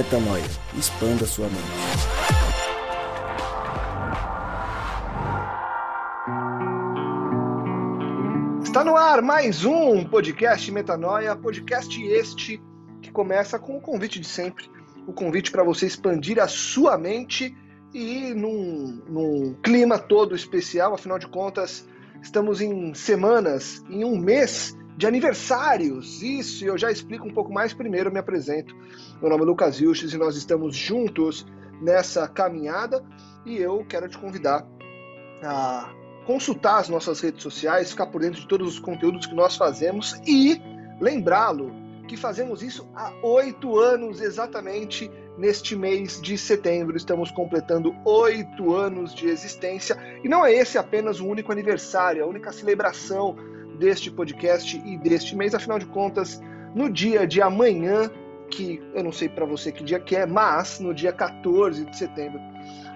Metanoia. 0.00 0.42
Expanda 0.78 1.26
sua 1.26 1.46
mente. 1.46 1.60
Está 8.62 8.82
no 8.82 8.96
ar 8.96 9.20
mais 9.20 9.66
um 9.66 10.02
podcast 10.06 10.72
Metanoia, 10.72 11.36
podcast 11.36 12.02
este 12.02 12.62
que 13.02 13.12
começa 13.12 13.58
com 13.58 13.76
o 13.76 13.80
convite 13.82 14.18
de 14.18 14.26
sempre, 14.26 14.70
o 15.06 15.12
convite 15.12 15.50
para 15.50 15.62
você 15.62 15.86
expandir 15.86 16.38
a 16.38 16.48
sua 16.48 16.96
mente 16.96 17.54
e 17.92 18.32
num, 18.32 19.02
num 19.06 19.54
clima 19.62 19.98
todo 19.98 20.34
especial, 20.34 20.94
afinal 20.94 21.18
de 21.18 21.26
contas, 21.26 21.86
estamos 22.22 22.62
em 22.62 22.94
semanas, 22.94 23.84
em 23.90 24.02
um 24.02 24.16
mês 24.16 24.74
de 25.00 25.06
aniversários. 25.06 26.22
Isso, 26.22 26.62
eu 26.62 26.76
já 26.76 26.90
explico 26.90 27.26
um 27.26 27.32
pouco 27.32 27.50
mais. 27.50 27.72
Primeiro, 27.72 28.12
me 28.12 28.18
apresento. 28.18 28.76
Meu 29.18 29.30
nome 29.30 29.44
é 29.44 29.46
Lucas 29.46 29.78
Vilches 29.78 30.12
e 30.12 30.18
nós 30.18 30.36
estamos 30.36 30.76
juntos 30.76 31.46
nessa 31.80 32.28
caminhada. 32.28 33.02
E 33.46 33.56
eu 33.56 33.82
quero 33.88 34.10
te 34.10 34.18
convidar 34.18 34.68
a 35.42 35.90
consultar 36.26 36.80
as 36.80 36.90
nossas 36.90 37.18
redes 37.18 37.42
sociais, 37.42 37.92
ficar 37.92 38.08
por 38.08 38.20
dentro 38.20 38.42
de 38.42 38.46
todos 38.46 38.74
os 38.74 38.78
conteúdos 38.78 39.24
que 39.24 39.34
nós 39.34 39.56
fazemos 39.56 40.20
e 40.26 40.60
lembrá-lo 41.00 41.72
que 42.06 42.14
fazemos 42.14 42.62
isso 42.62 42.86
há 42.94 43.10
oito 43.22 43.78
anos 43.78 44.20
exatamente 44.20 45.10
neste 45.38 45.74
mês 45.74 46.20
de 46.20 46.36
setembro. 46.36 46.94
Estamos 46.94 47.30
completando 47.30 47.96
oito 48.04 48.74
anos 48.74 49.14
de 49.14 49.28
existência 49.28 49.96
e 50.22 50.28
não 50.28 50.44
é 50.44 50.52
esse 50.52 50.76
apenas 50.76 51.20
o 51.20 51.26
único 51.26 51.50
aniversário, 51.50 52.22
a 52.22 52.26
única 52.26 52.52
celebração 52.52 53.34
deste 53.80 54.10
podcast 54.10 54.80
e 54.84 54.96
deste 54.98 55.34
mês. 55.34 55.54
Afinal 55.54 55.78
de 55.78 55.86
contas, 55.86 56.40
no 56.74 56.90
dia 56.90 57.26
de 57.26 57.40
amanhã, 57.40 58.10
que 58.50 58.80
eu 58.94 59.02
não 59.02 59.10
sei 59.10 59.28
para 59.28 59.46
você 59.46 59.72
que 59.72 59.82
dia 59.82 59.98
que 59.98 60.14
é, 60.14 60.26
mas 60.26 60.78
no 60.78 60.92
dia 60.92 61.12
14 61.12 61.86
de 61.86 61.96
setembro, 61.96 62.38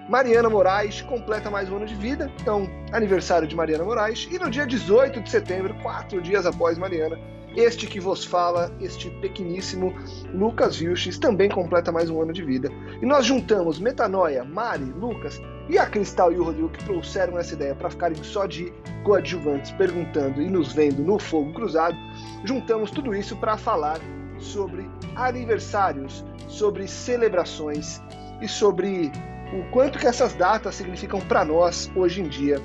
Mariana 0.07 0.49
Moraes 0.49 1.01
completa 1.01 1.49
mais 1.49 1.69
um 1.69 1.77
ano 1.77 1.87
de 1.87 1.95
vida. 1.95 2.31
Então, 2.39 2.69
aniversário 2.93 3.47
de 3.47 3.55
Mariana 3.55 3.83
Moraes. 3.83 4.29
E 4.31 4.37
no 4.37 4.49
dia 4.49 4.67
18 4.67 5.19
de 5.21 5.29
setembro, 5.29 5.73
quatro 5.81 6.21
dias 6.21 6.45
após 6.45 6.77
Mariana, 6.77 7.17
este 7.55 7.87
que 7.87 7.99
vos 7.99 8.23
fala, 8.23 8.71
este 8.79 9.09
pequeníssimo 9.21 9.95
Lucas 10.31 10.77
Vilches, 10.77 11.17
também 11.17 11.49
completa 11.49 11.91
mais 11.91 12.09
um 12.09 12.21
ano 12.21 12.31
de 12.31 12.43
vida. 12.43 12.69
E 13.01 13.05
nós 13.05 13.25
juntamos 13.25 13.79
Metanoia, 13.79 14.43
Mari, 14.43 14.83
Lucas 14.83 15.41
e 15.69 15.77
a 15.77 15.85
Cristal 15.85 16.31
e 16.31 16.37
o 16.37 16.43
Rodrigo 16.43 16.69
que 16.69 16.83
trouxeram 16.83 17.37
essa 17.37 17.53
ideia 17.53 17.75
para 17.75 17.89
ficarem 17.89 18.21
só 18.23 18.45
de 18.45 18.71
coadjuvantes, 19.03 19.71
perguntando 19.71 20.41
e 20.41 20.49
nos 20.49 20.73
vendo 20.73 21.03
no 21.03 21.17
fogo 21.19 21.53
cruzado. 21.53 21.95
Juntamos 22.43 22.91
tudo 22.91 23.15
isso 23.15 23.35
para 23.37 23.57
falar 23.57 23.99
sobre 24.37 24.89
aniversários, 25.15 26.25
sobre 26.47 26.87
celebrações 26.87 28.01
e 28.41 28.47
sobre 28.47 29.11
o 29.53 29.71
quanto 29.71 29.97
que 29.97 30.07
essas 30.07 30.33
datas 30.33 30.75
significam 30.75 31.19
para 31.21 31.45
nós 31.45 31.91
hoje 31.95 32.21
em 32.21 32.27
dia, 32.27 32.61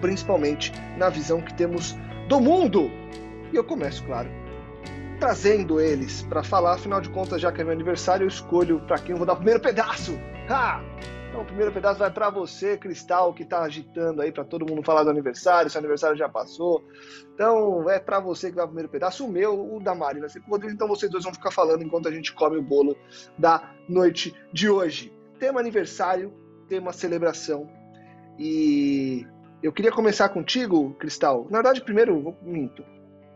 principalmente 0.00 0.72
na 0.96 1.08
visão 1.08 1.40
que 1.40 1.54
temos 1.54 1.96
do 2.28 2.40
mundo 2.40 2.90
e 3.52 3.56
eu 3.56 3.64
começo, 3.64 4.04
claro, 4.04 4.30
trazendo 5.18 5.80
eles 5.80 6.22
para 6.22 6.42
falar, 6.42 6.74
afinal 6.74 7.00
de 7.00 7.10
contas, 7.10 7.40
já 7.40 7.50
que 7.50 7.60
é 7.60 7.64
meu 7.64 7.72
aniversário, 7.72 8.24
eu 8.24 8.28
escolho 8.28 8.80
para 8.80 8.98
quem 8.98 9.10
eu 9.10 9.16
vou 9.16 9.26
dar 9.26 9.32
o 9.32 9.36
primeiro 9.36 9.60
pedaço. 9.60 10.16
Ha! 10.48 10.80
Então, 11.30 11.42
o 11.42 11.44
primeiro 11.44 11.70
pedaço 11.70 12.00
vai 12.00 12.10
para 12.10 12.28
você, 12.28 12.76
Cristal, 12.76 13.32
que 13.32 13.44
está 13.44 13.62
agitando 13.62 14.20
aí 14.20 14.32
para 14.32 14.42
todo 14.42 14.68
mundo 14.68 14.82
falar 14.82 15.04
do 15.04 15.10
aniversário. 15.10 15.70
Seu 15.70 15.78
aniversário 15.78 16.16
já 16.16 16.28
passou. 16.28 16.84
Então, 17.32 17.88
é 17.88 18.00
para 18.00 18.18
você 18.18 18.50
que 18.50 18.56
vai 18.56 18.64
o 18.64 18.68
primeiro 18.68 18.88
pedaço. 18.88 19.24
O 19.24 19.30
meu, 19.30 19.76
o 19.76 19.78
da 19.78 19.94
Mari, 19.94 20.18
vai 20.18 20.28
ser 20.28 20.40
com 20.40 20.48
o 20.48 20.50
Rodrigo. 20.50 20.74
Então, 20.74 20.88
vocês 20.88 21.10
dois 21.10 21.22
vão 21.22 21.32
ficar 21.32 21.52
falando 21.52 21.84
enquanto 21.84 22.08
a 22.08 22.10
gente 22.10 22.34
come 22.34 22.56
o 22.56 22.62
bolo 22.62 22.96
da 23.38 23.72
noite 23.88 24.34
de 24.52 24.68
hoje. 24.68 25.16
Tema 25.38 25.60
aniversário, 25.60 26.34
tema 26.68 26.92
celebração. 26.92 27.70
E 28.36 29.24
eu 29.62 29.72
queria 29.72 29.92
começar 29.92 30.28
contigo, 30.30 30.94
Cristal. 30.94 31.46
Na 31.48 31.58
verdade, 31.58 31.80
primeiro, 31.80 32.36
minto 32.42 32.84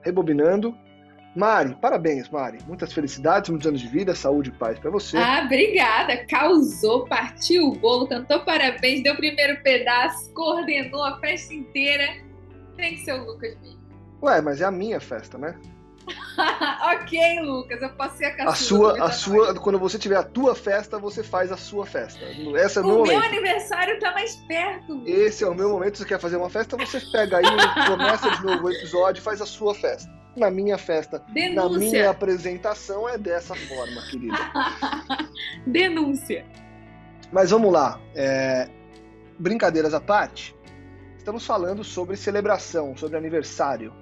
rebobinando. 0.03 0.75
Mari, 1.35 1.75
parabéns, 1.81 2.29
Mari. 2.29 2.59
Muitas 2.67 2.93
felicidades, 2.93 3.51
muitos 3.51 3.67
anos 3.67 3.81
de 3.81 3.89
vida, 3.89 4.15
saúde 4.15 4.51
e 4.51 4.53
paz 4.53 4.79
para 4.79 4.91
você. 4.91 5.17
Ah, 5.17 5.43
obrigada. 5.45 6.25
Causou, 6.27 7.07
partiu 7.07 7.69
o 7.69 7.73
bolo, 7.73 8.07
cantou 8.07 8.41
parabéns, 8.45 9.03
deu 9.03 9.15
o 9.15 9.17
primeiro 9.17 9.61
pedaço, 9.63 10.33
coordenou 10.33 11.05
a 11.05 11.19
festa 11.19 11.53
inteira. 11.53 12.17
Tem 12.77 12.95
que 12.95 13.01
ser 13.05 13.15
o 13.15 13.25
Lucas 13.25 13.57
mesmo. 13.61 13.81
Ué, 14.23 14.41
mas 14.41 14.61
é 14.61 14.65
a 14.65 14.71
minha 14.71 15.01
festa, 15.01 15.37
né? 15.37 15.59
ok, 16.95 17.41
Lucas, 17.41 17.81
eu 17.81 17.89
posso 17.91 18.17
ser 18.17 18.27
a 18.27 18.37
caçula. 18.37 18.93
A 19.05 19.11
sua, 19.11 19.43
a 19.43 19.51
sua, 19.51 19.61
quando 19.61 19.79
você 19.79 19.99
tiver 19.99 20.17
a 20.17 20.23
tua 20.23 20.55
festa, 20.55 20.99
você 20.99 21.23
faz 21.23 21.51
a 21.51 21.57
sua 21.57 21.87
festa. 21.87 22.25
Esse 22.25 22.79
é 22.79 22.83
o, 22.83 22.85
o 22.85 22.89
meu, 22.89 23.05
meu 23.05 23.23
aniversário 23.23 23.99
tá 23.99 24.13
mais 24.13 24.37
perto. 24.49 25.03
Esse 25.07 25.45
é 25.45 25.49
o 25.49 25.55
meu 25.55 25.71
momento. 25.71 25.99
Você 25.99 26.05
quer 26.05 26.21
fazer 26.21 26.37
uma 26.37 26.51
festa? 26.51 26.77
Você 26.77 27.01
pega 27.13 27.39
aí, 27.39 27.45
começa 27.87 28.31
de 28.31 28.45
novo 28.45 28.65
o 28.65 28.71
episódio 28.71 29.21
e 29.21 29.23
faz 29.23 29.41
a 29.41 29.47
sua 29.47 29.75
festa. 29.75 30.13
Na 30.37 30.51
minha 30.51 30.77
festa, 30.77 31.23
Denúncia. 31.33 31.55
na 31.55 31.79
minha 31.79 32.11
apresentação 32.11 33.09
é 33.09 33.17
dessa 33.17 33.55
forma, 33.55 34.03
querida. 34.11 34.37
Denúncia. 35.65 36.45
Mas 37.33 37.51
vamos 37.51 37.73
lá. 37.73 38.01
É... 38.17 38.69
Brincadeiras 39.39 39.95
à 39.95 40.01
parte, 40.01 40.55
estamos 41.17 41.47
falando 41.47 41.83
sobre 41.83 42.17
celebração, 42.17 42.97
sobre 42.97 43.17
aniversário 43.17 43.93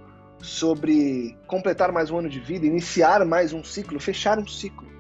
sobre 0.43 1.39
completar 1.47 1.93
mais 1.93 2.11
um 2.11 2.19
ano 2.19 2.29
de 2.29 2.41
vida, 2.41 2.67
iniciar 2.67 3.25
mais 3.25 3.53
um 3.53 3.63
ciclo, 3.63 4.01
fechar 4.01 4.39
um 4.39 4.47
ciclo. 4.47 4.91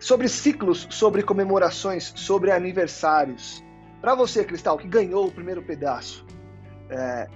Sobre 0.00 0.26
ciclos, 0.26 0.88
sobre 0.90 1.22
comemorações, 1.22 2.12
sobre 2.16 2.50
aniversários. 2.50 3.62
Para 4.00 4.14
você, 4.14 4.42
Cristal, 4.42 4.78
que 4.78 4.88
ganhou 4.88 5.26
o 5.26 5.30
primeiro 5.30 5.62
pedaço, 5.62 6.26
é, 6.90 7.28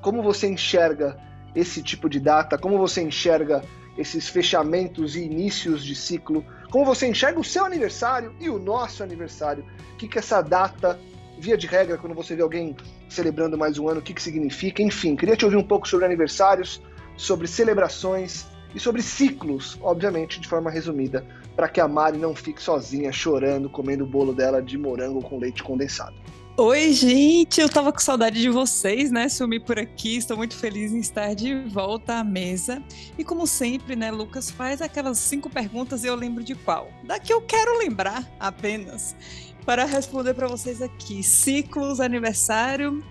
como 0.00 0.22
você 0.22 0.48
enxerga 0.48 1.16
esse 1.54 1.82
tipo 1.82 2.08
de 2.08 2.18
data? 2.18 2.58
Como 2.58 2.76
você 2.76 3.00
enxerga 3.02 3.62
esses 3.96 4.28
fechamentos 4.28 5.14
e 5.14 5.22
inícios 5.22 5.84
de 5.84 5.94
ciclo? 5.94 6.44
Como 6.70 6.84
você 6.84 7.06
enxerga 7.06 7.38
o 7.38 7.44
seu 7.44 7.64
aniversário 7.64 8.34
e 8.40 8.48
o 8.48 8.58
nosso 8.58 9.02
aniversário? 9.02 9.64
O 9.94 9.96
que, 9.96 10.08
que 10.08 10.18
essa 10.18 10.42
data, 10.42 10.98
via 11.38 11.56
de 11.56 11.66
regra, 11.66 11.96
quando 11.96 12.14
você 12.14 12.34
vê 12.34 12.42
alguém 12.42 12.76
celebrando 13.12 13.56
mais 13.56 13.78
um 13.78 13.88
ano, 13.88 14.00
o 14.00 14.02
que, 14.02 14.14
que 14.14 14.22
significa, 14.22 14.82
enfim. 14.82 15.14
Queria 15.14 15.36
te 15.36 15.44
ouvir 15.44 15.56
um 15.56 15.62
pouco 15.62 15.88
sobre 15.88 16.06
aniversários, 16.06 16.80
sobre 17.16 17.46
celebrações 17.46 18.46
e 18.74 18.80
sobre 18.80 19.02
ciclos, 19.02 19.78
obviamente, 19.82 20.40
de 20.40 20.48
forma 20.48 20.70
resumida, 20.70 21.24
para 21.54 21.68
que 21.68 21.80
a 21.80 21.86
Mari 21.86 22.18
não 22.18 22.34
fique 22.34 22.62
sozinha 22.62 23.12
chorando, 23.12 23.68
comendo 23.68 24.04
o 24.04 24.06
bolo 24.06 24.32
dela 24.32 24.62
de 24.62 24.78
morango 24.78 25.20
com 25.22 25.38
leite 25.38 25.62
condensado. 25.62 26.14
Oi, 26.54 26.92
gente, 26.92 27.62
eu 27.62 27.68
tava 27.68 27.90
com 27.90 27.98
saudade 27.98 28.38
de 28.38 28.50
vocês, 28.50 29.10
né? 29.10 29.26
Sumi 29.30 29.58
por 29.58 29.78
aqui, 29.78 30.18
estou 30.18 30.36
muito 30.36 30.54
feliz 30.54 30.92
em 30.92 31.00
estar 31.00 31.34
de 31.34 31.54
volta 31.64 32.16
à 32.16 32.24
mesa. 32.24 32.82
E 33.16 33.24
como 33.24 33.46
sempre, 33.46 33.96
né, 33.96 34.10
Lucas 34.10 34.50
faz 34.50 34.82
aquelas 34.82 35.16
cinco 35.16 35.48
perguntas 35.48 36.04
e 36.04 36.08
eu 36.08 36.14
lembro 36.14 36.44
de 36.44 36.54
qual. 36.54 36.90
Daqui 37.04 37.32
eu 37.32 37.40
quero 37.40 37.78
lembrar 37.78 38.30
apenas 38.38 39.16
para 39.64 39.84
responder 39.84 40.34
para 40.34 40.48
vocês 40.48 40.82
aqui. 40.82 41.22
Ciclos, 41.22 42.00
aniversário. 42.00 43.02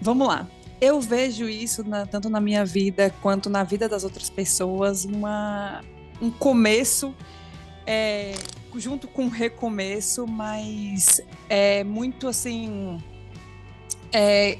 Vamos 0.00 0.28
lá. 0.28 0.48
Eu 0.80 1.00
vejo 1.00 1.48
isso 1.48 1.82
na, 1.82 2.06
tanto 2.06 2.30
na 2.30 2.40
minha 2.40 2.64
vida 2.64 3.12
quanto 3.20 3.50
na 3.50 3.64
vida 3.64 3.88
das 3.88 4.04
outras 4.04 4.30
pessoas, 4.30 5.04
uma, 5.04 5.82
um 6.22 6.30
começo 6.30 7.12
é, 7.84 8.34
junto 8.76 9.08
com 9.08 9.24
um 9.24 9.28
recomeço, 9.28 10.26
mas 10.26 11.20
é 11.48 11.82
muito 11.82 12.28
assim 12.28 13.02
é, 14.12 14.58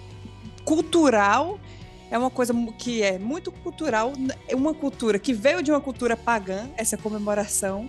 cultural. 0.64 1.60
É 2.10 2.18
uma 2.18 2.30
coisa 2.30 2.54
que 2.78 3.02
é 3.02 3.18
muito 3.18 3.52
cultural, 3.52 4.14
é 4.48 4.56
uma 4.56 4.72
cultura 4.72 5.18
que 5.18 5.34
veio 5.34 5.62
de 5.62 5.70
uma 5.70 5.80
cultura 5.80 6.16
pagã, 6.16 6.68
essa 6.76 6.96
comemoração, 6.96 7.88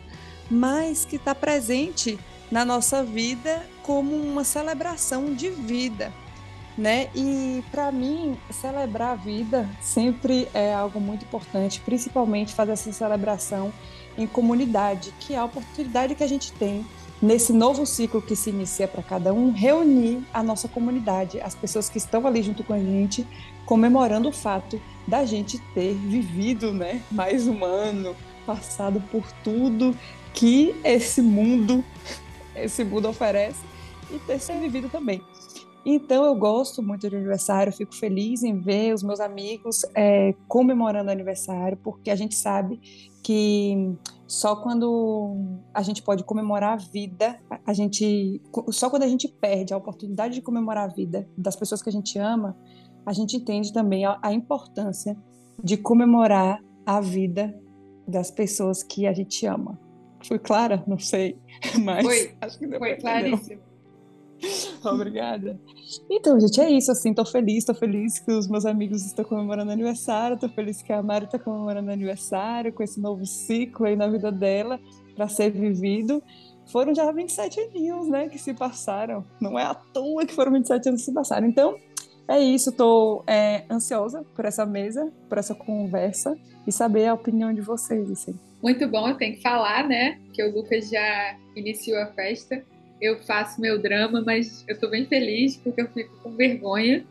mas 0.52 1.06
que 1.06 1.16
está 1.16 1.34
presente 1.34 2.20
na 2.52 2.66
nossa 2.66 3.04
vida 3.04 3.66
como 3.84 4.16
uma 4.16 4.44
celebração 4.44 5.34
de 5.34 5.50
vida, 5.50 6.12
né? 6.78 7.10
E 7.16 7.64
para 7.72 7.92
mim, 7.92 8.38
celebrar 8.52 9.12
a 9.12 9.16
vida 9.16 9.70
sempre 9.82 10.48
é 10.54 10.74
algo 10.74 11.00
muito 11.00 11.26
importante, 11.26 11.82
principalmente 11.82 12.54
fazer 12.54 12.72
essa 12.72 12.92
celebração 12.92 13.72
em 14.18 14.26
comunidade, 14.26 15.14
que 15.20 15.34
é 15.34 15.38
a 15.38 15.46
oportunidade 15.46 16.16
que 16.16 16.24
a 16.24 16.28
gente 16.28 16.52
tem 16.54 16.86
nesse 17.22 17.52
novo 17.52 17.86
ciclo 17.86 18.22
que 18.22 18.36
se 18.36 18.50
inicia 18.50 18.88
para 18.88 19.04
cada 19.04 19.34
um, 19.34 19.52
reunir 19.52 20.24
a 20.34 20.42
nossa 20.42 20.68
comunidade, 20.68 21.42
as 21.42 21.54
pessoas 21.54 21.90
que 21.90 21.98
estão 21.98 22.26
ali 22.26 22.42
junto 22.42 22.64
com 22.64 22.74
a 22.74 22.80
gente, 22.80 23.28
comemorando 23.66 24.30
o 24.30 24.32
fato 24.32 24.82
da 25.08 25.26
gente 25.26 25.60
ter 25.74 25.94
vivido, 25.94 26.72
né, 26.72 27.02
mais 27.12 27.48
um 27.48 27.64
ano, 27.66 28.16
passado 28.46 29.04
por 29.12 29.24
tudo 29.44 29.96
que 30.34 30.74
esse 30.84 31.22
mundo 31.22 31.84
esse 32.64 32.84
mundo 32.84 33.08
oferece 33.08 33.60
e 34.12 34.20
ter 34.20 34.40
sido 34.40 34.60
vivido 34.60 34.90
também. 34.90 35.22
Então 35.86 36.26
eu 36.26 36.36
gosto 36.36 36.84
muito 36.84 37.10
de 37.10 37.16
aniversário, 37.16 37.72
fico 37.72 37.96
feliz 37.96 38.44
em 38.44 38.60
ver 38.60 38.94
os 38.94 39.02
meus 39.02 39.20
amigos 39.20 39.86
é, 39.96 40.34
comemorando 40.48 41.10
aniversário, 41.10 41.78
porque 41.78 42.10
a 42.12 42.16
gente 42.16 42.36
sabe 42.36 42.80
que 43.24 43.96
só 44.28 44.58
quando 44.58 45.36
a 45.74 45.82
gente 45.82 46.04
pode 46.04 46.24
comemorar 46.24 46.74
a 46.74 46.76
vida, 46.76 47.40
a 47.66 47.74
gente 47.74 48.42
só 48.72 48.90
quando 48.90 49.04
a 49.04 49.08
gente 49.08 49.28
perde 49.28 49.74
a 49.74 49.78
oportunidade 49.78 50.36
de 50.36 50.42
comemorar 50.42 50.90
a 50.90 50.94
vida 50.94 51.28
das 51.38 51.56
pessoas 51.56 51.82
que 51.82 51.90
a 51.90 51.94
gente 51.94 52.20
ama, 52.20 52.58
a 53.06 53.14
gente 53.14 53.38
entende 53.38 53.72
também 53.72 54.06
a, 54.06 54.20
a 54.22 54.34
importância 54.34 55.18
de 55.64 55.78
comemorar 55.78 56.62
a 56.86 57.00
vida 57.00 57.58
das 58.08 58.30
pessoas 58.30 58.84
que 58.84 59.08
a 59.08 59.14
gente 59.14 59.46
ama. 59.46 59.80
Fui 60.28 60.40
clara? 60.40 60.84
Não 60.86 61.00
sei, 61.00 61.38
mas 61.84 62.06
foi, 62.06 62.36
acho 62.42 62.60
que 62.60 62.68
foi 62.68 62.96
claríssimo. 62.96 63.62
Obrigada. 64.84 65.60
Então, 66.10 66.40
gente, 66.40 66.62
é 66.62 66.70
isso, 66.70 66.92
assim, 66.92 67.14
tô 67.14 67.26
feliz, 67.26 67.66
tô 67.66 67.74
feliz 67.74 68.20
que 68.20 68.32
os 68.32 68.48
meus 68.48 68.66
amigos 68.66 69.06
estão 69.06 69.26
comemorando 69.26 69.72
aniversário, 69.72 70.38
tô 70.38 70.48
feliz 70.50 70.82
que 70.82 70.94
a 70.94 71.02
Mari 71.02 71.26
está 71.26 71.38
comemorando 71.38 71.92
aniversário, 71.92 72.74
com 72.74 72.84
esse 72.84 73.00
novo 73.00 73.26
ciclo 73.26 73.86
aí 73.86 73.96
na 73.96 74.08
vida 74.08 74.32
dela, 74.32 74.80
para 75.16 75.28
ser 75.28 75.52
vivido. 75.52 76.24
Foram 76.68 76.94
já 76.94 77.12
27 77.12 77.60
aninhos, 77.60 78.08
né, 78.08 78.30
que 78.30 78.38
se 78.38 78.54
passaram. 78.54 79.26
Não 79.42 79.58
é 79.58 79.64
à 79.64 79.74
toa 79.74 80.26
que 80.26 80.34
foram 80.34 80.52
27 80.54 80.90
anos 80.90 81.02
que 81.02 81.06
se 81.06 81.14
passaram. 81.14 81.48
Então, 81.48 81.76
é 82.28 82.40
isso, 82.40 82.72
tô 82.72 83.24
é, 83.26 83.66
ansiosa 83.70 84.24
por 84.36 84.46
essa 84.46 84.66
mesa, 84.66 85.12
por 85.28 85.40
essa 85.40 85.56
conversa 85.56 86.38
e 86.68 86.72
saber 86.72 87.08
a 87.08 87.14
opinião 87.14 87.52
de 87.52 87.62
vocês, 87.62 88.10
assim. 88.12 88.38
Muito 88.62 88.88
bom, 88.88 89.10
eu 89.10 89.16
tenho 89.16 89.36
que 89.36 89.42
falar, 89.42 89.88
né, 89.88 90.20
que 90.34 90.44
o 90.44 90.54
Lucas 90.54 90.90
já 90.90 91.38
iniciou 91.56 92.02
a 92.02 92.08
festa 92.08 92.64
eu 93.02 93.18
faço 93.20 93.62
meu 93.62 93.82
drama, 93.82 94.22
mas 94.22 94.66
eu 94.68 94.74
estou 94.74 94.90
bem 94.90 95.06
feliz 95.06 95.58
porque 95.58 95.82
eu 95.82 95.88
fico 95.88 96.16
com 96.22 96.32
vergonha 96.32 97.06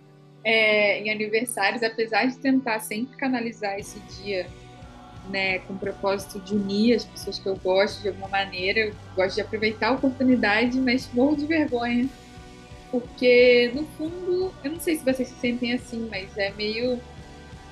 é, 0.44 1.00
em 1.00 1.10
aniversários, 1.10 1.82
apesar 1.82 2.26
de 2.26 2.38
tentar 2.38 2.80
sempre 2.80 3.16
canalizar 3.16 3.78
esse 3.78 3.98
dia 4.22 4.46
né, 5.30 5.58
com 5.60 5.74
o 5.74 5.78
propósito 5.78 6.38
de 6.40 6.54
unir 6.54 6.94
as 6.94 7.04
pessoas 7.04 7.38
que 7.38 7.46
eu 7.46 7.56
gosto 7.56 8.02
de 8.02 8.08
alguma 8.08 8.28
maneira. 8.28 8.80
Eu 8.80 8.94
gosto 9.16 9.36
de 9.36 9.40
aproveitar 9.40 9.88
a 9.88 9.92
oportunidade, 9.92 10.78
mas 10.78 11.10
morro 11.12 11.36
de 11.36 11.46
vergonha. 11.46 12.08
Porque, 12.90 13.70
no 13.74 13.84
fundo, 13.84 14.52
eu 14.64 14.72
não 14.72 14.80
sei 14.80 14.96
se 14.96 15.04
vocês 15.04 15.28
se 15.28 15.34
sentem 15.34 15.74
assim, 15.74 16.08
mas 16.10 16.36
é 16.38 16.50
meio. 16.52 16.98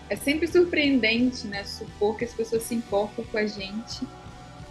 É 0.08 0.16
sempre 0.16 0.46
surpreendente, 0.46 1.46
né? 1.46 1.64
Supor 1.64 2.16
que 2.16 2.24
as 2.24 2.32
pessoas 2.32 2.62
se 2.62 2.74
importam 2.74 3.24
com 3.24 3.38
a 3.38 3.46
gente 3.46 4.06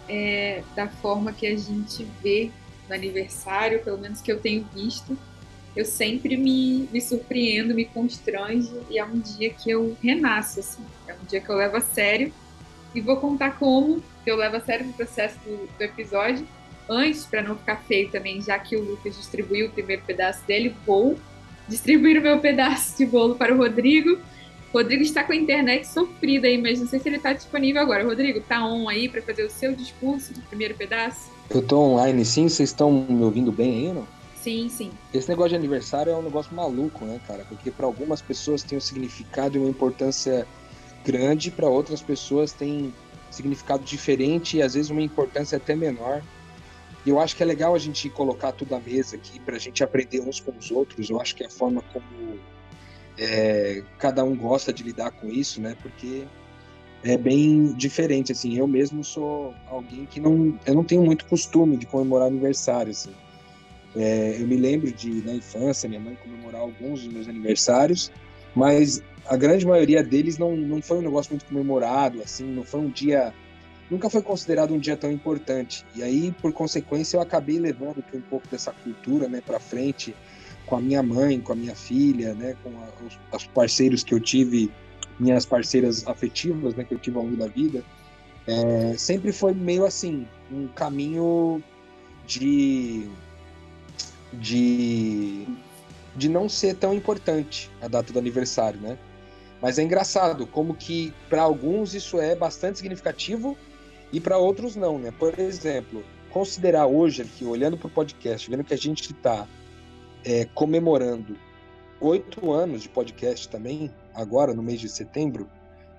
é, 0.08 0.62
da 0.74 0.88
forma 0.88 1.32
que 1.32 1.46
a 1.46 1.56
gente 1.56 2.06
vê 2.22 2.50
no 2.88 2.94
aniversário, 2.94 3.82
pelo 3.82 3.98
menos 3.98 4.20
que 4.20 4.30
eu 4.30 4.40
tenho 4.40 4.64
visto, 4.74 5.16
eu 5.74 5.84
sempre 5.84 6.36
me, 6.36 6.88
me 6.90 7.00
surpreendo, 7.00 7.74
me 7.74 7.84
constrange 7.84 8.72
e 8.88 8.98
é 8.98 9.04
um 9.04 9.18
dia 9.18 9.50
que 9.50 9.70
eu 9.70 9.96
renasço, 10.02 10.60
assim. 10.60 10.82
É 11.06 11.12
um 11.12 11.24
dia 11.28 11.40
que 11.40 11.50
eu 11.50 11.56
levo 11.56 11.76
a 11.76 11.80
sério 11.80 12.32
e 12.94 13.00
vou 13.00 13.18
contar 13.18 13.58
como 13.58 14.02
eu 14.24 14.36
levo 14.36 14.56
a 14.56 14.60
sério 14.60 14.88
o 14.88 14.92
processo 14.94 15.38
do, 15.40 15.68
do 15.76 15.82
episódio. 15.82 16.46
Antes, 16.88 17.26
para 17.26 17.42
não 17.42 17.56
ficar 17.56 17.76
feio 17.82 18.10
também, 18.10 18.40
já 18.40 18.58
que 18.58 18.74
o 18.74 18.82
Lucas 18.82 19.16
distribuiu 19.16 19.66
o 19.66 19.70
primeiro 19.70 20.02
pedaço 20.06 20.44
dele, 20.46 20.74
vou 20.86 21.18
distribuir 21.68 22.18
o 22.18 22.22
meu 22.22 22.38
pedaço 22.38 22.96
de 22.96 23.04
bolo 23.04 23.34
para 23.34 23.52
o 23.52 23.56
Rodrigo. 23.58 24.18
Rodrigo 24.76 25.02
está 25.02 25.24
com 25.24 25.32
a 25.32 25.36
internet 25.36 25.88
sofrida 25.88 26.46
aí, 26.46 26.60
mas 26.60 26.78
não 26.78 26.86
sei 26.86 27.00
se 27.00 27.08
ele 27.08 27.16
está 27.16 27.32
disponível 27.32 27.80
agora. 27.80 28.04
Rodrigo, 28.04 28.42
tá 28.42 28.62
on 28.62 28.90
aí 28.90 29.08
para 29.08 29.22
fazer 29.22 29.44
o 29.44 29.50
seu 29.50 29.74
discurso 29.74 30.34
do 30.34 30.42
primeiro 30.42 30.74
pedaço? 30.74 31.30
Eu 31.48 31.62
tô 31.62 31.78
online 31.78 32.24
sim, 32.26 32.46
vocês 32.46 32.68
estão 32.68 32.92
me 32.92 33.24
ouvindo 33.24 33.50
bem 33.50 33.86
aí, 33.86 33.92
não? 33.94 34.06
Sim, 34.34 34.68
sim. 34.68 34.90
Esse 35.14 35.30
negócio 35.30 35.50
de 35.50 35.56
aniversário 35.56 36.12
é 36.12 36.16
um 36.16 36.22
negócio 36.22 36.54
maluco, 36.54 37.06
né, 37.06 37.18
cara? 37.26 37.46
Porque 37.48 37.70
para 37.70 37.86
algumas 37.86 38.20
pessoas 38.20 38.62
tem 38.62 38.76
um 38.76 38.80
significado 38.80 39.56
e 39.56 39.60
uma 39.60 39.70
importância 39.70 40.46
grande, 41.04 41.50
para 41.50 41.68
outras 41.68 42.02
pessoas 42.02 42.52
tem 42.52 42.92
significado 43.30 43.82
diferente 43.82 44.58
e 44.58 44.62
às 44.62 44.74
vezes 44.74 44.90
uma 44.90 45.02
importância 45.02 45.56
até 45.56 45.74
menor. 45.74 46.22
E 47.06 47.08
eu 47.08 47.18
acho 47.18 47.34
que 47.34 47.42
é 47.42 47.46
legal 47.46 47.74
a 47.74 47.78
gente 47.78 48.10
colocar 48.10 48.52
tudo 48.52 48.74
à 48.74 48.80
mesa 48.80 49.16
aqui 49.16 49.40
para 49.40 49.56
a 49.56 49.58
gente 49.58 49.82
aprender 49.82 50.20
uns 50.20 50.38
com 50.38 50.52
os 50.52 50.70
outros. 50.70 51.08
Eu 51.08 51.18
acho 51.18 51.34
que 51.34 51.44
é 51.44 51.46
a 51.46 51.50
forma 51.50 51.82
como 51.92 52.04
é, 53.18 53.82
cada 53.98 54.24
um 54.24 54.36
gosta 54.36 54.72
de 54.72 54.82
lidar 54.82 55.10
com 55.10 55.28
isso, 55.28 55.60
né? 55.60 55.76
Porque 55.82 56.24
é 57.02 57.16
bem 57.16 57.72
diferente, 57.74 58.32
assim. 58.32 58.56
Eu 58.56 58.66
mesmo 58.66 59.02
sou 59.02 59.54
alguém 59.68 60.06
que 60.06 60.20
não, 60.20 60.58
eu 60.66 60.74
não 60.74 60.84
tenho 60.84 61.02
muito 61.02 61.24
costume 61.26 61.76
de 61.76 61.86
comemorar 61.86 62.28
aniversário, 62.28 62.90
assim. 62.90 63.12
É, 63.94 64.36
eu 64.38 64.46
me 64.46 64.56
lembro 64.56 64.92
de 64.92 65.22
na 65.22 65.32
infância 65.32 65.88
minha 65.88 66.00
mãe 66.00 66.16
comemorar 66.22 66.60
alguns 66.60 67.02
dos 67.02 67.12
meus 67.12 67.28
aniversários, 67.28 68.12
mas 68.54 69.02
a 69.26 69.36
grande 69.36 69.66
maioria 69.66 70.02
deles 70.02 70.36
não, 70.36 70.54
não 70.54 70.82
foi 70.82 70.98
um 70.98 71.02
negócio 71.02 71.32
muito 71.32 71.46
comemorado, 71.46 72.20
assim. 72.22 72.44
Não 72.44 72.62
foi 72.62 72.80
um 72.80 72.90
dia, 72.90 73.32
nunca 73.90 74.10
foi 74.10 74.20
considerado 74.20 74.74
um 74.74 74.78
dia 74.78 74.96
tão 74.96 75.10
importante. 75.10 75.84
E 75.94 76.02
aí, 76.02 76.34
por 76.42 76.52
consequência, 76.52 77.16
eu 77.16 77.22
acabei 77.22 77.58
levando 77.58 78.04
um 78.12 78.20
pouco 78.20 78.46
dessa 78.48 78.72
cultura, 78.72 79.28
né, 79.28 79.40
para 79.40 79.58
frente 79.58 80.14
com 80.66 80.76
a 80.76 80.80
minha 80.80 81.02
mãe, 81.02 81.40
com 81.40 81.52
a 81.52 81.56
minha 81.56 81.74
filha, 81.74 82.34
né, 82.34 82.56
com 82.62 82.70
a, 82.70 83.06
os, 83.06 83.18
os 83.32 83.46
parceiros 83.48 84.02
que 84.02 84.12
eu 84.12 84.20
tive 84.20 84.70
minhas 85.18 85.46
parceiras 85.46 86.06
afetivas, 86.06 86.74
né, 86.74 86.84
que 86.84 86.92
eu 86.92 86.98
tive 86.98 87.16
ao 87.16 87.24
longo 87.24 87.36
da 87.36 87.46
vida, 87.46 87.82
é, 88.46 88.94
sempre 88.96 89.32
foi 89.32 89.52
meio 89.52 89.84
assim, 89.84 90.26
um 90.50 90.68
caminho 90.68 91.62
de, 92.26 93.08
de, 94.32 95.46
de 96.14 96.28
não 96.28 96.48
ser 96.48 96.74
tão 96.74 96.94
importante 96.94 97.70
a 97.80 97.88
data 97.88 98.12
do 98.12 98.18
aniversário, 98.18 98.80
né? 98.80 98.98
Mas 99.60 99.78
é 99.78 99.82
engraçado 99.82 100.46
como 100.46 100.74
que 100.74 101.12
para 101.30 101.42
alguns 101.42 101.94
isso 101.94 102.20
é 102.20 102.36
bastante 102.36 102.78
significativo 102.78 103.56
e 104.12 104.20
para 104.20 104.38
outros 104.38 104.76
não, 104.76 104.98
né? 104.98 105.12
Por 105.18 105.38
exemplo, 105.38 106.04
considerar 106.30 106.86
hoje 106.86 107.22
aqui, 107.22 107.44
olhando 107.44 107.76
para 107.76 107.86
o 107.86 107.90
podcast, 107.90 108.48
vendo 108.48 108.62
que 108.62 108.74
a 108.74 108.78
gente 108.78 109.12
está 109.12 109.48
é, 110.26 110.44
comemorando 110.44 111.38
oito 112.00 112.50
anos 112.50 112.82
de 112.82 112.88
podcast 112.88 113.48
também, 113.48 113.94
agora 114.12 114.52
no 114.52 114.62
mês 114.62 114.80
de 114.80 114.88
setembro, 114.88 115.48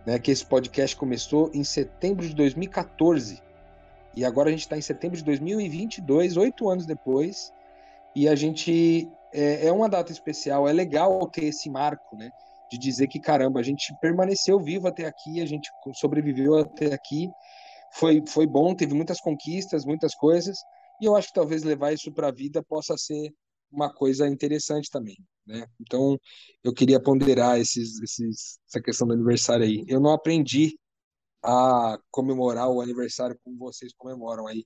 né, 0.06 0.19
que 0.19 0.29
esse 0.29 0.45
podcast 0.45 0.95
começou 0.97 1.50
em 1.53 1.63
setembro 1.63 2.27
de 2.27 2.35
2014 2.35 3.41
e 4.15 4.25
agora 4.25 4.50
a 4.50 4.51
gente 4.51 4.62
está 4.62 4.77
em 4.77 4.81
setembro 4.81 5.18
de 5.18 5.24
2022, 5.24 6.35
oito 6.38 6.68
anos 6.69 6.85
depois, 6.85 7.53
e 8.15 8.27
a 8.27 8.35
gente 8.35 9.07
é, 9.31 9.68
é, 9.68 9.71
uma 9.71 9.88
data 9.88 10.12
especial. 10.12 10.68
É 10.68 10.74
legal 10.74 11.25
ter 11.27 11.45
esse 11.45 11.69
marco, 11.69 12.18
né, 12.18 12.29
de 12.69 12.77
dizer 12.77 13.07
que 13.07 13.19
caramba, 13.19 13.59
a 13.62 13.63
gente 13.63 13.95
permaneceu 14.01 14.59
vivo 14.59 14.88
até 14.88 15.06
aqui, 15.06 15.39
a 15.41 15.45
gente 15.45 15.69
sobreviveu 15.94 16.57
até 16.57 16.93
aqui, 16.93 17.29
foi 17.93 18.22
foi 18.27 18.46
bom, 18.46 18.75
teve 18.75 18.93
muitas 18.93 19.22
conquistas, 19.22 19.86
muitas 19.86 20.13
coisas, 20.13 20.57
e 21.00 21.05
eu 21.05 21.15
acho 21.15 21.29
que 21.29 21.36
talvez 21.36 21.63
levar 21.63 21.93
isso 21.93 22.12
para 22.12 22.27
a 22.27 22.34
vida 22.34 22.62
possa 22.62 22.98
ser 22.98 23.31
uma 23.71 23.93
coisa 23.93 24.27
interessante 24.27 24.89
também, 24.89 25.17
né? 25.45 25.65
Então, 25.79 26.19
eu 26.63 26.74
queria 26.74 27.01
ponderar 27.01 27.59
esses, 27.59 28.01
esses, 28.01 28.59
essa 28.67 28.81
questão 28.81 29.07
do 29.07 29.13
aniversário 29.13 29.65
aí. 29.65 29.83
Eu 29.88 30.00
não 30.00 30.12
aprendi 30.12 30.77
a 31.43 31.97
comemorar 32.12 32.69
o 32.69 32.81
aniversário 32.81 33.38
como 33.43 33.57
vocês 33.57 33.93
comemoram 33.97 34.47
aí. 34.47 34.65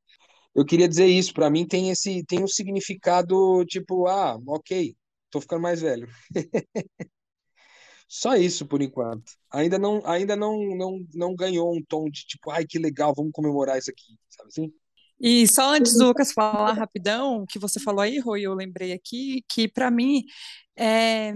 Eu 0.55 0.65
queria 0.65 0.87
dizer 0.87 1.07
isso, 1.07 1.33
para 1.33 1.49
mim 1.49 1.65
tem 1.67 1.89
esse 1.91 2.23
tem 2.25 2.43
um 2.43 2.47
significado 2.47 3.65
tipo, 3.65 4.07
ah, 4.07 4.37
OK, 4.47 4.95
tô 5.29 5.41
ficando 5.41 5.61
mais 5.61 5.81
velho. 5.81 6.07
Só 8.07 8.35
isso 8.35 8.65
por 8.67 8.81
enquanto. 8.81 9.31
Ainda 9.51 9.79
não 9.79 10.05
ainda 10.05 10.35
não 10.35 10.57
não 10.75 10.99
não 11.13 11.35
ganhou 11.35 11.73
um 11.73 11.81
tom 11.83 12.09
de 12.09 12.25
tipo, 12.25 12.51
ai 12.51 12.65
que 12.65 12.77
legal, 12.77 13.13
vamos 13.15 13.31
comemorar 13.33 13.77
isso 13.77 13.89
aqui, 13.89 14.17
sabe 14.29 14.49
assim? 14.49 14.73
E 15.21 15.47
só 15.47 15.75
antes 15.75 15.93
do 15.93 16.07
Lucas 16.07 16.31
falar 16.33 16.73
rapidão, 16.73 17.45
que 17.47 17.59
você 17.59 17.79
falou 17.79 18.01
aí, 18.01 18.17
Rui, 18.17 18.41
eu 18.41 18.55
lembrei 18.55 18.91
aqui, 18.91 19.45
que 19.47 19.67
para 19.67 19.91
mim 19.91 20.23
é, 20.75 21.31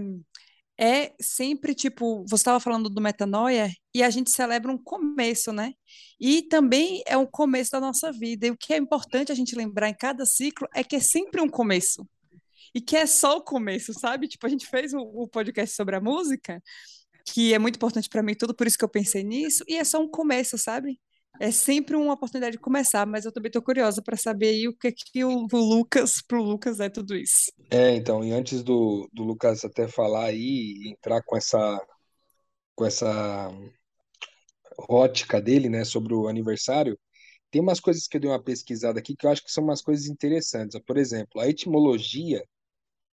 é 0.76 1.14
sempre 1.20 1.72
tipo, 1.72 2.24
você 2.28 2.42
estava 2.42 2.58
falando 2.58 2.90
do 2.90 3.00
metanoia 3.00 3.70
e 3.94 4.02
a 4.02 4.10
gente 4.10 4.30
celebra 4.30 4.72
um 4.72 4.78
começo, 4.78 5.52
né? 5.52 5.72
E 6.20 6.42
também 6.42 7.00
é 7.06 7.16
um 7.16 7.26
começo 7.26 7.70
da 7.70 7.80
nossa 7.80 8.10
vida. 8.10 8.48
E 8.48 8.50
o 8.50 8.56
que 8.56 8.74
é 8.74 8.76
importante 8.76 9.30
a 9.30 9.34
gente 9.36 9.54
lembrar 9.54 9.88
em 9.88 9.94
cada 9.94 10.26
ciclo 10.26 10.66
é 10.74 10.82
que 10.82 10.96
é 10.96 11.00
sempre 11.00 11.40
um 11.40 11.48
começo. 11.48 12.04
E 12.74 12.80
que 12.80 12.96
é 12.96 13.06
só 13.06 13.36
o 13.36 13.42
começo, 13.42 13.92
sabe? 13.94 14.26
Tipo, 14.26 14.46
a 14.46 14.50
gente 14.50 14.66
fez 14.66 14.92
o, 14.94 14.98
o 14.98 15.28
podcast 15.28 15.76
sobre 15.76 15.94
a 15.94 16.00
música, 16.00 16.60
que 17.24 17.54
é 17.54 17.58
muito 17.58 17.76
importante 17.76 18.08
para 18.08 18.22
mim, 18.22 18.34
tudo 18.34 18.54
por 18.54 18.66
isso 18.66 18.78
que 18.78 18.84
eu 18.84 18.88
pensei 18.88 19.22
nisso, 19.24 19.64
e 19.68 19.76
é 19.76 19.84
só 19.84 20.00
um 20.00 20.08
começo, 20.08 20.58
sabe? 20.58 21.00
É 21.40 21.50
sempre 21.50 21.96
uma 21.96 22.14
oportunidade 22.14 22.56
de 22.56 22.62
começar, 22.62 23.06
mas 23.06 23.24
eu 23.24 23.32
também 23.32 23.48
estou 23.48 23.62
curiosa 23.62 24.02
para 24.02 24.16
saber 24.16 24.48
aí 24.48 24.68
o 24.68 24.76
que 24.76 24.88
é 24.88 24.92
que 24.92 25.24
o, 25.24 25.46
o 25.52 25.56
Lucas, 25.56 26.22
pro 26.26 26.42
Lucas 26.42 26.80
é 26.80 26.88
tudo 26.88 27.14
isso. 27.14 27.52
É, 27.70 27.94
então, 27.94 28.24
e 28.24 28.32
antes 28.32 28.62
do, 28.62 29.08
do 29.12 29.24
Lucas 29.24 29.64
até 29.64 29.88
falar 29.88 30.26
aí, 30.26 30.74
entrar 30.86 31.22
com 31.22 31.36
essa 31.36 31.80
com 32.74 32.84
essa 32.84 33.50
ótica 34.88 35.40
dele, 35.40 35.68
né, 35.68 35.84
sobre 35.84 36.14
o 36.14 36.28
aniversário, 36.28 36.98
tem 37.50 37.62
umas 37.62 37.80
coisas 37.80 38.06
que 38.06 38.16
eu 38.18 38.20
dei 38.20 38.30
uma 38.30 38.42
pesquisada 38.42 38.98
aqui 38.98 39.16
que 39.16 39.26
eu 39.26 39.30
acho 39.30 39.42
que 39.42 39.50
são 39.50 39.64
umas 39.64 39.80
coisas 39.80 40.06
interessantes. 40.06 40.78
Por 40.86 40.98
exemplo, 40.98 41.40
a 41.40 41.48
etimologia 41.48 42.42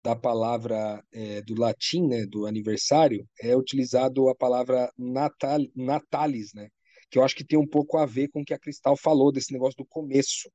da 0.03 0.15
palavra 0.15 1.03
é, 1.13 1.41
do 1.43 1.59
latim, 1.59 2.07
né, 2.07 2.25
do 2.25 2.47
aniversário, 2.47 3.27
é 3.39 3.55
utilizado 3.55 4.29
a 4.29 4.35
palavra 4.35 4.91
natal, 4.97 5.59
natalis, 5.75 6.53
né, 6.55 6.69
que 7.11 7.19
eu 7.19 7.23
acho 7.23 7.35
que 7.35 7.45
tem 7.45 7.59
um 7.59 7.67
pouco 7.67 7.97
a 7.97 8.05
ver 8.05 8.29
com 8.29 8.41
o 8.41 8.45
que 8.45 8.53
a 8.53 8.59
Cristal 8.59 8.97
falou 8.97 9.31
desse 9.31 9.53
negócio 9.53 9.77
do 9.77 9.85
começo. 9.85 10.49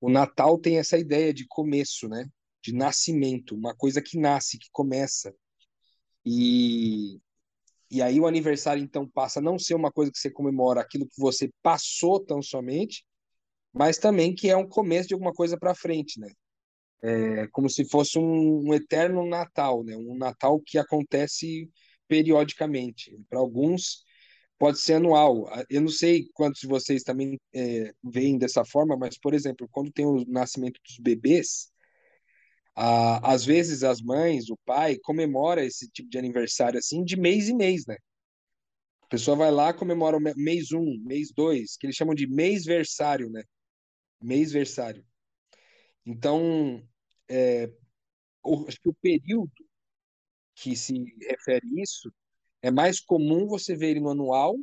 O 0.00 0.10
Natal 0.10 0.58
tem 0.58 0.78
essa 0.78 0.98
ideia 0.98 1.32
de 1.32 1.46
começo, 1.48 2.08
né, 2.08 2.26
de 2.62 2.72
nascimento, 2.74 3.56
uma 3.56 3.74
coisa 3.74 4.02
que 4.02 4.18
nasce, 4.18 4.58
que 4.58 4.68
começa. 4.70 5.34
E 6.24 7.18
e 7.90 8.02
aí 8.02 8.18
o 8.20 8.26
aniversário 8.26 8.82
então 8.82 9.08
passa 9.08 9.38
a 9.38 9.42
não 9.42 9.58
ser 9.58 9.74
uma 9.74 9.92
coisa 9.92 10.10
que 10.10 10.18
você 10.18 10.30
comemora 10.30 10.80
aquilo 10.80 11.06
que 11.06 11.20
você 11.20 11.50
passou 11.62 12.18
tão 12.18 12.42
somente, 12.42 13.04
mas 13.72 13.98
também 13.98 14.34
que 14.34 14.50
é 14.50 14.56
um 14.56 14.68
começo 14.68 15.08
de 15.08 15.14
alguma 15.14 15.32
coisa 15.32 15.56
para 15.58 15.74
frente, 15.74 16.18
né? 16.18 16.28
É 17.02 17.46
como 17.48 17.68
se 17.70 17.84
fosse 17.88 18.18
um, 18.18 18.68
um, 18.68 18.74
eterno 18.74 19.24
Natal, 19.26 19.84
né? 19.84 19.96
Um 19.96 20.16
Natal 20.16 20.60
que 20.60 20.78
acontece 20.78 21.70
periodicamente. 22.08 23.16
Para 23.28 23.38
alguns 23.38 24.04
pode 24.58 24.80
ser 24.80 24.94
anual. 24.94 25.48
Eu 25.70 25.80
não 25.82 25.88
sei 25.88 26.28
quantos 26.34 26.60
de 26.60 26.66
vocês 26.66 27.02
também 27.02 27.38
é, 27.54 27.92
veem 28.02 28.38
dessa 28.38 28.64
forma, 28.64 28.96
mas 28.96 29.18
por 29.18 29.34
exemplo, 29.34 29.68
quando 29.70 29.92
tem 29.92 30.06
o 30.06 30.24
nascimento 30.26 30.80
dos 30.84 30.98
bebês, 30.98 31.70
ah, 32.74 33.32
às 33.32 33.44
vezes 33.44 33.82
as 33.82 34.00
mães, 34.02 34.50
o 34.50 34.56
pai, 34.64 34.98
comemora 34.98 35.64
esse 35.64 35.88
tipo 35.90 36.08
de 36.10 36.18
aniversário 36.18 36.78
assim 36.78 37.04
de 37.04 37.16
mês 37.16 37.48
em 37.48 37.56
mês, 37.56 37.86
né? 37.86 37.96
A 39.02 39.06
pessoa 39.08 39.36
vai 39.36 39.50
lá, 39.50 39.72
comemora 39.72 40.16
o 40.16 40.20
mês 40.20 40.72
um, 40.72 40.98
mês 41.04 41.32
dois, 41.32 41.76
que 41.76 41.86
eles 41.86 41.96
chamam 41.96 42.14
de 42.14 42.26
mês-versário, 42.26 43.30
né? 43.30 43.42
Mês-versário. 44.20 45.04
Então, 46.04 46.82
é, 47.28 47.70
o, 48.42 48.66
acho 48.66 48.80
que 48.80 48.88
o 48.88 48.94
período 48.94 49.52
que 50.56 50.74
se 50.76 50.94
refere 51.28 51.66
isso 51.80 52.12
é 52.66 52.70
mais 52.72 52.98
comum 52.98 53.46
você 53.46 53.76
ver 53.76 53.90
ele 53.90 54.00
no 54.00 54.10
anual, 54.10 54.56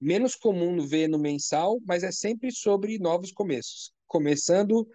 menos 0.00 0.34
comum 0.34 0.86
ver 0.86 1.06
no 1.06 1.18
mensal, 1.18 1.78
mas 1.84 2.02
é 2.02 2.10
sempre 2.10 2.50
sobre 2.50 2.98
novos 2.98 3.30
começos. 3.30 3.92
Começando 4.06 4.88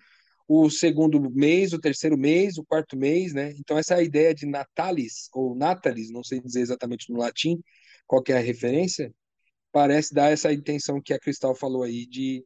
o 0.47 0.67
segundo 0.67 1.21
mês, 1.29 1.71
o 1.71 1.79
terceiro 1.79 2.17
mês, 2.17 2.57
o 2.57 2.65
quarto 2.65 2.97
mês, 2.97 3.31
né? 3.31 3.53
Então 3.59 3.77
essa 3.77 4.01
ideia 4.01 4.33
de 4.33 4.47
natalis 4.47 5.29
ou 5.33 5.55
natalis, 5.55 6.09
não 6.09 6.23
sei 6.23 6.41
dizer 6.41 6.61
exatamente 6.61 7.11
no 7.11 7.19
latim 7.19 7.61
qual 8.07 8.23
é 8.27 8.33
a 8.33 8.39
referência, 8.39 9.13
parece 9.71 10.11
dar 10.11 10.31
essa 10.31 10.51
intenção 10.51 10.99
que 10.99 11.13
a 11.13 11.19
Cristal 11.19 11.53
falou 11.53 11.83
aí 11.83 12.07
de, 12.07 12.43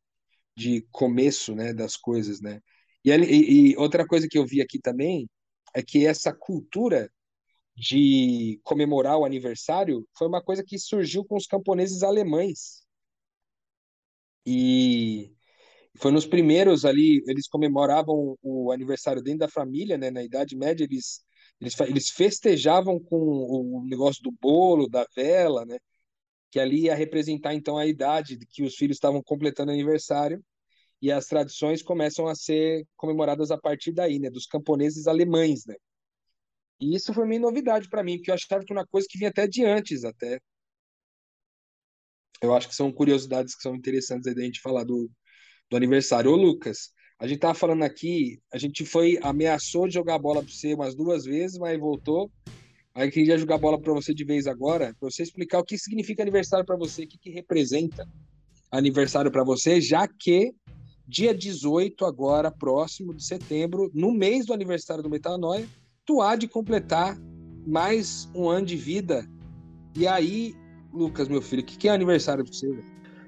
de 0.58 0.86
começo, 0.92 1.56
né, 1.56 1.74
das 1.74 1.96
coisas, 1.96 2.42
né? 2.42 2.60
E, 3.06 3.12
e, 3.12 3.72
e 3.72 3.78
outra 3.78 4.06
coisa 4.06 4.28
que 4.30 4.38
eu 4.38 4.46
vi 4.46 4.62
aqui 4.62 4.78
também 4.78 5.30
é 5.74 5.82
que 5.82 6.06
essa 6.06 6.34
cultura 6.34 7.10
de 7.76 8.60
comemorar 8.64 9.18
o 9.18 9.26
aniversário 9.26 10.08
foi 10.18 10.28
uma 10.28 10.44
coisa 10.44 10.64
que 10.64 10.78
surgiu 10.78 11.26
com 11.26 11.36
os 11.36 11.48
camponeses 11.48 12.04
alemães. 12.04 12.86
E 14.46 15.32
foi 15.98 16.12
nos 16.12 16.26
primeiros 16.26 16.86
ali, 16.86 17.24
eles 17.28 17.48
comemoravam 17.48 18.38
o 18.42 18.72
aniversário 18.72 19.22
dentro 19.22 19.40
da 19.40 19.50
família, 19.50 19.98
né? 19.98 20.12
Na 20.12 20.24
Idade 20.24 20.56
Média, 20.56 20.84
eles, 20.84 21.22
eles, 21.60 21.80
eles 21.82 22.10
festejavam 22.10 23.00
com 23.00 23.18
o 23.18 23.86
negócio 23.86 24.22
do 24.24 24.32
bolo, 24.32 24.90
da 24.90 25.06
vela, 25.16 25.66
né? 25.66 25.78
Que 26.52 26.60
ali 26.60 26.84
ia 26.86 26.96
representar, 26.96 27.54
então, 27.56 27.78
a 27.78 27.88
idade 27.88 28.38
que 28.50 28.64
os 28.64 28.76
filhos 28.76 28.98
estavam 28.98 29.24
completando 29.24 29.72
aniversário. 29.72 30.44
E 31.02 31.12
as 31.12 31.28
tradições 31.28 31.84
começam 31.84 32.28
a 32.28 32.36
ser 32.36 32.86
comemoradas 32.96 33.52
a 33.52 33.58
partir 33.58 33.92
daí, 33.92 34.20
né? 34.20 34.30
Dos 34.30 34.46
camponeses 34.48 35.08
alemães, 35.08 35.66
né? 35.66 35.76
E 36.82 36.96
isso 36.96 37.14
foi 37.14 37.28
meio 37.28 37.40
novidade 37.40 37.88
para 37.88 38.04
mim, 38.04 38.18
porque 38.18 38.32
eu 38.32 38.36
achava 38.36 38.66
que 38.66 38.74
uma 38.74 38.88
coisa 38.88 39.08
que 39.08 39.18
vinha 39.18 39.30
até 39.30 39.48
de 39.48 39.64
antes, 39.64 40.04
até. 40.04 40.40
Eu 42.42 42.56
acho 42.56 42.68
que 42.68 42.76
são 42.76 42.92
curiosidades 42.92 43.56
que 43.56 43.62
são 43.62 43.76
interessantes 43.76 44.26
aí 44.26 44.34
da 44.34 44.42
gente 44.42 44.60
falar 44.60 44.84
do, 44.84 45.08
do 45.70 45.78
aniversário. 45.78 46.32
Ô, 46.32 46.36
Lucas, 46.36 46.92
a 47.20 47.28
gente 47.28 47.40
tava 47.40 47.54
falando 47.54 47.84
aqui, 47.84 48.42
a 48.52 48.58
gente 48.58 48.84
foi, 48.84 49.20
ameaçou 49.22 49.88
de 49.88 49.94
jogar 49.94 50.18
bola 50.18 50.42
para 50.42 50.52
você 50.52 50.74
umas 50.74 50.96
duas 50.96 51.24
vezes, 51.24 51.60
mas 51.60 51.80
voltou. 51.80 52.32
Aí 52.96 53.12
queria 53.12 53.38
jogar 53.38 53.60
bola 53.60 53.80
para 53.80 53.94
você 53.94 54.12
de 54.12 54.26
vez 54.26 54.48
agora, 54.48 54.96
para 55.00 55.10
você 55.10 55.22
explicar 55.22 55.60
o 55.60 55.64
que 55.64 55.78
significa 55.78 56.24
aniversário 56.24 56.66
para 56.66 56.76
você, 56.76 57.04
o 57.04 57.08
que, 57.08 57.20
que 57.20 57.30
representa 57.30 58.10
aniversário 58.72 59.32
para 59.32 59.44
você, 59.44 59.80
já 59.80 60.08
que 60.08 60.52
dia 61.08 61.34
18, 61.34 62.06
agora, 62.06 62.50
próximo 62.50 63.14
de 63.14 63.24
setembro, 63.24 63.92
no 63.94 64.12
mês 64.12 64.48
do 64.48 64.54
aniversário 64.54 65.04
do 65.04 65.10
Metanoia, 65.10 65.68
tu 66.06 66.22
há 66.22 66.36
de 66.36 66.48
completar 66.48 67.18
mais 67.66 68.30
um 68.36 68.50
ano 68.50 68.66
de 68.66 68.76
vida. 68.76 69.26
E 69.96 70.08
aí, 70.08 70.56
Lucas, 70.94 71.28
meu 71.28 71.42
filho, 71.42 71.62
o 71.62 71.66
que, 71.66 71.78
que 71.78 71.88
é 71.88 71.92
aniversário 71.92 72.44
para 72.44 72.54
você? 72.54 72.68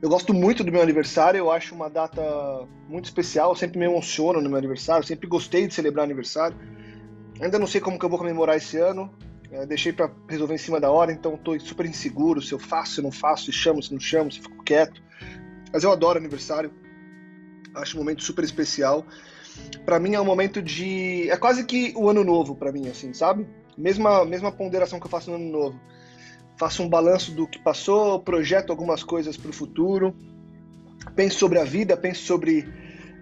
Eu 0.02 0.10
gosto 0.10 0.34
muito 0.34 0.64
do 0.64 0.72
meu 0.72 0.82
aniversário, 0.82 1.38
eu 1.38 1.50
acho 1.50 1.74
uma 1.74 1.90
data 1.90 2.22
muito 2.90 3.06
especial, 3.06 3.52
eu 3.52 3.56
sempre 3.56 3.80
me 3.80 3.86
emociono 3.86 4.42
no 4.42 4.50
meu 4.50 4.58
aniversário, 4.58 5.06
sempre 5.06 5.28
gostei 5.28 5.66
de 5.66 5.74
celebrar 5.74 6.04
aniversário. 6.04 6.58
Ainda 7.40 7.58
não 7.58 7.68
sei 7.68 7.80
como 7.80 7.98
que 7.98 8.04
eu 8.04 8.10
vou 8.10 8.20
comemorar 8.20 8.58
esse 8.58 8.78
ano, 8.78 9.10
é, 9.52 9.66
deixei 9.66 9.94
para 9.94 10.12
resolver 10.28 10.56
em 10.56 10.58
cima 10.58 10.80
da 10.80 10.92
hora, 10.92 11.12
então 11.12 11.36
estou 11.36 11.58
super 11.60 11.86
inseguro 11.86 12.42
se 12.42 12.52
eu 12.52 12.60
faço, 12.60 12.96
se 12.96 13.02
não 13.02 13.12
faço, 13.12 13.46
se 13.46 13.52
chamo, 13.52 13.82
se 13.82 13.94
não 13.94 14.00
chamo, 14.00 14.32
se 14.32 14.42
fico 14.42 14.64
quieto. 14.64 15.02
Mas 15.72 15.84
eu 15.84 15.92
adoro 15.92 16.20
aniversário, 16.20 16.72
acho 17.76 17.96
um 17.96 18.02
momento 18.02 18.24
super 18.24 18.44
especial. 18.44 19.06
Para 19.86 20.00
mim 20.00 20.16
é 20.16 20.22
um 20.22 20.26
momento 20.26 20.62
de. 20.62 21.30
É 21.30 21.38
quase 21.38 21.66
que 21.66 21.94
o 21.96 22.10
ano 22.10 22.24
novo 22.24 22.56
para 22.56 22.72
mim, 22.72 22.88
assim, 22.88 23.14
sabe? 23.14 23.48
Mesma, 23.78 24.24
mesma 24.24 24.52
ponderação 24.52 25.00
que 25.00 25.06
eu 25.06 25.12
faço 25.12 25.30
no 25.30 25.36
ano 25.36 25.52
novo 25.52 25.80
faço 26.58 26.84
um 26.84 26.90
balanço 26.90 27.32
do 27.32 27.48
que 27.48 27.60
passou, 27.60 28.20
projeto 28.20 28.70
algumas 28.70 29.04
coisas 29.04 29.38
para 29.38 29.50
o 29.50 29.54
futuro, 29.54 30.16
penso 31.16 31.40
sobre 31.40 31.60
a 31.60 31.64
vida, 31.64 31.98
penso 31.98 32.24
sobre 32.24 32.68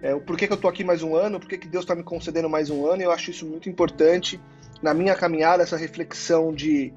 é, 0.02 0.14
o 0.14 0.20
porquê 0.20 0.46
que 0.46 0.52
eu 0.52 0.56
estou 0.56 0.70
aqui 0.70 0.84
mais 0.84 1.02
um 1.02 1.16
ano, 1.16 1.40
porquê 1.40 1.56
que 1.56 1.68
Deus 1.68 1.84
está 1.84 1.94
me 1.94 2.02
concedendo 2.02 2.48
mais 2.48 2.70
um 2.70 2.86
ano, 2.86 3.02
eu 3.02 3.10
acho 3.10 3.30
isso 3.30 3.46
muito 3.46 3.68
importante 3.68 4.40
na 4.82 4.92
minha 4.92 5.14
caminhada, 5.14 5.62
essa 5.62 5.76
reflexão 5.76 6.52
de, 6.52 6.92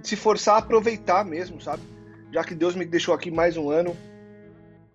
de, 0.00 0.08
se 0.08 0.16
forçar 0.16 0.54
a 0.56 0.58
aproveitar 0.58 1.24
mesmo, 1.24 1.60
sabe? 1.60 1.82
Já 2.32 2.44
que 2.44 2.54
Deus 2.54 2.74
me 2.74 2.84
deixou 2.84 3.14
aqui 3.14 3.30
mais 3.30 3.56
um 3.56 3.70
ano, 3.70 3.96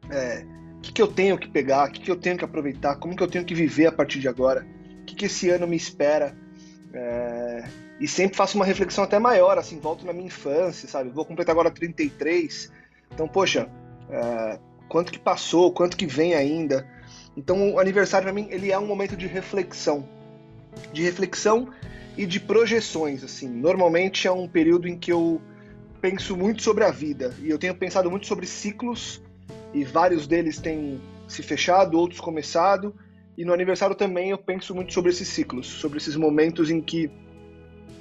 é, 0.09 0.45
o 0.81 0.83
que, 0.83 0.91
que 0.91 1.01
eu 1.01 1.07
tenho 1.07 1.37
que 1.37 1.47
pegar, 1.47 1.87
o 1.87 1.91
que, 1.91 2.01
que 2.01 2.09
eu 2.09 2.15
tenho 2.15 2.35
que 2.35 2.43
aproveitar, 2.43 2.95
como 2.95 3.15
que 3.15 3.21
eu 3.21 3.27
tenho 3.27 3.45
que 3.45 3.53
viver 3.53 3.85
a 3.85 3.91
partir 3.91 4.19
de 4.19 4.27
agora, 4.27 4.65
o 5.01 5.05
que, 5.05 5.13
que 5.13 5.25
esse 5.25 5.47
ano 5.47 5.67
me 5.67 5.77
espera, 5.77 6.35
é, 6.91 7.63
e 7.99 8.07
sempre 8.07 8.35
faço 8.35 8.57
uma 8.57 8.65
reflexão 8.65 9.03
até 9.03 9.19
maior, 9.19 9.59
assim, 9.59 9.79
volto 9.79 10.03
na 10.03 10.11
minha 10.11 10.25
infância, 10.25 10.89
sabe? 10.89 11.11
Vou 11.11 11.23
completar 11.23 11.53
agora 11.53 11.69
33. 11.69 12.71
Então, 13.13 13.27
poxa, 13.27 13.69
é, 14.09 14.59
quanto 14.89 15.11
que 15.11 15.19
passou, 15.19 15.71
quanto 15.71 15.95
que 15.95 16.07
vem 16.07 16.33
ainda. 16.33 16.87
Então, 17.37 17.75
o 17.75 17.79
aniversário 17.79 18.25
para 18.25 18.33
mim, 18.33 18.47
ele 18.49 18.71
é 18.71 18.79
um 18.79 18.87
momento 18.87 19.15
de 19.15 19.27
reflexão. 19.27 20.03
De 20.91 21.03
reflexão 21.03 21.69
e 22.17 22.25
de 22.25 22.39
projeções, 22.39 23.23
assim. 23.23 23.47
Normalmente 23.47 24.27
é 24.27 24.31
um 24.31 24.47
período 24.47 24.87
em 24.87 24.97
que 24.97 25.11
eu 25.11 25.39
penso 26.01 26.35
muito 26.35 26.63
sobre 26.63 26.83
a 26.83 26.89
vida. 26.89 27.35
E 27.39 27.51
eu 27.51 27.59
tenho 27.59 27.75
pensado 27.75 28.09
muito 28.09 28.25
sobre 28.25 28.47
ciclos, 28.47 29.21
e 29.73 29.83
vários 29.83 30.27
deles 30.27 30.59
têm 30.59 30.99
se 31.27 31.41
fechado, 31.41 31.97
outros 31.97 32.19
começado. 32.19 32.93
E 33.37 33.45
no 33.45 33.53
aniversário 33.53 33.95
também 33.95 34.31
eu 34.31 34.37
penso 34.37 34.75
muito 34.75 34.93
sobre 34.93 35.11
esses 35.11 35.27
ciclos, 35.27 35.67
sobre 35.67 35.97
esses 35.97 36.15
momentos 36.15 36.69
em 36.69 36.81
que 36.81 37.09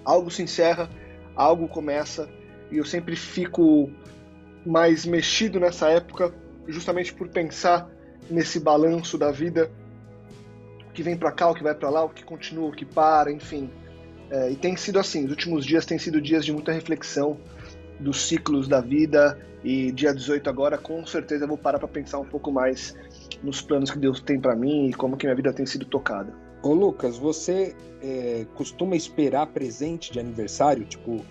algo 0.05 0.31
se 0.31 0.43
encerra, 0.43 0.91
algo 1.37 1.69
começa, 1.69 2.29
e 2.71 2.79
eu 2.79 2.85
sempre 2.85 3.15
fico 3.17 3.91
mais 4.67 5.07
mexido 5.07 5.59
nessa 5.59 5.89
época, 5.89 6.35
justamente 6.67 7.13
por 7.13 7.29
pensar 7.29 7.89
nesse 8.29 8.61
balanço 8.61 9.17
da 9.17 9.31
vida, 9.31 9.71
o 10.89 10.93
que 10.93 11.03
vem 11.03 11.17
para 11.17 11.33
cá, 11.33 11.49
o 11.49 11.55
que 11.55 11.63
vai 11.63 11.75
para 11.75 11.89
lá, 11.89 12.05
o 12.05 12.11
que 12.11 12.25
continua, 12.25 12.69
o 12.69 12.73
que 12.73 12.85
para, 12.85 13.33
enfim. 13.33 13.71
É, 14.31 14.51
e 14.51 14.57
tem 14.57 14.77
sido 14.77 14.99
assim, 14.99 15.25
os 15.25 15.31
últimos 15.31 15.65
dias 15.65 15.87
têm 15.87 15.99
sido 15.99 16.21
dias 16.21 16.45
de 16.45 16.53
muita 16.53 16.73
reflexão 16.73 17.39
dos 18.01 18.23
ciclos 18.23 18.67
da 18.67 18.81
vida, 18.81 19.39
e 19.63 19.93
dia 19.93 20.15
18 20.15 20.49
agora, 20.49 20.79
com 20.79 21.05
certeza 21.07 21.45
eu 21.45 21.49
vou 21.49 21.59
parar 21.59 21.79
para 21.79 21.89
pensar 21.89 22.19
um 22.19 22.25
pouco 22.25 22.51
mais 22.51 22.97
nos 23.43 23.61
planos 23.61 23.91
que 23.91 23.99
Deus 23.99 24.21
tem 24.21 24.41
para 24.41 24.57
mim 24.57 24.89
e 24.89 24.95
como 24.95 25.17
que 25.17 25.27
minha 25.27 25.37
vida 25.37 25.53
tem 25.53 25.67
sido 25.67 25.85
tocada. 25.85 26.33
Ô 26.63 26.73
Lucas, 26.73 27.19
você 27.19 27.75
é, 28.03 28.47
costuma 28.55 28.97
esperar 28.97 29.47
presente 29.47 30.13
de 30.13 30.19
aniversário? 30.19 30.85
Tipo, 30.85 31.25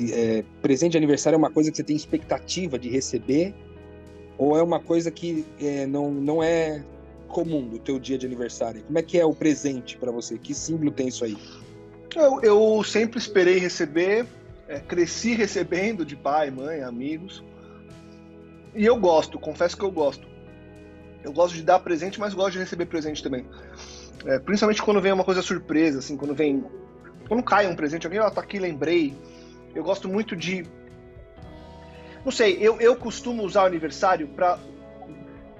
é, 0.00 0.44
presente 0.60 0.92
de 0.92 0.98
aniversário 0.98 1.36
é 1.36 1.38
uma 1.38 1.50
coisa 1.50 1.70
que 1.70 1.76
você 1.76 1.82
tem 1.82 1.96
expectativa 1.96 2.78
de 2.78 2.88
receber? 2.88 3.54
Ou 4.38 4.56
é 4.56 4.62
uma 4.62 4.80
coisa 4.80 5.10
que 5.10 5.46
é, 5.60 5.86
não, 5.86 6.10
não 6.10 6.42
é 6.42 6.82
comum 7.28 7.68
do 7.68 7.78
teu 7.78 7.98
dia 7.98 8.18
de 8.18 8.26
aniversário? 8.26 8.82
Como 8.82 8.98
é 8.98 9.02
que 9.02 9.18
é 9.18 9.24
o 9.24 9.34
presente 9.34 9.96
para 9.96 10.10
você? 10.10 10.38
Que 10.38 10.54
símbolo 10.54 10.90
tem 10.90 11.08
isso 11.08 11.24
aí? 11.24 11.36
Eu, 12.14 12.40
eu 12.42 12.84
sempre 12.84 13.18
esperei 13.18 13.58
receber, 13.58 14.26
é, 14.72 14.80
cresci 14.80 15.34
recebendo 15.34 16.04
de 16.04 16.16
pai, 16.16 16.50
mãe, 16.50 16.82
amigos. 16.82 17.44
E 18.74 18.86
eu 18.86 18.96
gosto, 18.96 19.38
confesso 19.38 19.76
que 19.76 19.84
eu 19.84 19.90
gosto. 19.90 20.26
Eu 21.22 21.32
gosto 21.32 21.54
de 21.54 21.62
dar 21.62 21.78
presente, 21.78 22.18
mas 22.18 22.32
gosto 22.32 22.52
de 22.52 22.58
receber 22.58 22.86
presente 22.86 23.22
também. 23.22 23.46
É, 24.24 24.38
principalmente 24.38 24.82
quando 24.82 25.00
vem 25.00 25.12
uma 25.12 25.24
coisa 25.24 25.42
surpresa, 25.42 25.98
assim, 25.98 26.16
quando 26.16 26.34
vem 26.34 26.64
quando 27.28 27.42
cai 27.42 27.66
um 27.66 27.76
presente, 27.76 28.06
alguém, 28.06 28.20
ó, 28.20 28.30
tá 28.30 28.40
aqui, 28.40 28.58
lembrei. 28.58 29.14
Eu 29.74 29.84
gosto 29.84 30.08
muito 30.08 30.34
de. 30.34 30.66
Não 32.24 32.32
sei, 32.32 32.56
eu, 32.60 32.80
eu 32.80 32.96
costumo 32.96 33.42
usar 33.42 33.64
o 33.64 33.66
aniversário 33.66 34.28
para 34.28 34.58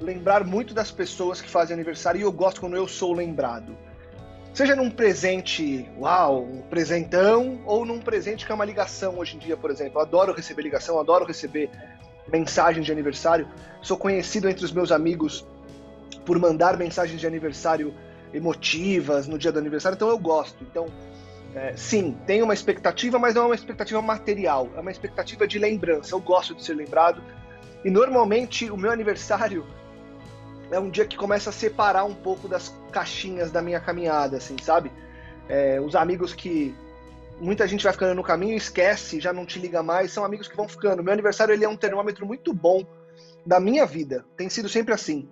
lembrar 0.01 0.45
muito 0.45 0.75
das 0.75 0.91
pessoas 0.91 1.41
que 1.41 1.49
fazem 1.49 1.75
aniversário 1.75 2.19
e 2.19 2.23
eu 2.23 2.33
gosto 2.33 2.61
quando 2.61 2.77
eu 2.77 2.89
sou 2.89 3.13
lembrado. 3.13 3.77
Seja 4.55 4.77
num 4.77 4.91
presente, 4.91 5.89
uau, 5.99 6.43
um 6.43 6.61
presentão, 6.61 7.63
ou 7.65 7.87
num 7.87 7.99
presente 7.99 8.45
que 8.45 8.53
é 8.53 8.55
uma 8.55 8.67
ligação 8.67 9.19
hoje 9.19 9.37
em 9.37 9.39
dia, 9.39 9.57
por 9.57 9.71
exemplo. 9.71 9.99
Eu 9.99 10.03
adoro 10.03 10.35
receber 10.35 10.61
ligação, 10.61 11.01
adoro 11.01 11.25
receber 11.25 11.71
mensagens 12.29 12.85
de 12.85 12.93
aniversário. 12.93 13.49
Sou 13.81 13.97
conhecido 13.97 14.51
entre 14.51 14.63
os 14.63 14.71
meus 14.71 14.93
amigos 14.93 15.47
por 16.27 16.39
mandar 16.39 16.77
mensagens 16.77 17.19
de 17.19 17.27
aniversário 17.27 17.95
emotivas 18.33 19.27
no 19.27 19.39
dia 19.39 19.51
do 19.51 19.59
aniversário, 19.59 19.97
então 19.97 20.09
eu 20.09 20.19
gosto. 20.19 20.63
Então, 20.63 20.87
é, 21.55 21.75
sim, 21.75 22.15
tem 22.27 22.43
uma 22.43 22.53
expectativa, 22.53 23.19
mas 23.19 23.35
não 23.35 23.45
é 23.45 23.47
uma 23.47 23.55
expectativa 23.55 24.03
material, 24.03 24.69
é 24.77 24.81
uma 24.81 24.91
expectativa 24.91 25.47
de 25.47 25.59
lembrança. 25.59 26.15
Eu 26.15 26.21
gosto 26.21 26.55
de 26.55 26.63
ser 26.63 26.75
lembrado. 26.75 27.23
E 27.83 27.91
normalmente 27.91 28.71
o 28.71 28.77
meu 28.77 28.91
aniversário 28.91 29.67
é 30.73 30.81
um 30.81 30.91
dia 30.91 31.07
que 31.07 31.17
começa 31.17 31.51
a 31.51 31.53
separar 31.53 32.05
um 32.05 32.15
pouco 32.15 32.49
das 32.49 32.75
caixinhas 32.91 33.51
da 33.51 33.61
minha 33.61 33.79
caminhada, 33.79 34.39
assim, 34.39 34.57
sabe? 34.63 34.91
É, 35.49 35.81
os 35.81 35.95
amigos 35.95 36.35
que 36.35 36.75
muita 37.39 37.67
gente 37.69 37.85
vai 37.85 37.93
ficando 37.93 38.15
no 38.15 38.23
caminho, 38.23 38.57
esquece, 38.57 39.21
já 39.21 39.33
não 39.33 39.45
te 39.45 39.59
liga 39.59 39.83
mais, 39.83 40.13
são 40.13 40.25
amigos 40.25 40.49
que 40.49 40.57
vão 40.57 40.67
ficando. 40.67 41.03
Meu 41.03 41.13
aniversário 41.13 41.53
ele 41.53 41.65
é 41.65 41.69
um 41.69 41.77
termômetro 41.77 42.27
muito 42.27 42.55
bom 42.55 42.85
da 43.45 43.61
minha 43.61 43.85
vida, 43.85 44.25
tem 44.37 44.49
sido 44.49 44.69
sempre 44.69 44.95
assim. 44.95 45.29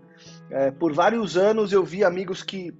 É, 0.50 0.70
por 0.70 0.92
vários 0.92 1.36
anos 1.36 1.72
eu 1.72 1.84
vi 1.84 2.04
amigos 2.04 2.42
que 2.42 2.74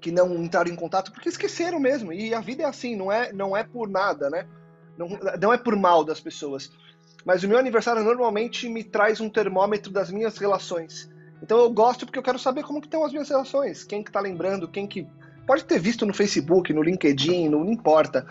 que 0.00 0.10
não 0.10 0.34
entraram 0.42 0.70
em 0.70 0.76
contato 0.76 1.12
porque 1.12 1.28
esqueceram 1.28 1.78
mesmo. 1.78 2.10
E 2.10 2.34
a 2.34 2.40
vida 2.40 2.62
é 2.62 2.66
assim, 2.66 2.96
não 2.96 3.12
é, 3.12 3.32
não 3.34 3.54
é 3.54 3.62
por 3.62 3.86
nada, 3.86 4.30
né? 4.30 4.46
Não, 4.96 5.08
não 5.38 5.52
é 5.52 5.58
por 5.58 5.76
mal 5.76 6.02
das 6.02 6.18
pessoas. 6.18 6.72
Mas 7.22 7.44
o 7.44 7.48
meu 7.48 7.58
aniversário 7.58 8.02
normalmente 8.02 8.66
me 8.66 8.82
traz 8.82 9.20
um 9.20 9.28
termômetro 9.28 9.92
das 9.92 10.10
minhas 10.10 10.38
relações. 10.38 11.09
Então 11.42 11.58
eu 11.58 11.70
gosto 11.70 12.04
porque 12.06 12.18
eu 12.18 12.22
quero 12.22 12.38
saber 12.38 12.62
como 12.62 12.80
que 12.80 12.86
estão 12.86 13.04
as 13.04 13.12
minhas 13.12 13.28
relações, 13.28 13.84
quem 13.84 14.02
que 14.02 14.12
tá 14.12 14.20
lembrando, 14.20 14.68
quem 14.68 14.86
que 14.86 15.06
pode 15.46 15.64
ter 15.64 15.78
visto 15.80 16.06
no 16.06 16.14
Facebook, 16.14 16.72
no 16.72 16.82
LinkedIn, 16.82 17.48
não 17.48 17.68
importa, 17.70 18.26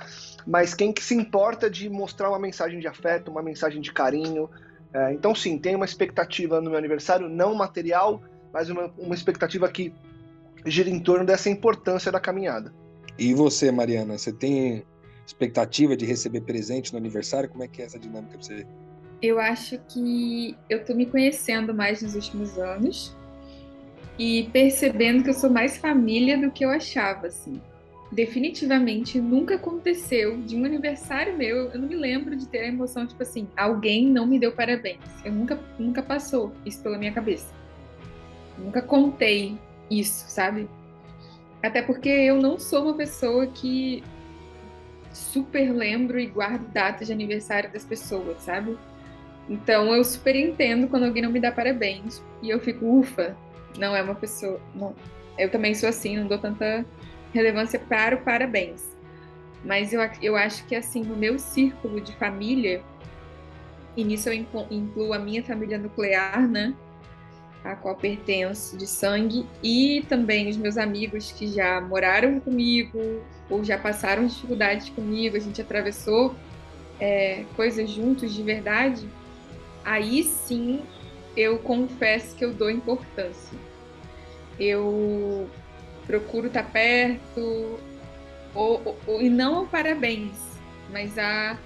mas 0.46 0.74
quem 0.74 0.94
que 0.94 1.04
se 1.04 1.16
importa 1.16 1.70
de 1.70 1.90
mostrar 1.90 2.30
uma 2.30 2.40
mensagem 2.40 2.80
de 2.80 2.88
afeto, 2.88 3.30
uma 3.30 3.42
mensagem 3.42 3.82
de 3.82 3.92
carinho. 3.92 4.50
É, 4.94 5.14
então 5.14 5.36
sim, 5.36 5.58
tem 5.58 5.76
uma 5.76 5.86
expectativa 5.86 6.62
no 6.62 6.70
meu 6.70 6.80
aniversário, 6.80 7.28
não 7.28 7.54
material, 7.54 8.22
mas 8.54 8.70
uma, 8.70 8.92
uma 8.98 9.14
expectativa 9.14 9.68
que 9.70 9.94
gira 10.66 10.90
em 10.90 11.00
torno 11.00 11.26
dessa 11.26 11.50
importância 11.50 12.12
da 12.12 12.20
caminhada. 12.20 12.74
E 13.18 13.34
você, 13.34 13.72
Mariana, 13.72 14.18
você 14.18 14.32
tem 14.32 14.84
expectativa 15.26 15.96
de 15.96 16.06
receber 16.06 16.42
presente 16.42 16.92
no 16.92 16.98
aniversário? 16.98 17.50
Como 17.50 17.64
é 17.64 17.68
que 17.68 17.82
é 17.82 17.86
essa 17.86 18.00
dinâmica 18.00 18.38
para 18.38 18.42
você? 18.42 18.66
Eu 19.22 19.40
acho 19.40 19.78
que 19.90 20.56
eu 20.70 20.86
tô 20.86 20.94
me 20.94 21.06
conhecendo 21.06 21.74
mais 21.74 22.02
nos 22.02 22.16
últimos 22.16 22.58
anos 22.58 23.16
e 24.18 24.50
percebendo 24.52 25.24
que 25.24 25.30
eu 25.30 25.34
sou 25.34 25.50
mais 25.50 25.78
família 25.78 26.38
do 26.38 26.52
que 26.52 26.64
eu 26.64 26.70
achava, 26.70 27.28
assim. 27.28 27.62
Definitivamente 28.12 29.20
nunca 29.20 29.56
aconteceu 29.56 30.38
de 30.42 30.56
um 30.56 30.66
aniversário 30.66 31.38
meu, 31.38 31.70
eu 31.70 31.80
não 31.80 31.88
me 31.88 31.96
lembro 31.96 32.36
de 32.36 32.48
ter 32.48 32.60
a 32.60 32.68
emoção, 32.68 33.06
tipo 33.06 33.22
assim, 33.22 33.48
alguém 33.56 34.08
não 34.08 34.26
me 34.26 34.40
deu 34.40 34.52
parabéns. 34.52 35.00
Eu 35.24 35.32
nunca, 35.32 35.60
nunca 35.78 36.02
passou 36.02 36.52
isso 36.66 36.82
pela 36.82 36.98
minha 36.98 37.14
cabeça. 37.14 37.54
Nunca 38.58 38.82
contei 38.82 39.58
isso, 39.92 40.26
sabe? 40.30 40.68
Até 41.62 41.82
porque 41.82 42.10
eu 42.10 42.42
não 42.42 42.58
sou 42.58 42.84
uma 42.84 42.94
pessoa 42.96 43.48
que 43.48 44.04
super 45.14 45.72
lembro 45.72 46.20
e 46.20 46.26
guardo 46.26 46.68
datas 46.72 47.08
de 47.08 47.14
aniversário 47.14 47.72
das 47.72 47.84
pessoas, 47.84 48.42
sabe? 48.42 48.78
Então 49.50 49.94
eu 49.96 50.04
super 50.04 50.36
entendo 50.36 50.88
quando 50.88 51.06
alguém 51.06 51.24
não 51.24 51.32
me 51.32 51.40
dá 51.40 51.52
parabéns. 51.52 52.24
E 52.42 52.50
eu 52.50 52.60
fico, 52.60 52.86
ufa, 52.86 53.36
não 53.78 53.96
é 53.96 54.02
uma 54.02 54.14
pessoa. 54.14 54.62
Não. 54.76 54.96
Eu 55.38 55.50
também 55.50 55.74
sou 55.74 55.90
assim, 55.90 56.18
não 56.18 56.28
dou 56.28 56.38
tanta 56.38 56.86
relevância 57.34 57.80
para 57.80 58.16
o 58.16 58.22
parabéns. 58.22 58.96
Mas 59.66 59.92
eu, 59.92 60.02
eu 60.22 60.36
acho 60.36 60.66
que 60.68 60.76
assim, 60.76 61.02
no 61.02 61.18
meu 61.18 61.40
círculo 61.40 62.00
de 62.00 62.16
família, 62.16 62.84
e 63.98 64.04
nisso 64.04 64.30
eu 64.30 64.34
incluo 64.70 65.14
a 65.14 65.20
minha 65.20 65.44
família 65.44 65.78
nuclear, 65.78 66.48
né? 66.48 66.74
A 67.64 67.76
qual 67.76 67.96
pertenço 67.96 68.78
de 68.78 68.88
sangue, 68.88 69.46
e 69.62 70.06
também 70.08 70.48
os 70.48 70.56
meus 70.56 70.78
amigos 70.78 71.32
que 71.32 71.48
já 71.48 71.82
moraram 71.82 72.40
comigo, 72.40 73.22
ou 73.50 73.64
já 73.64 73.78
passaram 73.78 74.28
dificuldades 74.28 74.90
comigo, 74.90 75.36
a 75.36 75.40
gente 75.40 75.60
atravessou 75.60 76.36
é, 77.02 77.44
coisas 77.56 77.90
juntos 77.90 78.34
de 78.34 78.44
verdade 78.44 79.06
aí 79.90 80.24
sim 80.24 80.82
eu 81.36 81.58
confesso 81.58 82.36
que 82.36 82.46
eu 82.46 82.54
dou 82.54 82.70
importância. 82.70 83.58
Eu 84.60 85.50
procuro 86.06 86.48
estar 86.48 86.64
perto, 86.64 87.80
ou, 88.54 88.98
ou, 89.08 89.22
e 89.22 89.30
não 89.30 89.56
ao 89.56 89.66
parabéns, 89.66 90.36
mas 90.92 91.18
a, 91.18 91.58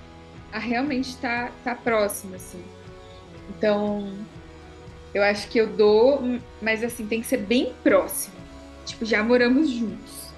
a 0.54 0.60
realmente 0.60 1.10
estar 1.10 1.48
tá, 1.48 1.54
tá 1.64 1.76
próximo, 1.76 2.36
assim. 2.36 2.64
Então, 3.50 4.14
eu 5.14 5.22
acho 5.22 5.50
que 5.50 5.58
eu 5.58 5.68
dou, 5.68 6.22
mas 6.62 6.84
assim, 6.84 7.06
tem 7.06 7.20
que 7.20 7.28
ser 7.28 7.38
bem 7.38 7.74
próximo. 7.84 8.36
Tipo, 8.86 9.06
já 9.06 9.22
moramos 9.22 9.70
juntos. 9.70 10.32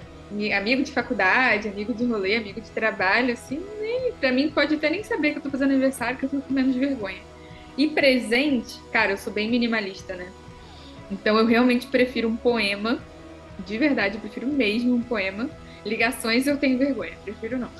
Amigo 0.56 0.82
de 0.82 0.90
faculdade, 0.90 1.68
amigo 1.68 1.94
de 1.94 2.04
rolê, 2.04 2.36
amigo 2.36 2.60
de 2.60 2.70
trabalho, 2.70 3.32
assim, 3.32 3.64
nem, 3.80 4.12
pra 4.12 4.32
mim 4.32 4.50
pode 4.50 4.74
até 4.74 4.90
nem 4.90 5.04
saber 5.04 5.32
que 5.32 5.38
eu 5.38 5.42
tô 5.42 5.50
fazendo 5.50 5.70
aniversário, 5.70 6.18
que 6.18 6.24
eu 6.24 6.30
tô 6.30 6.40
com 6.40 6.52
menos 6.52 6.74
vergonha. 6.74 7.35
E 7.76 7.88
presente, 7.88 8.80
cara, 8.92 9.12
eu 9.12 9.16
sou 9.16 9.32
bem 9.32 9.50
minimalista, 9.50 10.14
né? 10.14 10.32
Então 11.10 11.38
eu 11.38 11.46
realmente 11.46 11.86
prefiro 11.86 12.28
um 12.28 12.36
poema, 12.36 13.00
de 13.64 13.78
verdade, 13.78 14.16
eu 14.16 14.20
prefiro 14.20 14.46
mesmo 14.46 14.94
um 14.94 15.02
poema. 15.02 15.48
Ligações 15.84 16.46
eu 16.46 16.58
tenho 16.58 16.78
vergonha, 16.78 17.16
prefiro 17.22 17.58
não. 17.58 17.70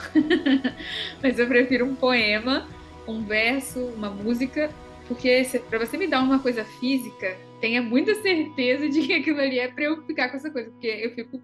Mas 1.22 1.38
eu 1.38 1.46
prefiro 1.46 1.84
um 1.84 1.94
poema, 1.94 2.68
um 3.06 3.24
verso, 3.24 3.80
uma 3.80 4.08
música, 4.08 4.70
porque 5.08 5.44
para 5.68 5.78
você 5.78 5.96
me 5.96 6.06
dar 6.06 6.22
uma 6.22 6.38
coisa 6.38 6.64
física, 6.64 7.36
tenha 7.60 7.82
muita 7.82 8.14
certeza 8.16 8.88
de 8.88 9.00
que 9.02 9.12
aquilo 9.12 9.40
ali 9.40 9.58
é 9.58 9.68
para 9.68 9.84
eu 9.84 10.02
ficar 10.04 10.28
com 10.28 10.36
essa 10.36 10.50
coisa, 10.50 10.70
porque 10.70 10.86
eu 10.86 11.14
fico 11.14 11.42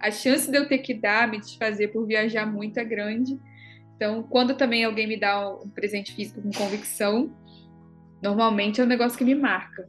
a 0.00 0.10
chance 0.10 0.50
de 0.50 0.56
eu 0.56 0.66
ter 0.66 0.78
que 0.78 0.94
dar, 0.94 1.28
me 1.28 1.38
desfazer 1.38 1.88
por 1.88 2.06
viajar 2.06 2.46
muito 2.46 2.78
é 2.78 2.84
grande. 2.84 3.38
Então, 3.94 4.22
quando 4.22 4.56
também 4.56 4.84
alguém 4.84 5.06
me 5.06 5.18
dá 5.18 5.48
um 5.48 5.68
presente 5.68 6.14
físico 6.14 6.40
com 6.40 6.50
convicção, 6.50 7.30
Normalmente 8.22 8.80
é 8.80 8.84
um 8.84 8.88
negócio 8.88 9.16
que 9.16 9.24
me 9.24 9.34
marca. 9.34 9.88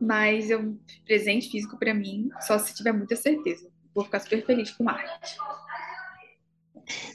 Mas 0.00 0.50
eu, 0.50 0.78
presente 1.04 1.50
físico 1.50 1.78
para 1.78 1.94
mim, 1.94 2.28
só 2.40 2.58
se 2.58 2.74
tiver 2.74 2.92
muita 2.92 3.16
certeza. 3.16 3.68
Vou 3.94 4.04
ficar 4.04 4.20
super 4.20 4.44
feliz 4.44 4.70
com 4.72 4.88
arte. 4.88 5.36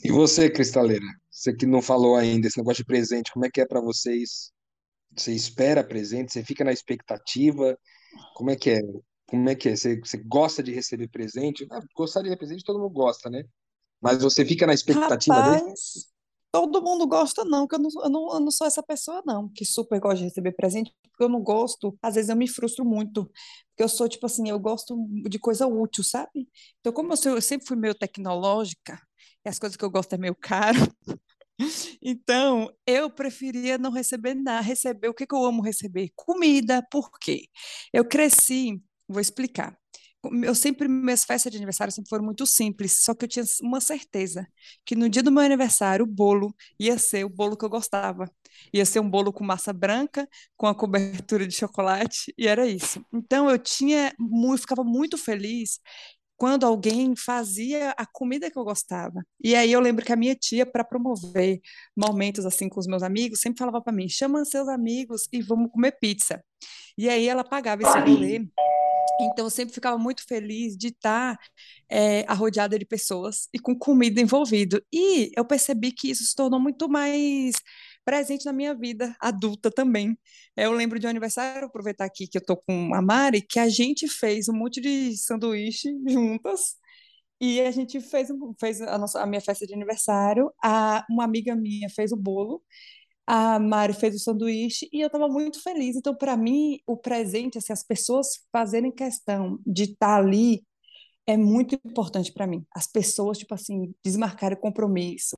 E 0.04 0.12
você, 0.12 0.50
Cristaleira? 0.50 1.06
Você 1.30 1.54
que 1.54 1.66
não 1.66 1.82
falou 1.82 2.16
ainda 2.16 2.48
esse 2.48 2.58
negócio 2.58 2.84
de 2.84 2.88
presente, 2.88 3.32
como 3.32 3.46
é 3.46 3.50
que 3.50 3.62
é 3.62 3.66
para 3.66 3.80
vocês? 3.80 4.52
Você 5.16 5.32
espera 5.34 5.84
presente? 5.84 6.34
Você 6.34 6.44
fica 6.44 6.64
na 6.64 6.72
expectativa? 6.72 7.78
Como 8.36 8.50
é 8.50 8.56
que 8.56 8.72
é? 8.72 8.82
Como 9.28 9.50
é 9.50 9.56
que 9.56 9.70
é? 9.70 9.76
Você, 9.76 10.00
você 10.00 10.18
gosta 10.18 10.62
de 10.62 10.74
receber 10.74 11.08
presente? 11.08 11.66
Ah, 11.72 11.80
gostar 11.96 12.22
de 12.22 12.30
receber 12.30 12.40
presente 12.40 12.64
todo 12.64 12.80
mundo 12.80 12.92
gosta, 12.92 13.30
né? 13.30 13.44
Mas 14.02 14.22
você 14.22 14.44
fica 14.44 14.66
na 14.66 14.74
expectativa 14.74 15.36
Rapaz, 15.36 15.62
dele? 15.62 15.74
Todo 16.52 16.82
mundo 16.82 17.08
gosta, 17.08 17.46
não, 17.46 17.68
que 17.68 17.76
eu 17.76 17.80
não, 17.80 17.90
eu 18.04 18.10
não, 18.10 18.34
eu 18.34 18.40
não 18.40 18.52
sou 18.52 18.68
essa 18.68 18.84
pessoa, 18.84 19.22
não, 19.26 19.50
que 19.50 19.66
super 19.66 20.00
gosta 20.00 20.18
de 20.18 20.26
receber 20.26 20.52
presente, 20.54 20.94
porque 21.04 21.24
eu 21.24 21.30
não 21.30 21.42
gosto, 21.42 21.98
às 22.02 22.16
vezes 22.16 22.30
eu 22.30 22.36
me 22.36 22.48
frustro 22.48 22.84
muito, 22.86 23.26
porque 23.70 23.84
eu 23.84 23.90
sou, 23.90 24.10
tipo 24.10 24.26
assim, 24.26 24.50
eu 24.50 24.60
gosto 24.60 24.98
de 25.30 25.40
coisa 25.40 25.66
útil, 25.68 26.04
sabe? 26.04 26.48
Então, 26.80 26.92
como 26.92 27.14
eu, 27.14 27.18
sou, 27.18 27.34
eu 27.34 27.42
sempre 27.42 27.68
fui 27.68 27.78
meio 27.78 27.96
tecnológica, 27.96 29.00
e 29.46 29.50
as 29.50 29.58
coisas 29.58 29.78
que 29.78 29.86
eu 29.86 29.90
gosto 29.90 30.14
é 30.14 30.18
meio 30.18 30.36
caro, 30.36 30.80
então 32.02 32.70
eu 32.86 33.10
preferia 33.10 33.78
não 33.78 33.92
receber 33.92 34.34
nada, 34.36 34.62
receber, 34.62 35.10
o 35.10 35.14
que, 35.14 35.26
que 35.26 35.36
eu 35.36 35.44
amo 35.46 35.62
receber? 35.62 36.12
Comida, 36.16 36.86
por 36.92 37.10
quê? 37.20 37.46
Eu 37.94 38.06
cresci, 38.06 38.82
vou 39.08 39.22
explicar, 39.22 39.78
eu 40.44 40.54
sempre, 40.54 40.88
minhas 40.88 41.24
festas 41.24 41.52
de 41.52 41.58
aniversário 41.58 41.92
sempre 41.92 42.10
foram 42.10 42.24
muito 42.24 42.46
simples, 42.46 43.04
só 43.04 43.14
que 43.14 43.26
eu 43.26 43.30
tinha 43.30 43.46
uma 43.62 43.82
certeza 43.82 44.48
que 44.86 44.96
no 44.96 45.10
dia 45.10 45.24
do 45.24 45.32
meu 45.32 45.44
aniversário 45.44 46.06
o 46.06 46.08
bolo 46.08 46.56
ia 46.80 46.98
ser 46.98 47.26
o 47.26 47.30
bolo 47.30 47.58
que 47.58 47.66
eu 47.66 47.70
gostava. 47.70 48.30
Ia 48.74 48.86
ser 48.86 49.00
um 49.00 49.10
bolo 49.10 49.34
com 49.34 49.44
massa 49.44 49.74
branca, 49.74 50.28
com 50.56 50.68
a 50.68 50.76
cobertura 50.76 51.48
de 51.48 51.56
chocolate, 51.56 52.34
e 52.38 52.48
era 52.48 52.68
isso. 52.68 53.04
Então 53.12 53.50
eu 53.50 53.58
tinha, 53.58 54.14
eu 54.20 54.58
ficava 54.58 54.84
muito 54.84 55.18
feliz 55.18 55.80
quando 56.38 56.66
alguém 56.66 57.16
fazia 57.16 57.92
a 57.92 58.06
comida 58.06 58.50
que 58.50 58.58
eu 58.58 58.64
gostava. 58.64 59.24
E 59.44 59.56
aí 59.56 59.72
eu 59.72 59.80
lembro 59.80 60.06
que 60.06 60.12
a 60.12 60.16
minha 60.16 60.36
tia, 60.36 60.66
para 60.66 60.84
promover 60.84 61.62
momentos 61.96 62.46
assim 62.46 62.70
com 62.70 62.80
os 62.80 62.88
meus 62.88 63.04
amigos, 63.04 63.40
sempre 63.40 63.60
falava 63.60 63.82
para 63.82 63.94
mim: 63.94 64.08
chama 64.08 64.46
seus 64.46 64.68
amigos 64.68 65.28
e 65.32 65.42
vamos 65.42 65.72
comer 65.72 65.98
pizza. 66.00 66.44
E 66.98 67.10
aí 67.10 67.28
ela 67.28 67.44
pagava 67.44 67.82
esse 67.84 68.00
rolê 68.00 68.46
Então, 69.22 69.46
eu 69.46 69.50
sempre 69.50 69.74
ficava 69.74 69.98
muito 69.98 70.26
feliz 70.26 70.76
de 70.78 70.88
estar 70.88 71.38
é, 71.90 72.26
arrodeada 72.28 72.78
de 72.78 72.86
pessoas 72.86 73.48
e 73.54 73.60
com 73.60 73.78
comida 73.78 74.20
envolvido. 74.22 74.84
E 74.92 75.32
eu 75.36 75.46
percebi 75.46 75.92
que 75.92 76.10
isso 76.10 76.24
se 76.24 76.36
tornou 76.36 76.60
muito 76.60 76.90
mais 76.90 77.56
presente 78.04 78.46
na 78.46 78.54
minha 78.54 78.74
vida 78.74 79.16
adulta 79.20 79.70
também. 79.72 80.18
Eu 80.56 80.72
lembro 80.74 81.00
de 81.00 81.06
um 81.08 81.10
aniversário, 81.10 81.68
aproveitar 81.68 82.06
aqui 82.06 82.28
que 82.28 82.38
eu 82.38 82.46
tô 82.46 82.58
com 82.58 82.94
a 82.96 83.02
Mari, 83.02 83.42
que 83.42 83.60
a 83.60 83.70
gente 83.70 84.08
fez 84.08 84.50
um 84.50 84.54
monte 84.54 84.82
de 84.82 85.16
sanduíche 85.18 85.90
juntas. 86.08 86.76
E 87.40 87.60
a 87.62 87.72
gente 87.72 88.00
fez, 88.00 88.30
fez 88.60 88.82
a, 88.82 88.98
nossa, 88.98 89.22
a 89.22 89.26
minha 89.26 89.42
festa 89.42 89.66
de 89.66 89.74
aniversário. 89.74 90.52
A, 90.64 91.06
uma 91.10 91.24
amiga 91.24 91.56
minha 91.56 91.90
fez 91.90 92.12
o 92.12 92.18
bolo 92.18 92.62
a 93.34 93.58
Mari 93.60 93.94
fez 93.94 94.14
o 94.14 94.20
sanduíche 94.20 94.90
e 94.92 95.00
eu 95.00 95.08
estava 95.08 95.30
muito 95.30 95.64
feliz. 95.64 95.96
Então, 95.96 96.14
para 96.14 96.36
mim, 96.36 96.80
o 96.86 96.98
presente, 96.98 97.58
assim, 97.58 97.72
as 97.72 97.82
pessoas 97.82 98.28
fazerem 98.52 98.92
questão 98.92 99.58
de 99.66 99.84
estar 99.84 99.96
tá 100.00 100.16
ali 100.18 100.66
é 101.26 101.38
muito 101.38 101.76
importante 101.86 102.34
para 102.34 102.46
mim. 102.46 102.66
As 102.76 102.88
pessoas, 102.88 103.38
tipo 103.38 103.54
assim, 103.54 103.96
desmarcarem 104.04 104.58
o 104.58 104.62
compromisso, 104.62 105.38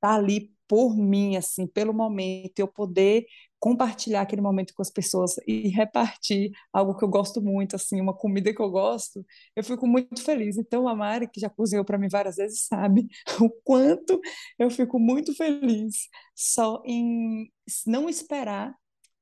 tá 0.00 0.14
ali 0.14 0.50
por 0.66 0.96
mim, 0.96 1.36
assim, 1.36 1.66
pelo 1.66 1.92
momento, 1.92 2.58
eu 2.58 2.68
poder 2.68 3.26
compartilhar 3.64 4.20
aquele 4.20 4.42
momento 4.42 4.74
com 4.74 4.82
as 4.82 4.90
pessoas 4.90 5.36
e 5.46 5.68
repartir 5.70 6.50
algo 6.70 6.94
que 6.94 7.02
eu 7.02 7.08
gosto 7.08 7.40
muito, 7.40 7.74
assim, 7.74 7.98
uma 7.98 8.12
comida 8.12 8.52
que 8.52 8.60
eu 8.60 8.68
gosto, 8.70 9.24
eu 9.56 9.64
fico 9.64 9.86
muito 9.86 10.22
feliz. 10.22 10.58
Então, 10.58 10.86
a 10.86 10.94
Mari, 10.94 11.26
que 11.26 11.40
já 11.40 11.48
cozinhou 11.48 11.82
para 11.82 11.96
mim 11.96 12.08
várias 12.10 12.36
vezes, 12.36 12.66
sabe 12.66 13.08
o 13.40 13.48
quanto 13.64 14.20
eu 14.58 14.70
fico 14.70 14.98
muito 14.98 15.34
feliz 15.34 15.94
só 16.34 16.82
em 16.84 17.50
não 17.86 18.06
esperar 18.06 18.74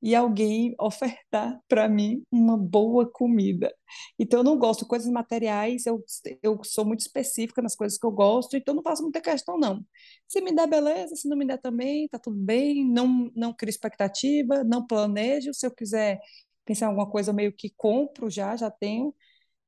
e 0.03 0.13
alguém 0.13 0.75
ofertar 0.77 1.61
para 1.65 1.87
mim 1.87 2.23
uma 2.29 2.57
boa 2.57 3.09
comida. 3.09 3.73
Então, 4.19 4.41
eu 4.41 4.43
não 4.43 4.57
gosto 4.57 4.81
de 4.81 4.87
coisas 4.87 5.09
materiais, 5.09 5.85
eu, 5.85 6.03
eu 6.43 6.59
sou 6.63 6.83
muito 6.85 6.99
específica 6.99 7.61
nas 7.61 7.73
coisas 7.73 7.97
que 7.97 8.05
eu 8.05 8.11
gosto, 8.11 8.57
então 8.57 8.75
não 8.75 8.83
faço 8.83 9.01
muita 9.01 9.21
questão, 9.21 9.57
não. 9.57 9.81
Se 10.27 10.41
me 10.41 10.53
der, 10.53 10.67
beleza, 10.67 11.15
se 11.15 11.27
não 11.29 11.37
me 11.37 11.45
der 11.47 11.57
também, 11.57 12.09
tá 12.09 12.19
tudo 12.19 12.35
bem, 12.35 12.85
não, 12.85 13.31
não 13.33 13.53
crio 13.53 13.69
expectativa, 13.69 14.61
não 14.65 14.85
planejo, 14.85 15.53
se 15.53 15.65
eu 15.65 15.71
quiser 15.71 16.19
pensar 16.65 16.87
em 16.87 16.89
alguma 16.89 17.09
coisa, 17.09 17.31
meio 17.31 17.53
que 17.53 17.69
compro 17.77 18.29
já, 18.29 18.57
já 18.57 18.69
tenho, 18.69 19.15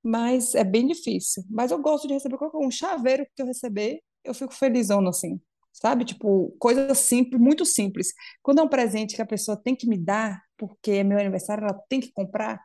mas 0.03 0.55
é 0.55 0.63
bem 0.63 0.87
difícil. 0.87 1.43
Mas 1.49 1.71
eu 1.71 1.81
gosto 1.81 2.07
de 2.07 2.13
receber 2.15 2.37
qualquer 2.37 2.57
um 2.57 2.71
chaveiro 2.71 3.25
que 3.35 3.41
eu 3.41 3.47
receber, 3.47 4.01
eu 4.23 4.33
fico 4.33 4.53
felizona, 4.53 5.09
assim 5.09 5.39
sabe? 5.75 6.05
Tipo, 6.05 6.55
coisa 6.57 6.95
simples, 6.95 7.39
muito 7.41 7.65
simples. 7.65 8.13
Quando 8.41 8.59
é 8.59 8.63
um 8.63 8.69
presente 8.69 9.15
que 9.15 9.21
a 9.21 9.25
pessoa 9.25 9.57
tem 9.61 9.75
que 9.75 9.87
me 9.87 9.97
dar, 9.97 10.41
porque 10.57 10.91
é 10.91 11.03
meu 11.03 11.19
aniversário, 11.19 11.65
ela 11.65 11.79
tem 11.89 11.99
que 11.99 12.11
comprar, 12.13 12.59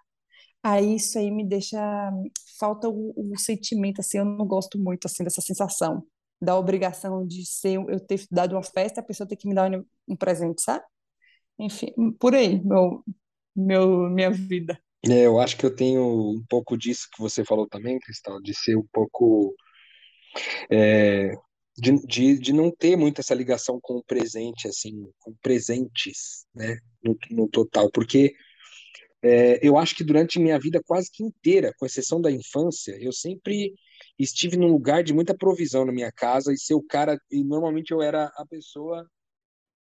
aí 0.63 0.97
isso 0.97 1.19
aí 1.19 1.31
me 1.31 1.45
deixa. 1.45 1.79
Falta 2.59 2.89
o, 2.89 3.15
o 3.17 3.39
sentimento, 3.39 4.01
assim, 4.01 4.19
eu 4.19 4.25
não 4.25 4.47
gosto 4.47 4.79
muito, 4.79 5.07
assim, 5.07 5.25
dessa 5.25 5.41
sensação, 5.41 6.07
da 6.41 6.57
obrigação 6.57 7.27
de 7.27 7.45
ser, 7.47 7.77
eu 7.89 7.99
ter 8.01 8.25
dado 8.31 8.53
uma 8.53 8.63
festa, 8.63 9.01
a 9.01 9.05
pessoa 9.05 9.27
tem 9.27 9.37
que 9.37 9.49
me 9.49 9.55
dar 9.55 9.71
um, 9.73 9.85
um 10.09 10.17
presente, 10.17 10.63
sabe? 10.63 10.85
Enfim, 11.59 11.93
por 12.19 12.35
aí, 12.35 12.63
meu, 12.65 13.03
meu, 13.57 14.11
minha 14.11 14.31
vida. 14.31 14.79
É, 15.07 15.27
eu 15.27 15.41
acho 15.41 15.57
que 15.57 15.65
eu 15.65 15.75
tenho 15.75 16.03
um 16.03 16.45
pouco 16.49 16.77
disso 16.77 17.09
que 17.13 17.21
você 17.21 17.45
falou 17.45 17.67
também, 17.67 17.99
Cristal, 17.99 18.41
de 18.41 18.55
ser 18.55 18.77
um 18.77 18.87
pouco 18.93 19.55
é, 20.71 21.33
de, 21.81 22.07
de, 22.07 22.39
de 22.39 22.53
não 22.53 22.71
ter 22.71 22.97
muito 22.97 23.21
essa 23.21 23.35
ligação 23.35 23.79
com 23.81 23.95
o 23.95 24.05
presente, 24.05 24.69
assim, 24.69 25.09
com 25.19 25.35
presentes, 25.43 26.47
né, 26.55 26.79
no, 27.03 27.17
no 27.31 27.49
total, 27.49 27.91
porque 27.91 28.35
é, 29.23 29.67
eu 29.67 29.77
acho 29.77 29.95
que 29.95 30.05
durante 30.05 30.39
minha 30.39 30.59
vida 30.59 30.83
quase 30.87 31.11
que 31.11 31.23
inteira, 31.23 31.75
com 31.79 31.87
exceção 31.87 32.21
da 32.21 32.31
infância, 32.31 32.97
eu 33.01 33.13
sempre 33.13 33.75
estive 34.19 34.57
num 34.57 34.71
lugar 34.71 35.03
de 35.03 35.13
muita 35.13 35.37
provisão 35.37 35.85
na 35.85 35.93
minha 35.93 36.13
casa 36.13 36.53
e 36.53 36.59
ser 36.59 36.75
o 36.75 36.83
cara, 36.83 37.19
e 37.31 37.43
normalmente 37.43 37.93
eu 37.93 38.03
era 38.03 38.27
a 38.37 38.47
pessoa 38.47 39.07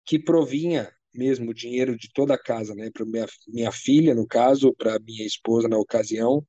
que 0.06 0.20
provinha 0.20 0.92
mesmo 1.14 1.52
o 1.52 1.54
dinheiro 1.54 1.98
de 1.98 2.12
toda 2.14 2.34
a 2.34 2.42
casa, 2.42 2.76
né, 2.76 2.90
para 2.94 3.06
minha, 3.06 3.26
minha 3.48 3.72
filha, 3.72 4.14
no 4.14 4.28
caso, 4.28 4.74
para 4.74 5.00
minha 5.00 5.26
esposa 5.26 5.68
na 5.68 5.78
ocasião, 5.78 6.46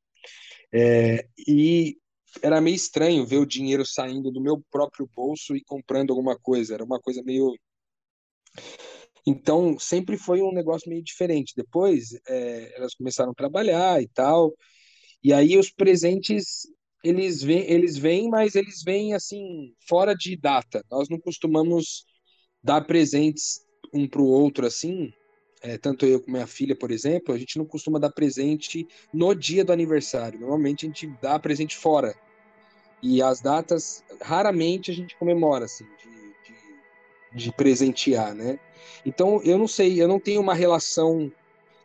é, 0.72 1.24
e 1.46 1.96
era 2.42 2.60
meio 2.60 2.76
estranho 2.76 3.26
ver 3.26 3.38
o 3.38 3.46
dinheiro 3.46 3.84
saindo 3.84 4.30
do 4.30 4.40
meu 4.40 4.62
próprio 4.70 5.08
bolso 5.14 5.56
e 5.56 5.64
comprando 5.64 6.10
alguma 6.10 6.38
coisa. 6.38 6.74
Era 6.74 6.84
uma 6.84 7.00
coisa 7.00 7.22
meio. 7.22 7.54
Então, 9.26 9.78
sempre 9.78 10.16
foi 10.16 10.40
um 10.40 10.52
negócio 10.52 10.88
meio 10.88 11.02
diferente. 11.02 11.52
Depois, 11.56 12.18
é, 12.28 12.76
elas 12.76 12.94
começaram 12.94 13.32
a 13.32 13.34
trabalhar 13.34 14.00
e 14.02 14.08
tal. 14.08 14.54
E 15.22 15.32
aí, 15.32 15.58
os 15.58 15.70
presentes, 15.70 16.62
eles 17.02 17.42
vêm, 17.42 17.70
eles 17.70 17.96
vêm, 17.96 18.28
mas 18.28 18.54
eles 18.54 18.82
vêm 18.84 19.14
assim, 19.14 19.74
fora 19.88 20.14
de 20.14 20.36
data. 20.36 20.84
Nós 20.90 21.08
não 21.08 21.18
costumamos 21.18 22.04
dar 22.62 22.82
presentes 22.82 23.60
um 23.92 24.08
para 24.08 24.22
o 24.22 24.26
outro 24.26 24.66
assim. 24.66 25.12
É, 25.62 25.76
tanto 25.78 26.06
eu 26.06 26.20
como 26.20 26.36
minha 26.36 26.46
filha, 26.46 26.76
por 26.76 26.90
exemplo, 26.90 27.34
a 27.34 27.38
gente 27.38 27.58
não 27.58 27.64
costuma 27.64 27.98
dar 27.98 28.12
presente 28.12 28.86
no 29.12 29.34
dia 29.34 29.64
do 29.64 29.72
aniversário. 29.72 30.38
Normalmente 30.38 30.84
a 30.84 30.88
gente 30.88 31.08
dá 31.20 31.38
presente 31.38 31.76
fora. 31.76 32.14
E 33.02 33.22
as 33.22 33.40
datas, 33.40 34.02
raramente 34.20 34.90
a 34.90 34.94
gente 34.94 35.16
comemora, 35.16 35.66
assim, 35.66 35.86
de, 36.02 36.52
de, 36.52 37.44
de 37.44 37.52
presentear, 37.52 38.34
né? 38.34 38.58
Então, 39.04 39.40
eu 39.44 39.58
não 39.58 39.68
sei, 39.68 40.00
eu 40.00 40.08
não 40.08 40.18
tenho 40.18 40.40
uma 40.40 40.54
relação 40.54 41.30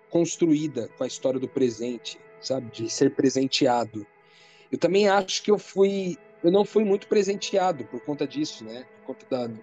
construída 0.10 0.90
com 0.98 1.04
a 1.04 1.08
história 1.08 1.40
do 1.40 1.48
presente, 1.48 2.20
sabe? 2.40 2.72
De 2.72 2.90
ser 2.90 3.14
presenteado. 3.16 4.06
Eu 4.72 4.78
também 4.78 5.08
acho 5.08 5.44
que 5.44 5.52
eu 5.52 5.58
fui, 5.58 6.18
eu 6.44 6.52
não 6.52 6.66
fui 6.66 6.84
muito 6.84 7.08
presenteado 7.08 7.84
por 7.86 8.00
conta 8.02 8.26
disso, 8.26 8.64
né? 8.64 8.86
Por 9.00 9.14
conta 9.14 9.26
da, 9.30 9.54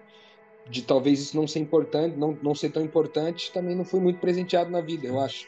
de 0.69 0.83
talvez 0.83 1.19
isso 1.19 1.35
não 1.35 1.47
ser 1.47 1.59
importante, 1.59 2.15
não, 2.15 2.37
não 2.41 2.53
ser 2.53 2.69
tão 2.71 2.83
importante, 2.83 3.51
também 3.51 3.75
não 3.75 3.83
fui 3.83 3.99
muito 3.99 4.19
presenteado 4.19 4.69
na 4.69 4.81
vida, 4.81 5.07
eu 5.07 5.19
acho. 5.19 5.47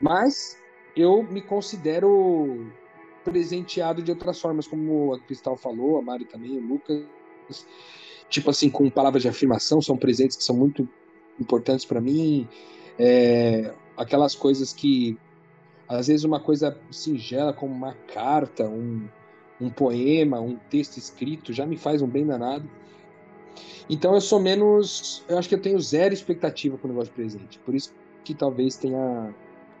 Mas 0.00 0.58
eu 0.96 1.22
me 1.22 1.40
considero 1.40 2.72
presenteado 3.24 4.02
de 4.02 4.10
outras 4.10 4.40
formas, 4.40 4.66
como 4.66 5.14
a 5.14 5.20
Cristal 5.20 5.56
falou, 5.56 5.98
a 5.98 6.02
Mari 6.02 6.24
também, 6.24 6.56
o 6.56 6.60
Lucas. 6.60 7.04
Tipo 8.28 8.50
assim, 8.50 8.70
com 8.70 8.88
palavras 8.88 9.22
de 9.22 9.28
afirmação, 9.28 9.82
são 9.82 9.96
presentes 9.96 10.36
que 10.36 10.44
são 10.44 10.56
muito 10.56 10.88
importantes 11.40 11.84
para 11.84 12.00
mim. 12.00 12.48
É, 12.98 13.74
aquelas 13.96 14.34
coisas 14.34 14.72
que, 14.72 15.18
às 15.88 16.06
vezes, 16.06 16.24
uma 16.24 16.40
coisa 16.40 16.78
singela, 16.90 17.52
como 17.52 17.74
uma 17.74 17.94
carta, 18.12 18.68
um, 18.68 19.08
um 19.60 19.68
poema, 19.68 20.40
um 20.40 20.56
texto 20.56 20.96
escrito, 20.96 21.52
já 21.52 21.66
me 21.66 21.76
faz 21.76 22.02
um 22.02 22.06
bem 22.06 22.26
danado. 22.26 22.68
Então 23.88 24.14
eu 24.14 24.20
sou 24.20 24.38
menos. 24.38 25.24
Eu 25.28 25.36
acho 25.36 25.48
que 25.48 25.54
eu 25.54 25.60
tenho 25.60 25.80
zero 25.80 26.14
expectativa 26.14 26.78
com 26.78 26.86
o 26.86 26.90
negócio 26.90 27.10
de 27.10 27.16
presente. 27.16 27.58
Por 27.58 27.74
isso 27.74 27.92
que 28.22 28.34
talvez 28.34 28.76
tenha 28.76 29.34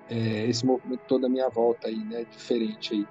é, 0.08 0.46
esse 0.48 0.66
movimento 0.66 1.02
todo 1.06 1.26
à 1.26 1.28
minha 1.28 1.48
volta 1.48 1.86
aí, 1.86 1.96
né? 1.96 2.26
Diferente 2.28 2.94
aí 2.94 3.06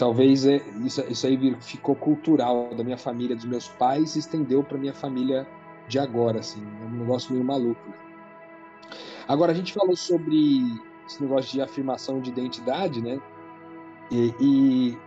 talvez 0.00 0.46
é, 0.46 0.62
isso, 0.82 1.04
isso 1.10 1.26
aí 1.26 1.54
ficou 1.60 1.94
cultural 1.94 2.74
da 2.74 2.82
minha 2.82 2.96
família, 2.96 3.36
dos 3.36 3.44
meus 3.44 3.68
pais, 3.68 4.16
e 4.16 4.20
estendeu 4.20 4.64
para 4.64 4.78
minha 4.78 4.94
família 4.94 5.46
de 5.86 5.98
agora, 5.98 6.40
assim, 6.40 6.62
é 6.80 6.86
um 6.86 7.00
negócio 7.00 7.34
meio 7.34 7.44
maluco. 7.44 7.86
Né? 7.86 7.94
Agora, 9.28 9.52
a 9.52 9.54
gente 9.54 9.74
falou 9.74 9.94
sobre 9.94 10.62
esse 11.06 11.22
negócio 11.22 11.52
de 11.52 11.60
afirmação 11.60 12.18
de 12.18 12.30
identidade, 12.30 13.02
né? 13.02 13.20
E, 14.10 14.34
e 14.40 14.98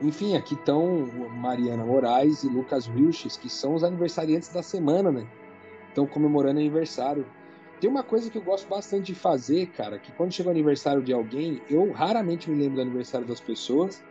enfim, 0.00 0.34
aqui 0.34 0.54
estão 0.54 1.06
Mariana 1.42 1.84
Moraes 1.84 2.42
e 2.42 2.48
Lucas 2.48 2.88
Wilches, 2.88 3.36
que 3.36 3.50
são 3.50 3.74
os 3.74 3.84
aniversariantes 3.84 4.48
da 4.48 4.62
semana, 4.62 5.12
né? 5.12 5.26
Estão 5.88 6.06
comemorando 6.06 6.58
aniversário. 6.58 7.26
Tem 7.82 7.90
uma 7.90 8.02
coisa 8.02 8.30
que 8.30 8.38
eu 8.38 8.42
gosto 8.42 8.66
bastante 8.66 9.12
de 9.12 9.14
fazer, 9.14 9.66
cara, 9.66 9.98
que 9.98 10.10
quando 10.12 10.32
chega 10.32 10.48
o 10.48 10.52
aniversário 10.52 11.02
de 11.02 11.12
alguém, 11.12 11.60
eu 11.68 11.92
raramente 11.92 12.50
me 12.50 12.56
lembro 12.56 12.76
do 12.76 12.80
aniversário 12.80 13.26
das 13.26 13.40
pessoas, 13.40 14.02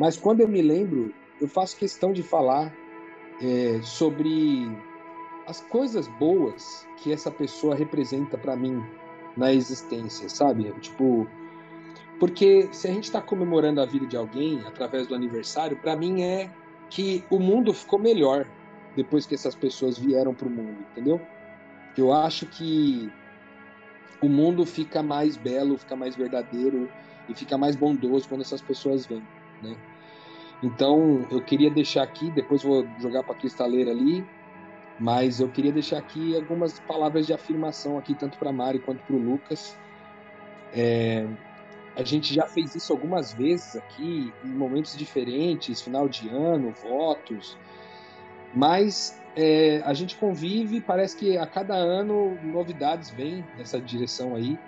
mas 0.00 0.16
quando 0.16 0.40
eu 0.40 0.48
me 0.48 0.62
lembro, 0.62 1.12
eu 1.38 1.46
faço 1.46 1.76
questão 1.76 2.10
de 2.10 2.22
falar 2.22 2.74
é, 3.42 3.82
sobre 3.82 4.66
as 5.46 5.60
coisas 5.60 6.08
boas 6.08 6.88
que 6.96 7.12
essa 7.12 7.30
pessoa 7.30 7.74
representa 7.74 8.38
para 8.38 8.56
mim 8.56 8.82
na 9.36 9.52
existência, 9.52 10.26
sabe? 10.30 10.72
Tipo, 10.80 11.28
porque 12.18 12.66
se 12.72 12.88
a 12.88 12.90
gente 12.90 13.04
está 13.04 13.20
comemorando 13.20 13.78
a 13.78 13.84
vida 13.84 14.06
de 14.06 14.16
alguém 14.16 14.62
através 14.66 15.06
do 15.06 15.14
aniversário, 15.14 15.76
para 15.76 15.94
mim 15.94 16.22
é 16.22 16.50
que 16.88 17.22
o 17.28 17.38
mundo 17.38 17.74
ficou 17.74 17.98
melhor 17.98 18.46
depois 18.96 19.26
que 19.26 19.34
essas 19.34 19.54
pessoas 19.54 19.98
vieram 19.98 20.34
para 20.34 20.48
o 20.48 20.50
mundo, 20.50 20.78
entendeu? 20.92 21.20
Eu 21.94 22.10
acho 22.10 22.46
que 22.46 23.12
o 24.18 24.30
mundo 24.30 24.64
fica 24.64 25.02
mais 25.02 25.36
belo, 25.36 25.76
fica 25.76 25.94
mais 25.94 26.16
verdadeiro 26.16 26.90
e 27.28 27.34
fica 27.34 27.58
mais 27.58 27.76
bondoso 27.76 28.26
quando 28.26 28.40
essas 28.40 28.62
pessoas 28.62 29.04
vêm, 29.04 29.22
né? 29.62 29.76
Então, 30.62 31.26
eu 31.30 31.40
queria 31.42 31.70
deixar 31.70 32.02
aqui, 32.02 32.30
depois 32.30 32.62
vou 32.62 32.86
jogar 32.98 33.22
para 33.22 33.34
a 33.34 33.38
cristaleira 33.38 33.90
ali, 33.90 34.24
mas 34.98 35.40
eu 35.40 35.48
queria 35.48 35.72
deixar 35.72 35.98
aqui 35.98 36.36
algumas 36.36 36.78
palavras 36.80 37.26
de 37.26 37.32
afirmação 37.32 37.98
aqui, 37.98 38.14
tanto 38.14 38.38
para 38.38 38.52
Mari 38.52 38.78
quanto 38.78 39.02
para 39.02 39.16
o 39.16 39.18
Lucas. 39.18 39.74
É, 40.74 41.26
a 41.96 42.04
gente 42.04 42.34
já 42.34 42.46
fez 42.46 42.74
isso 42.74 42.92
algumas 42.92 43.32
vezes 43.32 43.74
aqui, 43.76 44.32
em 44.44 44.48
momentos 44.48 44.96
diferentes, 44.96 45.80
final 45.80 46.08
de 46.08 46.28
ano, 46.28 46.72
votos, 46.82 47.56
mas 48.54 49.18
é, 49.36 49.80
a 49.84 49.94
gente 49.94 50.16
convive, 50.16 50.80
parece 50.80 51.16
que 51.16 51.36
a 51.36 51.46
cada 51.46 51.74
ano 51.74 52.36
novidades 52.42 53.10
vêm 53.10 53.44
nessa 53.56 53.80
direção 53.80 54.34
aí. 54.34 54.58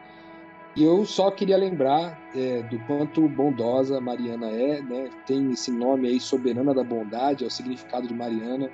E 0.75 0.83
eu 0.83 1.05
só 1.05 1.31
queria 1.31 1.57
lembrar 1.57 2.19
é, 2.35 2.63
do 2.63 2.79
quanto 2.87 3.29
bondosa 3.29 4.01
Mariana 4.01 4.49
é, 4.49 4.81
né? 4.81 5.11
Tem 5.27 5.51
esse 5.51 5.71
nome 5.71 6.09
aí, 6.09 6.19
Soberana 6.19 6.73
da 6.73 6.83
Bondade, 6.83 7.45
é 7.45 7.47
o 7.47 7.51
significado 7.51 8.09
de 8.09 8.15
Mariana. 8.15 8.71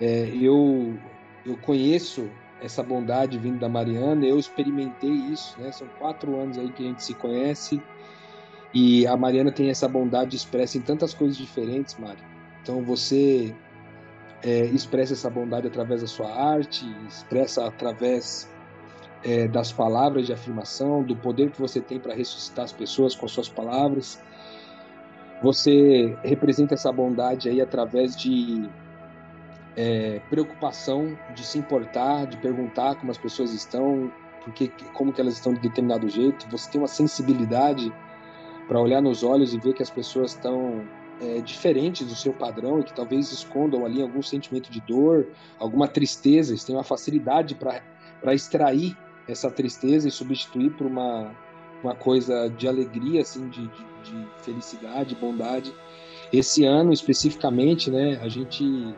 É, 0.00 0.30
eu, 0.34 0.96
eu 1.44 1.56
conheço 1.56 2.30
essa 2.62 2.82
bondade 2.82 3.36
vindo 3.36 3.58
da 3.58 3.68
Mariana, 3.68 4.24
eu 4.24 4.38
experimentei 4.38 5.10
isso, 5.10 5.60
né? 5.60 5.72
São 5.72 5.88
quatro 5.98 6.38
anos 6.38 6.56
aí 6.56 6.70
que 6.70 6.84
a 6.84 6.86
gente 6.86 7.02
se 7.02 7.14
conhece 7.14 7.82
e 8.74 9.06
a 9.06 9.16
Mariana 9.16 9.52
tem 9.52 9.68
essa 9.68 9.88
bondade 9.88 10.36
expressa 10.36 10.78
em 10.78 10.80
tantas 10.80 11.12
coisas 11.12 11.36
diferentes, 11.36 11.96
Mari. 11.98 12.22
Então 12.62 12.82
você 12.82 13.54
é, 14.42 14.66
expressa 14.66 15.12
essa 15.12 15.28
bondade 15.28 15.66
através 15.66 16.00
da 16.00 16.06
sua 16.06 16.32
arte, 16.32 16.86
expressa 17.08 17.66
através 17.66 18.48
é, 19.24 19.46
das 19.46 19.72
palavras 19.72 20.26
de 20.26 20.32
afirmação, 20.32 21.02
do 21.02 21.16
poder 21.16 21.50
que 21.50 21.60
você 21.60 21.80
tem 21.80 21.98
para 21.98 22.14
ressuscitar 22.14 22.64
as 22.64 22.72
pessoas 22.72 23.14
com 23.14 23.26
as 23.26 23.32
suas 23.32 23.48
palavras. 23.48 24.20
Você 25.42 26.16
representa 26.22 26.74
essa 26.74 26.92
bondade 26.92 27.48
aí 27.48 27.60
através 27.60 28.16
de 28.16 28.68
é, 29.76 30.20
preocupação, 30.30 31.16
de 31.34 31.44
se 31.44 31.58
importar, 31.58 32.26
de 32.26 32.36
perguntar 32.36 32.96
como 32.96 33.10
as 33.10 33.18
pessoas 33.18 33.52
estão, 33.52 34.12
porque 34.44 34.70
como 34.94 35.12
que 35.12 35.20
elas 35.20 35.34
estão 35.34 35.54
de 35.54 35.60
determinado 35.60 36.08
jeito. 36.08 36.48
Você 36.50 36.70
tem 36.70 36.80
uma 36.80 36.88
sensibilidade 36.88 37.92
para 38.68 38.80
olhar 38.80 39.00
nos 39.00 39.22
olhos 39.22 39.52
e 39.54 39.58
ver 39.58 39.74
que 39.74 39.82
as 39.82 39.90
pessoas 39.90 40.32
estão 40.32 40.84
é, 41.20 41.40
diferentes 41.40 42.06
do 42.06 42.14
seu 42.14 42.32
padrão 42.32 42.80
e 42.80 42.84
que 42.84 42.94
talvez 42.94 43.32
escondam 43.32 43.84
ali 43.84 44.02
algum 44.02 44.22
sentimento 44.22 44.70
de 44.70 44.80
dor, 44.80 45.28
alguma 45.58 45.88
tristeza. 45.88 46.56
Você 46.56 46.66
tem 46.66 46.76
uma 46.76 46.84
facilidade 46.84 47.54
para 47.54 48.34
extrair 48.34 48.96
essa 49.28 49.50
tristeza 49.50 50.08
e 50.08 50.10
substituir 50.10 50.70
por 50.70 50.86
uma, 50.86 51.30
uma 51.82 51.94
coisa 51.94 52.48
de 52.48 52.66
alegria, 52.66 53.22
assim, 53.22 53.48
de, 53.48 53.66
de, 53.66 53.84
de 54.04 54.26
felicidade, 54.42 55.14
bondade. 55.14 55.72
Esse 56.32 56.64
ano 56.64 56.92
especificamente, 56.92 57.90
né, 57.90 58.18
a 58.22 58.28
gente 58.28 58.94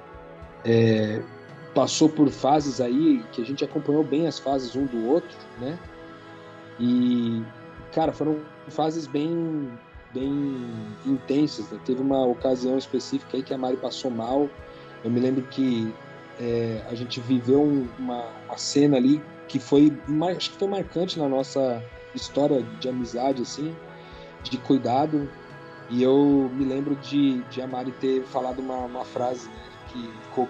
é, 0.64 1.22
passou 1.74 2.08
por 2.08 2.30
fases 2.30 2.80
aí 2.80 3.24
que 3.32 3.42
a 3.42 3.44
gente 3.44 3.64
acompanhou 3.64 4.04
bem 4.04 4.26
as 4.26 4.38
fases 4.38 4.74
um 4.76 4.86
do 4.86 5.06
outro, 5.06 5.36
né? 5.60 5.78
E 6.78 7.42
cara, 7.92 8.12
foram 8.12 8.40
fases 8.68 9.06
bem 9.06 9.68
bem 10.12 10.70
intensas. 11.04 11.68
Né? 11.70 11.80
Teve 11.84 12.00
uma 12.00 12.24
ocasião 12.24 12.78
específica 12.78 13.36
aí 13.36 13.42
que 13.42 13.52
a 13.52 13.58
Mari 13.58 13.76
passou 13.76 14.10
mal. 14.10 14.48
Eu 15.02 15.10
me 15.10 15.20
lembro 15.20 15.42
que 15.42 15.92
é, 16.40 16.82
a 16.88 16.94
gente 16.94 17.20
viveu 17.20 17.62
uma, 17.62 18.24
uma, 18.48 18.56
cena 18.56 18.96
ali 18.96 19.20
que 19.48 19.58
foi, 19.58 19.92
acho 20.36 20.52
que 20.52 20.58
foi 20.58 20.68
marcante 20.68 21.18
na 21.18 21.28
nossa 21.28 21.82
história 22.14 22.62
de 22.80 22.88
amizade, 22.88 23.42
assim, 23.42 23.74
de 24.42 24.56
cuidado. 24.58 25.28
E 25.90 26.02
eu 26.02 26.50
me 26.54 26.64
lembro 26.64 26.96
de, 26.96 27.42
de 27.44 27.60
a 27.60 27.66
Mari 27.66 27.92
ter 27.92 28.24
falado 28.24 28.60
uma, 28.60 28.76
uma 28.78 29.04
frase 29.04 29.48
né, 29.48 29.62
que 29.88 30.10
ficou, 30.22 30.48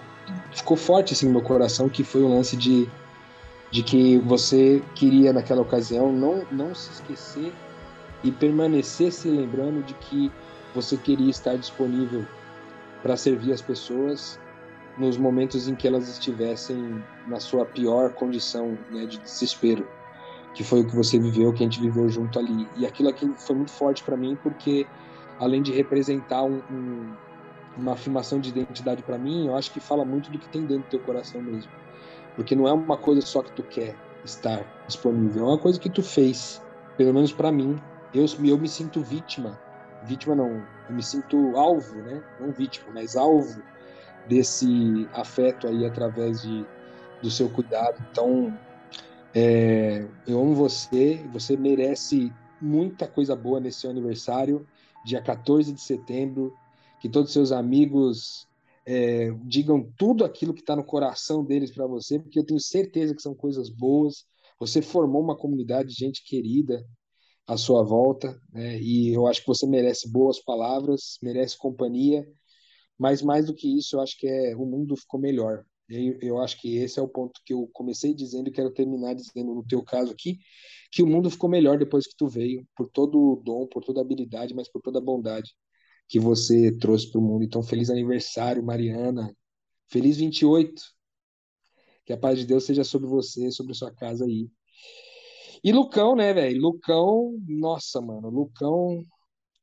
ficou 0.53 0.77
forte 0.77 1.13
assim, 1.13 1.27
no 1.27 1.33
meu 1.33 1.43
coração, 1.43 1.89
que 1.89 2.05
foi 2.05 2.23
o 2.23 2.29
lance 2.29 2.57
de, 2.57 2.89
de 3.71 3.83
que 3.83 4.19
você 4.19 4.83
queria, 4.95 5.33
naquela 5.33 5.63
ocasião, 5.63 6.13
não, 6.13 6.47
não 6.53 6.75
se 6.75 6.93
esquecer 6.93 7.53
e 8.23 8.31
permanecer 8.31 9.13
se 9.13 9.29
lembrando 9.29 9.83
de 9.83 9.95
que 9.95 10.33
você 10.75 10.97
queria 10.97 11.31
estar 11.31 11.57
disponível 11.57 12.25
para 13.03 13.17
servir 13.17 13.53
as 13.53 13.61
pessoas 13.61 14.39
nos 14.97 15.17
momentos 15.17 15.69
em 15.69 15.75
que 15.75 15.87
elas 15.87 16.09
estivessem 16.09 17.03
na 17.27 17.41
sua 17.41 17.65
pior 17.65 18.13
condição 18.13 18.79
né, 18.91 19.07
de 19.07 19.19
desespero, 19.19 19.87
que 20.55 20.63
foi 20.63 20.81
o 20.81 20.87
que 20.87 20.95
você 20.95 21.19
viveu, 21.19 21.53
que 21.53 21.63
a 21.63 21.67
gente 21.67 21.81
viveu 21.81 22.09
junto 22.09 22.39
ali. 22.39 22.69
E 22.77 22.87
aquilo 22.87 23.09
aqui 23.09 23.29
foi 23.37 23.57
muito 23.57 23.73
forte 23.73 24.05
para 24.05 24.17
mim, 24.17 24.39
porque 24.43 24.87
além 25.41 25.63
de 25.63 25.73
representar 25.73 26.45
um, 26.45 26.63
um, 26.71 27.13
uma 27.77 27.93
afirmação 27.93 28.39
de 28.39 28.51
identidade 28.51 29.03
para 29.03 29.19
mim, 29.19 29.49
eu 29.49 29.57
acho 29.57 29.73
que 29.73 29.81
fala 29.81 30.05
muito 30.05 30.31
do 30.31 30.39
que 30.39 30.49
tem 30.49 30.63
dentro 30.63 30.85
do 30.85 30.91
teu 30.91 31.01
coração 31.01 31.43
mesmo. 31.43 31.71
Porque 32.37 32.55
não 32.55 32.69
é 32.69 32.73
uma 32.73 32.97
coisa 32.97 33.21
só 33.21 33.43
que 33.43 33.53
tu 33.53 33.63
quer 33.65 33.97
estar 34.25 34.65
disponível, 34.87 35.45
é 35.45 35.49
uma 35.49 35.59
coisa 35.59 35.79
que 35.79 35.91
tu 35.91 36.03
fez, 36.03 36.63
pelo 36.97 37.13
menos 37.13 37.33
para 37.33 37.51
mim. 37.51 37.77
Eu, 38.13 38.25
eu 38.45 38.57
me 38.57 38.69
sinto 38.69 39.03
vítima, 39.03 39.59
vítima 40.05 40.37
não, 40.37 40.63
eu 40.89 40.95
me 40.95 41.03
sinto 41.03 41.57
alvo, 41.57 41.97
né? 41.97 42.23
Não 42.39 42.53
vítima, 42.53 42.93
mas 42.95 43.17
alvo 43.17 43.61
desse 44.29 45.09
afeto 45.13 45.67
aí 45.67 45.85
através 45.85 46.43
de, 46.43 46.67
do 47.23 47.31
seu 47.31 47.49
cuidado. 47.49 48.03
Então, 48.11 48.57
é, 49.35 50.07
eu 50.27 50.41
amo 50.41 50.55
você, 50.55 51.17
você 51.33 51.57
merece 51.57 52.33
muita 52.61 53.07
coisa 53.07 53.35
boa 53.35 53.61
nesse 53.61 53.81
seu 53.81 53.91
aniversário, 53.91 54.67
dia 55.05 55.21
14 55.21 55.73
de 55.73 55.81
setembro, 55.81 56.55
que 57.01 57.09
todos 57.09 57.33
seus 57.33 57.53
amigos 57.53 58.49
é, 58.87 59.31
digam 59.45 59.93
tudo 59.97 60.25
aquilo 60.25 60.55
que 60.55 60.61
está 60.61 60.77
no 60.77 60.85
coração 60.85 61.45
deles 61.45 61.71
para 61.71 61.87
você, 61.87 62.19
porque 62.19 62.39
eu 62.39 62.47
tenho 62.47 62.61
certeza 62.61 63.15
que 63.15 63.23
são 63.23 63.35
coisas 63.35 63.69
boas. 63.69 64.25
Você 64.59 64.81
formou 64.81 65.23
uma 65.23 65.37
comunidade 65.37 65.89
de 65.89 65.95
gente 65.95 66.25
querida 66.25 66.85
à 67.47 67.57
sua 67.57 67.83
volta, 67.83 68.41
né? 68.53 68.81
e 68.81 69.13
eu 69.13 69.27
acho 69.27 69.41
que 69.41 69.47
você 69.47 69.67
merece 69.67 70.11
boas 70.11 70.43
palavras, 70.43 71.19
merece 71.23 71.59
companhia 71.59 72.27
mas 72.99 73.23
mais 73.23 73.47
do 73.47 73.55
que 73.55 73.79
isso, 73.79 73.97
eu 73.97 74.01
acho 74.01 74.19
que 74.19 74.27
é 74.27 74.57
o 74.57 74.65
mundo 74.65 74.97
ficou 74.97 75.21
melhor. 75.21 75.65
Eu, 75.89 76.19
eu 76.23 76.41
acho 76.41 76.61
que 76.61 76.77
esse 76.77 76.99
é 76.99 77.03
o 77.03 77.09
ponto 77.09 77.41
que 77.45 77.53
eu 77.53 77.69
comecei 77.73 78.15
dizendo 78.15 78.49
e 78.49 78.53
quero 78.53 78.71
terminar 78.73 79.15
dizendo 79.15 79.55
no 79.55 79.65
teu 79.67 79.83
caso 79.83 80.13
aqui, 80.13 80.39
que 80.91 81.03
o 81.03 81.07
mundo 81.07 81.31
ficou 81.31 81.51
melhor 81.51 81.79
depois 81.79 82.07
que 82.07 82.17
tu 82.17 82.29
veio, 82.29 82.67
por 82.77 82.89
todo 82.89 83.19
o 83.19 83.43
dom, 83.45 83.67
por 83.67 83.85
toda 83.85 84.01
a 84.01 84.03
habilidade, 84.03 84.55
mas 84.55 84.71
por 84.71 84.81
toda 84.81 84.99
a 84.99 85.03
bondade 85.03 85.51
que 86.09 86.21
você 86.21 86.77
trouxe 86.79 87.11
para 87.11 87.21
o 87.21 87.23
mundo. 87.23 87.45
Então, 87.45 87.63
feliz 87.63 87.91
aniversário, 87.91 88.63
Mariana. 88.63 89.35
Feliz 89.89 90.17
28. 90.19 90.83
Que 92.05 92.13
a 92.13 92.17
paz 92.17 92.39
de 92.39 92.47
Deus 92.47 92.65
seja 92.65 92.85
sobre 92.85 93.09
você, 93.09 93.51
sobre 93.51 93.73
a 93.73 93.75
sua 93.75 93.93
casa 93.93 94.25
aí. 94.25 94.49
E 95.63 95.73
Lucão, 95.73 96.15
né, 96.15 96.33
velho? 96.33 96.61
Lucão, 96.61 97.39
nossa, 97.49 98.01
mano, 98.01 98.29
Lucão 98.29 99.03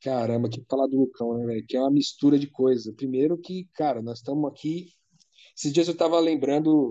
Caramba, 0.02 0.50
que 0.50 0.64
falar 0.68 0.88
do 0.88 0.98
Lucão, 0.98 1.38
né, 1.38 1.46
velho? 1.46 1.66
Que 1.68 1.78
é 1.78 1.80
uma 1.80 1.92
mistura 1.92 2.40
de 2.40 2.48
coisa. 2.48 2.92
Primeiro 2.94 3.38
que, 3.38 3.70
cara, 3.74 4.02
nós 4.02 4.18
estamos 4.18 4.50
aqui. 4.52 4.88
Esses 5.56 5.72
dias 5.72 5.88
eu 5.88 5.94
estava 5.94 6.20
lembrando 6.20 6.90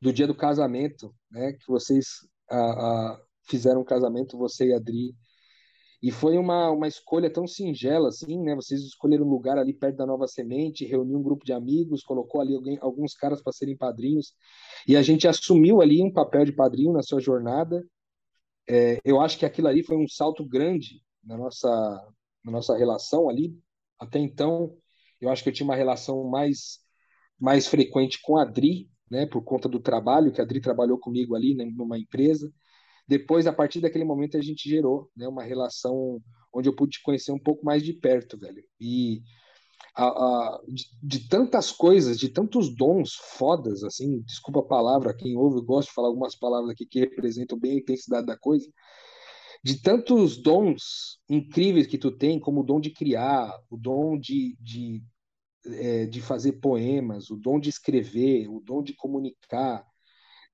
do 0.00 0.12
dia 0.12 0.26
do 0.26 0.34
casamento, 0.34 1.14
né? 1.30 1.52
Que 1.54 1.66
vocês 1.66 2.06
a, 2.50 2.56
a, 2.58 3.20
fizeram 3.48 3.80
um 3.80 3.84
casamento, 3.84 4.36
você 4.36 4.68
e 4.68 4.72
a 4.74 4.76
Adri. 4.76 5.14
E 6.02 6.12
foi 6.12 6.36
uma, 6.38 6.70
uma 6.70 6.86
escolha 6.86 7.32
tão 7.32 7.46
singela, 7.46 8.08
assim, 8.08 8.38
né? 8.42 8.54
Vocês 8.54 8.82
escolheram 8.82 9.24
um 9.26 9.30
lugar 9.30 9.58
ali 9.58 9.72
perto 9.72 9.96
da 9.96 10.06
Nova 10.06 10.28
Semente, 10.28 10.84
reuniu 10.84 11.18
um 11.18 11.22
grupo 11.22 11.44
de 11.44 11.54
amigos, 11.54 12.04
colocou 12.04 12.40
ali 12.42 12.54
alguém, 12.54 12.78
alguns 12.82 13.14
caras 13.14 13.42
para 13.42 13.52
serem 13.52 13.76
padrinhos. 13.76 14.34
E 14.86 14.94
a 14.94 15.02
gente 15.02 15.26
assumiu 15.26 15.80
ali 15.80 16.02
um 16.02 16.12
papel 16.12 16.44
de 16.44 16.52
padrinho 16.52 16.92
na 16.92 17.02
sua 17.02 17.20
jornada. 17.20 17.82
É, 18.68 18.98
eu 19.04 19.20
acho 19.20 19.38
que 19.38 19.46
aquilo 19.46 19.68
ali 19.68 19.82
foi 19.82 19.96
um 19.96 20.06
salto 20.06 20.46
grande 20.46 21.02
na 21.28 21.36
nossa, 21.36 21.68
na 22.42 22.50
nossa 22.50 22.76
relação 22.76 23.28
ali. 23.28 23.56
Até 24.00 24.18
então, 24.18 24.74
eu 25.20 25.28
acho 25.28 25.42
que 25.42 25.50
eu 25.50 25.52
tinha 25.52 25.66
uma 25.66 25.76
relação 25.76 26.24
mais, 26.24 26.78
mais 27.38 27.66
frequente 27.66 28.18
com 28.22 28.38
a 28.38 28.42
Adri, 28.42 28.88
né, 29.10 29.26
por 29.26 29.42
conta 29.42 29.68
do 29.68 29.78
trabalho, 29.78 30.32
que 30.32 30.40
a 30.40 30.44
Adri 30.44 30.60
trabalhou 30.60 30.98
comigo 30.98 31.36
ali 31.36 31.54
né, 31.54 31.64
numa 31.64 31.98
empresa. 31.98 32.50
Depois, 33.06 33.46
a 33.46 33.52
partir 33.52 33.80
daquele 33.80 34.04
momento, 34.04 34.36
a 34.36 34.40
gente 34.40 34.68
gerou 34.68 35.10
né, 35.16 35.28
uma 35.28 35.42
relação 35.42 36.20
onde 36.52 36.68
eu 36.68 36.74
pude 36.74 36.92
te 36.92 37.02
conhecer 37.02 37.32
um 37.32 37.38
pouco 37.38 37.64
mais 37.64 37.82
de 37.82 37.92
perto, 37.92 38.38
velho. 38.38 38.62
E 38.80 39.22
a, 39.94 40.06
a, 40.06 40.60
de, 40.68 40.84
de, 41.02 41.28
tantas 41.28 41.70
coisas, 41.72 42.18
de 42.18 42.28
tantos 42.28 42.74
dons 42.74 43.14
fodas, 43.14 43.82
assim, 43.82 44.20
desculpa 44.22 44.60
a 44.60 44.66
palavra, 44.66 45.14
quem 45.14 45.36
ouve, 45.36 45.58
eu 45.58 45.64
gosto 45.64 45.88
de 45.88 45.94
falar 45.94 46.08
algumas 46.08 46.36
palavras 46.36 46.70
aqui 46.70 46.86
que 46.86 47.00
representam 47.00 47.58
bem 47.58 47.72
a 47.72 47.80
intensidade 47.80 48.26
da 48.26 48.36
coisa, 48.36 48.66
de 49.64 49.80
tantos 49.82 50.40
dons 50.40 51.20
incríveis 51.28 51.86
que 51.86 51.98
tu 51.98 52.10
tem, 52.10 52.38
como 52.38 52.60
o 52.60 52.64
dom 52.64 52.80
de 52.80 52.90
criar, 52.90 53.52
o 53.70 53.76
dom 53.76 54.18
de, 54.18 54.56
de, 54.60 55.02
é, 55.66 56.06
de 56.06 56.20
fazer 56.20 56.52
poemas, 56.52 57.30
o 57.30 57.36
dom 57.36 57.58
de 57.58 57.68
escrever, 57.68 58.48
o 58.48 58.60
dom 58.60 58.82
de 58.82 58.94
comunicar, 58.94 59.84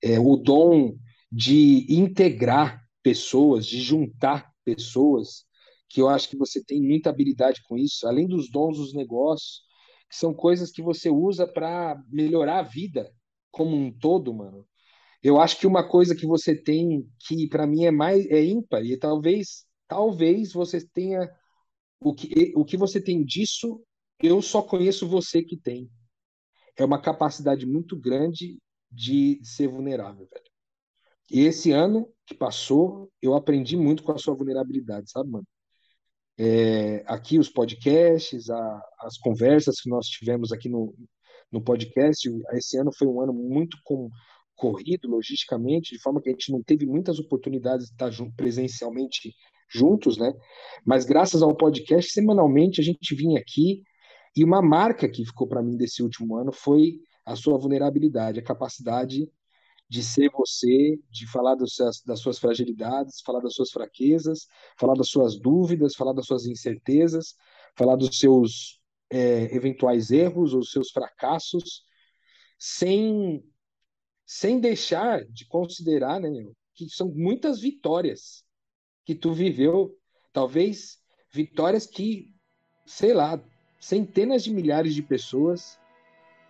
é, 0.02 0.18
o 0.18 0.36
dom 0.36 0.96
de 1.30 1.86
integrar 1.88 2.82
pessoas, 3.02 3.66
de 3.66 3.80
juntar 3.80 4.50
pessoas, 4.64 5.44
que 5.88 6.00
eu 6.00 6.08
acho 6.08 6.28
que 6.28 6.36
você 6.36 6.62
tem 6.62 6.80
muita 6.82 7.10
habilidade 7.10 7.62
com 7.62 7.76
isso, 7.76 8.06
além 8.06 8.26
dos 8.26 8.50
dons 8.50 8.78
dos 8.78 8.94
negócios, 8.94 9.62
que 10.08 10.16
são 10.16 10.34
coisas 10.34 10.70
que 10.70 10.82
você 10.82 11.10
usa 11.10 11.46
para 11.46 12.02
melhorar 12.08 12.60
a 12.60 12.62
vida 12.62 13.12
como 13.50 13.76
um 13.76 13.92
todo, 13.92 14.32
mano. 14.34 14.66
Eu 15.24 15.40
acho 15.40 15.58
que 15.58 15.66
uma 15.66 15.88
coisa 15.88 16.14
que 16.14 16.26
você 16.26 16.54
tem 16.54 17.08
que 17.26 17.48
para 17.48 17.66
mim 17.66 17.84
é 17.86 17.90
mais 17.90 18.26
é 18.26 18.44
ímpar 18.44 18.84
e 18.84 18.96
talvez 18.98 19.64
talvez 19.88 20.52
você 20.52 20.86
tenha 20.86 21.28
o 22.00 22.14
que, 22.14 22.52
o 22.54 22.64
que 22.64 22.76
você 22.76 23.00
tem 23.00 23.24
disso, 23.24 23.82
eu 24.22 24.42
só 24.42 24.60
conheço 24.60 25.08
você 25.08 25.42
que 25.42 25.56
tem. 25.56 25.90
É 26.76 26.84
uma 26.84 27.00
capacidade 27.00 27.64
muito 27.64 27.96
grande 27.98 28.58
de 28.90 29.40
ser 29.42 29.68
vulnerável, 29.68 30.28
velho. 30.30 30.44
E 31.30 31.40
esse 31.46 31.72
ano 31.72 32.12
que 32.26 32.34
passou, 32.34 33.10
eu 33.22 33.34
aprendi 33.34 33.76
muito 33.76 34.02
com 34.02 34.12
a 34.12 34.18
sua 34.18 34.34
vulnerabilidade, 34.34 35.10
sabe, 35.10 35.30
mano? 35.30 35.46
É, 36.36 37.04
aqui 37.06 37.38
os 37.38 37.48
podcasts, 37.48 38.50
a, 38.50 38.82
as 39.00 39.16
conversas 39.16 39.80
que 39.80 39.88
nós 39.88 40.06
tivemos 40.06 40.52
aqui 40.52 40.68
no, 40.68 40.94
no 41.50 41.62
podcast, 41.62 42.28
esse 42.52 42.76
ano 42.76 42.90
foi 42.92 43.06
um 43.06 43.20
ano 43.20 43.32
muito 43.32 43.78
com, 43.84 44.10
corrido 44.54 45.08
logisticamente, 45.08 45.94
de 45.94 46.00
forma 46.00 46.20
que 46.20 46.28
a 46.28 46.32
gente 46.32 46.52
não 46.52 46.62
teve 46.62 46.86
muitas 46.86 47.18
oportunidades 47.18 47.86
de 47.86 47.92
estar 47.92 48.10
presencialmente 48.36 49.34
juntos, 49.68 50.16
né? 50.16 50.32
Mas 50.84 51.04
graças 51.04 51.42
ao 51.42 51.56
podcast, 51.56 52.12
semanalmente 52.12 52.80
a 52.80 52.84
gente 52.84 53.14
vinha 53.14 53.40
aqui 53.40 53.82
e 54.36 54.44
uma 54.44 54.62
marca 54.62 55.08
que 55.08 55.24
ficou 55.24 55.46
para 55.46 55.62
mim 55.62 55.76
desse 55.76 56.02
último 56.02 56.36
ano 56.36 56.52
foi 56.52 57.00
a 57.24 57.34
sua 57.34 57.58
vulnerabilidade, 57.58 58.38
a 58.38 58.44
capacidade 58.44 59.28
de 59.88 60.02
ser 60.02 60.30
você, 60.30 60.98
de 61.10 61.30
falar 61.30 61.54
das 61.54 61.74
suas, 61.74 62.02
das 62.02 62.20
suas 62.20 62.38
fragilidades, 62.38 63.20
falar 63.24 63.40
das 63.40 63.54
suas 63.54 63.70
fraquezas, 63.70 64.46
falar 64.78 64.94
das 64.94 65.08
suas 65.08 65.38
dúvidas, 65.38 65.94
falar 65.94 66.12
das 66.12 66.26
suas 66.26 66.46
incertezas, 66.46 67.34
falar 67.76 67.96
dos 67.96 68.18
seus 68.18 68.80
é, 69.10 69.54
eventuais 69.54 70.10
erros 70.10 70.54
ou 70.54 70.64
seus 70.64 70.90
fracassos, 70.90 71.84
sem 72.58 73.44
sem 74.26 74.58
deixar 74.58 75.24
de 75.24 75.46
considerar, 75.46 76.20
né, 76.20 76.30
que 76.74 76.88
são 76.88 77.08
muitas 77.08 77.60
vitórias 77.60 78.44
que 79.04 79.14
tu 79.14 79.32
viveu, 79.32 79.96
talvez 80.32 80.98
vitórias 81.32 81.86
que, 81.86 82.32
sei 82.86 83.12
lá, 83.12 83.42
centenas 83.78 84.42
de 84.42 84.52
milhares 84.52 84.94
de 84.94 85.02
pessoas 85.02 85.78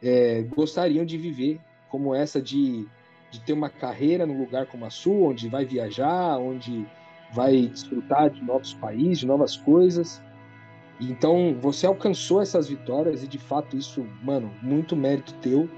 é, 0.03 0.43
gostariam 0.43 1.05
de 1.05 1.19
viver, 1.19 1.61
como 1.91 2.15
essa 2.15 2.41
de, 2.41 2.87
de 3.31 3.41
ter 3.45 3.53
uma 3.53 3.71
carreira 3.71 4.27
num 4.27 4.39
lugar 4.39 4.67
como 4.67 4.85
a 4.85 4.91
sua, 4.91 5.31
onde 5.31 5.49
vai 5.49 5.65
viajar, 5.65 6.39
onde 6.39 6.87
vai 7.33 7.67
desfrutar 7.67 8.31
de 8.31 8.43
novos 8.43 8.75
países, 8.75 9.19
de 9.21 9.27
novas 9.27 9.57
coisas. 9.57 10.23
Então, 11.01 11.59
você 11.61 11.87
alcançou 11.87 12.41
essas 12.41 12.69
vitórias 12.69 13.23
e, 13.25 13.27
de 13.27 13.39
fato, 13.39 13.77
isso, 13.77 14.07
mano, 14.23 14.53
muito 14.63 14.95
mérito 14.95 15.35
teu. 15.41 15.69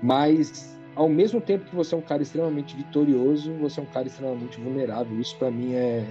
Mas 0.00 0.78
ao 0.94 1.08
mesmo 1.08 1.40
tempo 1.40 1.64
que 1.64 1.74
você 1.74 1.94
é 1.94 1.98
um 1.98 2.02
cara 2.02 2.22
extremamente 2.22 2.76
vitorioso, 2.76 3.52
você 3.54 3.80
é 3.80 3.82
um 3.82 3.86
cara 3.86 4.06
extremamente 4.06 4.60
vulnerável. 4.60 5.18
Isso 5.20 5.36
para 5.36 5.50
mim 5.50 5.74
é, 5.74 6.06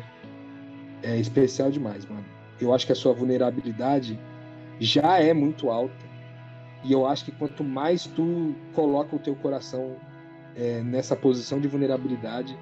é 1.03 1.17
especial 1.17 1.69
demais, 1.69 2.05
mano. 2.05 2.25
Eu 2.59 2.73
acho 2.73 2.85
que 2.85 2.91
a 2.91 2.95
sua 2.95 3.13
vulnerabilidade 3.13 4.19
já 4.79 5.19
é 5.19 5.33
muito 5.33 5.69
alta. 5.69 6.11
E 6.83 6.91
eu 6.91 7.05
acho 7.05 7.25
que 7.25 7.31
quanto 7.31 7.63
mais 7.63 8.07
tu 8.07 8.55
coloca 8.73 9.15
o 9.15 9.19
teu 9.19 9.35
coração 9.35 9.95
é, 10.55 10.81
nessa 10.81 11.15
posição 11.15 11.59
de 11.59 11.67
vulnerabilidade, 11.67 12.57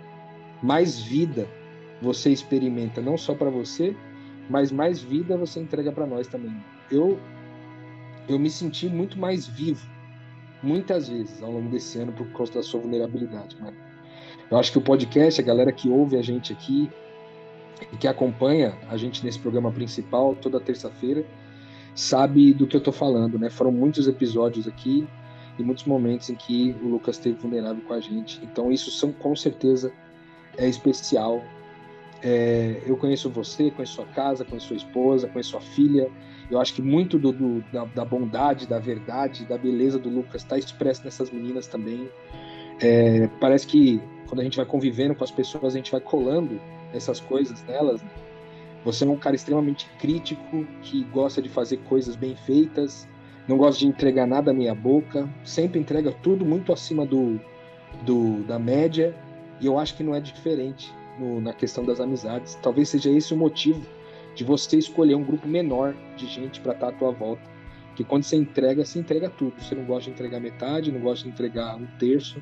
mais 0.62 1.00
vida 1.00 1.48
você 2.02 2.30
experimenta, 2.30 3.02
não 3.02 3.18
só 3.18 3.34
para 3.34 3.50
você, 3.50 3.96
mas 4.50 4.72
mais 4.72 5.02
vida 5.02 5.38
você 5.38 5.60
entrega 5.60 5.92
para 5.92 6.06
nós 6.06 6.28
também. 6.28 6.56
Eu 6.92 7.18
eu 8.28 8.38
me 8.38 8.50
senti 8.50 8.88
muito 8.88 9.18
mais 9.18 9.48
vivo 9.48 9.90
muitas 10.62 11.10
vezes 11.10 11.42
ao 11.42 11.52
longo 11.52 11.70
desse 11.70 11.98
ano 12.00 12.12
por 12.12 12.28
causa 12.32 12.54
da 12.54 12.64
sua 12.64 12.80
vulnerabilidade, 12.80 13.56
mano. 13.60 13.78
Eu 14.50 14.58
acho 14.58 14.72
que 14.72 14.78
o 14.78 14.82
podcast, 14.82 15.40
a 15.40 15.44
galera 15.44 15.72
que 15.72 15.90
ouve 15.90 16.18
a 16.18 16.22
gente 16.22 16.52
aqui 16.52 16.90
e 17.94 17.98
que 17.98 18.08
acompanha 18.08 18.76
a 18.90 18.98
gente 18.98 19.24
nesse 19.24 19.40
programa 19.40 19.72
principal 19.72 20.36
toda 20.36 20.60
terça-feira, 20.60 21.24
sabe 21.94 22.54
do 22.54 22.66
que 22.66 22.76
eu 22.76 22.82
tô 22.82 22.92
falando, 22.92 23.38
né? 23.38 23.50
Foram 23.50 23.72
muitos 23.72 24.08
episódios 24.08 24.68
aqui 24.68 25.08
e 25.58 25.64
muitos 25.64 25.84
momentos 25.84 26.30
em 26.30 26.36
que 26.36 26.76
o 26.82 26.88
Lucas 26.88 27.18
esteve 27.18 27.38
vulnerável 27.38 27.84
com 27.88 27.94
a 27.94 28.00
gente. 28.00 28.40
Então 28.44 28.72
isso 28.72 28.90
são 28.90 29.12
com 29.12 29.36
certeza 29.36 29.92
é 30.58 30.68
especial. 30.68 31.44
É, 32.22 32.82
eu 32.86 32.98
conheço 32.98 33.30
você, 33.30 33.72
conheço 33.72 33.94
sua 33.94 34.06
casa, 34.08 34.44
conheço 34.44 34.68
sua 34.68 34.78
esposa, 34.78 35.28
conheço 35.28 35.52
sua 35.52 35.62
filha, 35.62 36.10
eu 36.52 36.60
acho 36.60 36.74
que 36.74 36.82
muito 36.82 37.18
do, 37.18 37.32
do 37.32 37.64
da, 37.72 37.86
da, 37.86 38.04
bondade, 38.04 38.68
da 38.68 38.80
verdade, 38.80 39.46
da 39.46 39.58
beleza 39.58 39.98
do 39.98 40.10
Lucas 40.10 40.42
está 40.42 40.58
expresso 40.58 41.04
nessas 41.06 41.30
meninas 41.32 41.68
também. 41.68 42.10
É, 42.82 43.28
parece 43.40 43.68
que 43.68 44.02
quando 44.28 44.42
a 44.42 44.44
gente 44.44 44.58
vai 44.58 44.66
convivendo 44.66 45.16
com 45.16 45.24
as 45.24 45.32
pessoas, 45.32 45.74
a 45.74 45.78
gente 45.78 45.92
vai 45.92 46.02
colando 46.02 46.60
essas 46.94 47.20
coisas 47.20 47.64
nelas. 47.66 48.02
Né? 48.02 48.10
Você 48.84 49.06
é 49.06 49.08
um 49.08 49.18
cara 49.18 49.36
extremamente 49.36 49.88
crítico, 50.00 50.66
que 50.82 51.04
gosta 51.06 51.42
de 51.42 51.50
fazer 51.50 51.78
coisas 51.78 52.16
bem 52.16 52.36
feitas, 52.36 53.08
não 53.48 53.58
gosta 53.58 53.80
de 53.80 53.88
entregar 53.88 54.26
nada 54.26 54.52
à 54.52 54.54
minha 54.54 54.74
boca, 54.74 55.30
sempre 55.44 55.80
entrega 55.80 56.12
tudo 56.24 56.46
muito 56.46 56.74
acima 56.74 57.06
do, 57.06 57.40
do 58.04 58.44
da 58.44 58.58
média, 58.58 59.16
e 59.60 59.66
eu 59.66 59.78
acho 59.78 59.96
que 59.96 60.04
não 60.04 60.16
é 60.16 60.20
diferente 60.20 60.92
no, 61.20 61.42
na 61.42 61.54
questão 61.54 61.84
das 61.84 62.00
amizades. 62.00 62.58
Talvez 62.62 62.90
seja 62.90 63.10
esse 63.12 63.34
o 63.34 63.38
motivo 63.38 63.86
de 64.36 64.44
você 64.44 64.78
escolher 64.78 65.16
um 65.16 65.24
grupo 65.24 65.48
menor 65.48 65.94
de 66.16 66.28
gente 66.28 66.60
para 66.62 66.74
estar 66.74 66.90
à 66.90 66.92
tua 66.92 67.12
volta. 67.12 67.42
Que 67.96 68.04
quando 68.04 68.24
você 68.24 68.38
entrega, 68.38 68.86
você 68.86 69.00
entrega 69.00 69.30
tudo. 69.30 69.54
Você 69.62 69.76
não 69.76 69.84
gosta 69.84 70.06
de 70.06 70.12
entregar 70.12 70.40
metade, 70.40 70.92
não 70.92 71.02
gosta 71.02 71.26
de 71.26 71.30
entregar 71.30 71.76
um 71.76 71.86
terço. 71.98 72.42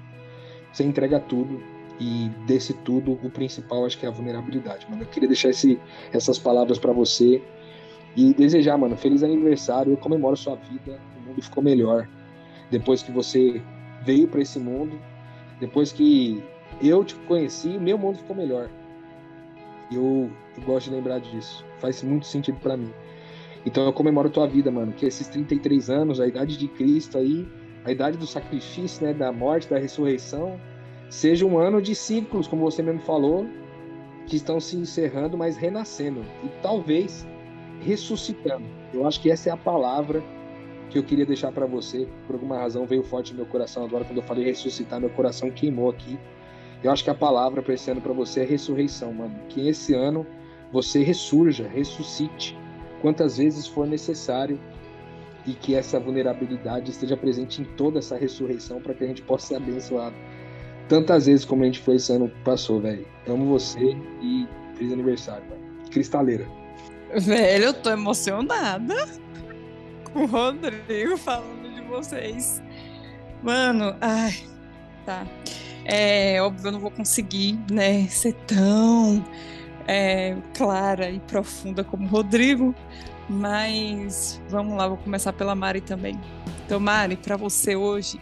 Você 0.72 0.84
entrega 0.84 1.20
tudo. 1.20 1.62
E 2.00 2.30
desse 2.46 2.74
tudo, 2.74 3.14
o 3.24 3.30
principal 3.32 3.84
acho 3.84 3.98
que 3.98 4.06
é 4.06 4.10
a 4.10 4.12
vulnerabilidade, 4.12 4.86
mano. 4.88 5.02
Eu 5.02 5.08
queria 5.08 5.28
deixar 5.28 5.50
esse, 5.50 5.80
essas 6.14 6.38
palavras 6.38 6.78
para 6.78 6.94
você 6.94 7.42
e 8.16 8.36
desejar, 8.36 8.78
mano, 8.78 8.96
feliz 8.96 9.24
aniversário. 9.24 9.94
Eu 9.94 9.98
comemoro 9.98 10.38
sua 10.38 10.56
vida. 10.56 11.00
O 11.18 11.30
mundo 11.30 11.42
ficou 11.42 11.64
melhor 11.64 12.08
depois 12.70 13.02
que 13.02 13.12
você 13.12 13.60
veio 14.04 14.28
para 14.28 14.42
esse 14.42 14.60
mundo. 14.60 15.00
Depois 15.60 15.92
que 15.92 16.44
eu 16.82 17.04
te 17.04 17.16
conheci, 17.16 17.78
meu 17.78 17.98
mundo 17.98 18.18
ficou 18.18 18.36
melhor. 18.36 18.70
Eu, 19.92 20.30
eu 20.58 20.64
gosto 20.64 20.90
de 20.90 20.96
lembrar 20.96 21.20
disso. 21.20 21.66
Faz 21.80 22.04
muito 22.04 22.26
sentido 22.26 22.60
para 22.60 22.76
mim. 22.76 22.92
Então 23.66 23.86
eu 23.86 23.94
comemoro 23.94 24.30
tua 24.30 24.48
vida, 24.48 24.72
mano. 24.72 24.94
Que 24.94 25.06
esses 25.06 25.28
33 25.28 25.90
anos, 25.90 26.20
a 26.20 26.28
idade 26.28 26.58
de 26.58 26.68
Cristo 26.68 27.18
aí, 27.18 27.48
a 27.86 27.92
idade 27.92 28.18
do 28.18 28.28
sacrifício, 28.28 29.06
né, 29.06 29.14
da 29.14 29.32
morte, 29.32 29.70
da 29.70 29.78
ressurreição, 29.78 30.60
seja 31.10 31.46
um 31.46 31.58
ano 31.58 31.82
de 31.82 31.96
ciclos, 31.96 32.48
como 32.48 32.70
você 32.70 32.82
mesmo 32.84 33.02
falou, 33.02 33.48
que 34.26 34.36
estão 34.36 34.60
se 34.60 34.76
encerrando, 34.76 35.38
mas 35.38 35.56
renascendo 35.56 36.22
e 36.44 36.50
talvez 36.62 37.26
ressuscitando. 37.82 38.66
Eu 38.94 39.08
acho 39.08 39.22
que 39.22 39.32
essa 39.32 39.50
é 39.50 39.54
a 39.54 39.58
palavra 39.58 40.24
que 40.90 40.98
eu 40.98 41.04
queria 41.04 41.26
deixar 41.26 41.52
para 41.52 41.66
você. 41.66 42.08
Por 42.26 42.36
alguma 42.36 42.58
razão 42.58 42.86
veio 42.86 43.04
forte 43.04 43.32
no 43.32 43.38
meu 43.38 43.46
coração 43.46 43.86
agora 43.86 44.04
quando 44.04 44.18
eu 44.18 44.24
falei 44.24 44.46
ressuscitar, 44.46 45.00
meu 45.00 45.10
coração 45.10 45.50
queimou 45.50 45.90
aqui. 45.90 46.20
Eu 46.84 46.92
acho 46.92 47.04
que 47.04 47.10
a 47.10 47.16
palavra 47.16 47.62
para 47.62 47.74
esse 47.74 47.90
ano 47.90 48.02
para 48.02 48.14
você 48.14 48.42
é 48.42 48.46
ressurreição, 48.46 49.14
mano. 49.14 49.36
Que 49.50 49.68
esse 49.68 49.94
ano 49.94 50.26
você 50.72 51.04
ressurja, 51.04 51.68
ressuscite 51.68 52.58
quantas 53.02 53.38
vezes 53.38 53.68
for 53.68 53.88
necessário 53.88 54.60
e 55.46 55.54
que 55.54 55.76
essa 55.76 56.00
vulnerabilidade 56.00 56.92
esteja 56.92 57.16
presente 57.16 57.62
em 57.62 57.66
toda 57.66 58.00
essa 58.00 58.18
ressurreição 58.18 58.82
para 58.82 58.94
que 58.94 59.04
a 59.04 59.08
gente 59.08 59.22
possa 59.22 59.48
ser 59.48 59.56
abençoado 59.56 60.16
tantas 60.88 61.26
vezes 61.26 61.46
como 61.46 61.64
a 61.64 61.66
gente 61.66 61.80
foi 61.80 61.96
esse 61.96 62.12
ano 62.12 62.32
passou, 62.44 62.80
velho. 62.80 63.06
Amo 63.28 63.46
você 63.46 63.98
e 64.22 64.48
feliz 64.76 64.94
aniversário, 64.94 65.44
mano. 65.50 65.90
Cristaleira. 65.92 66.48
Velho, 67.16 67.66
eu 67.66 67.74
tô 67.74 67.90
emocionada 67.90 68.96
com 70.12 70.24
o 70.24 70.26
Rodrigo 70.26 71.18
falando 71.18 71.74
de 71.74 71.82
vocês. 71.82 72.62
Mano, 73.44 73.96
ai, 74.02 74.34
tá. 75.06 75.26
É 75.90 76.42
óbvio, 76.42 76.68
eu 76.68 76.72
não 76.74 76.82
vou 76.82 76.92
conseguir, 76.92 77.58
né, 77.72 78.06
ser 78.10 78.34
tão 78.46 79.26
é, 79.88 80.36
clara 80.54 81.10
e 81.10 81.18
profunda 81.22 81.82
como 81.82 82.06
o 82.06 82.10
Rodrigo, 82.10 82.76
mas 83.30 84.42
vamos 84.50 84.76
lá, 84.76 84.86
vou 84.86 84.98
começar 84.98 85.32
pela 85.32 85.56
Mari 85.56 85.80
também. 85.80 86.20
Então, 86.66 86.78
Mari, 86.78 87.16
para 87.16 87.38
você 87.38 87.78
hoje, 87.78 88.20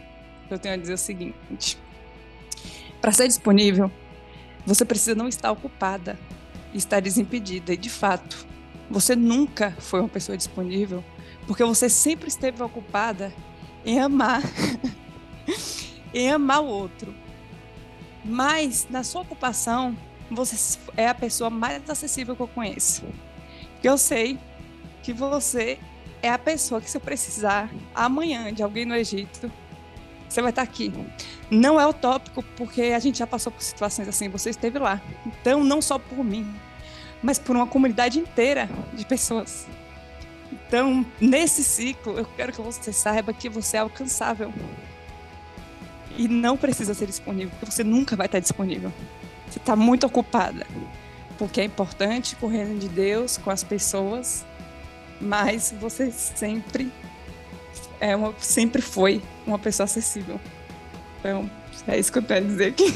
eu 0.48 0.60
tenho 0.60 0.74
a 0.74 0.78
dizer 0.78 0.92
o 0.92 0.98
seguinte: 0.98 1.76
para 3.00 3.10
ser 3.10 3.26
disponível, 3.26 3.90
você 4.64 4.84
precisa 4.84 5.16
não 5.16 5.26
estar 5.26 5.50
ocupada 5.50 6.16
e 6.72 6.78
estar 6.78 7.00
desimpedida. 7.00 7.72
E 7.72 7.76
de 7.76 7.90
fato, 7.90 8.46
você 8.88 9.16
nunca 9.16 9.72
foi 9.80 9.98
uma 9.98 10.08
pessoa 10.08 10.38
disponível, 10.38 11.02
porque 11.48 11.64
você 11.64 11.88
sempre 11.88 12.28
esteve 12.28 12.62
ocupada 12.62 13.32
em 13.84 13.98
amar, 13.98 14.40
em 16.14 16.30
amar 16.30 16.62
o 16.62 16.66
outro 16.66 17.25
mas 18.26 18.86
na 18.90 19.02
sua 19.02 19.22
ocupação, 19.22 19.96
você 20.30 20.78
é 20.96 21.08
a 21.08 21.14
pessoa 21.14 21.50
mais 21.50 21.88
acessível 21.88 22.34
que 22.34 22.42
eu 22.42 22.48
conheço. 22.48 23.04
Eu 23.82 23.96
sei 23.96 24.38
que 25.02 25.12
você 25.12 25.78
é 26.22 26.30
a 26.30 26.38
pessoa 26.38 26.80
que 26.80 26.90
se 26.90 26.96
eu 26.96 27.00
precisar 27.00 27.70
amanhã 27.94 28.52
de 28.52 28.62
alguém 28.62 28.84
no 28.84 28.94
Egito, 28.94 29.50
você 30.28 30.42
vai 30.42 30.50
estar 30.50 30.62
aqui. 30.62 30.92
Não 31.50 31.80
é 31.80 31.86
utópico, 31.86 32.42
porque 32.56 32.82
a 32.82 32.98
gente 32.98 33.18
já 33.18 33.26
passou 33.26 33.52
por 33.52 33.62
situações 33.62 34.08
assim, 34.08 34.28
você 34.28 34.50
esteve 34.50 34.78
lá. 34.78 35.00
Então, 35.24 35.62
não 35.62 35.80
só 35.80 35.98
por 35.98 36.24
mim, 36.24 36.52
mas 37.22 37.38
por 37.38 37.54
uma 37.54 37.66
comunidade 37.66 38.18
inteira 38.18 38.68
de 38.92 39.04
pessoas. 39.06 39.66
Então, 40.50 41.06
nesse 41.20 41.62
ciclo, 41.62 42.18
eu 42.18 42.24
quero 42.36 42.52
que 42.52 42.60
você 42.60 42.92
saiba 42.92 43.32
que 43.32 43.48
você 43.48 43.76
é 43.76 43.80
alcançável. 43.80 44.52
E 46.16 46.28
não 46.28 46.56
precisa 46.56 46.94
ser 46.94 47.06
disponível, 47.06 47.50
porque 47.50 47.70
você 47.70 47.84
nunca 47.84 48.16
vai 48.16 48.26
estar 48.26 48.40
disponível. 48.40 48.92
Você 49.48 49.58
está 49.58 49.76
muito 49.76 50.06
ocupada. 50.06 50.66
Porque 51.38 51.60
é 51.60 51.64
importante 51.64 52.34
com 52.36 52.46
o 52.46 52.48
reino 52.48 52.78
de 52.78 52.88
Deus, 52.88 53.36
com 53.36 53.50
as 53.50 53.62
pessoas, 53.62 54.44
mas 55.20 55.74
você 55.78 56.10
sempre 56.10 56.90
é 58.00 58.14
uma, 58.16 58.34
sempre 58.38 58.82
foi 58.82 59.22
uma 59.46 59.58
pessoa 59.58 59.84
acessível. 59.84 60.40
Então, 61.20 61.50
é 61.86 61.98
isso 61.98 62.12
que 62.12 62.18
eu 62.18 62.22
quero 62.22 62.46
dizer 62.46 62.68
aqui. 62.68 62.92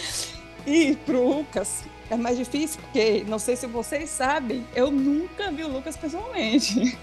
e 0.66 0.96
pro 1.04 1.36
Lucas, 1.36 1.84
é 2.10 2.16
mais 2.16 2.36
difícil, 2.36 2.80
porque 2.82 3.24
não 3.26 3.38
sei 3.38 3.56
se 3.56 3.66
vocês 3.66 4.10
sabem, 4.10 4.66
eu 4.74 4.90
nunca 4.90 5.50
vi 5.50 5.64
o 5.64 5.68
Lucas 5.68 5.96
pessoalmente. 5.96 6.96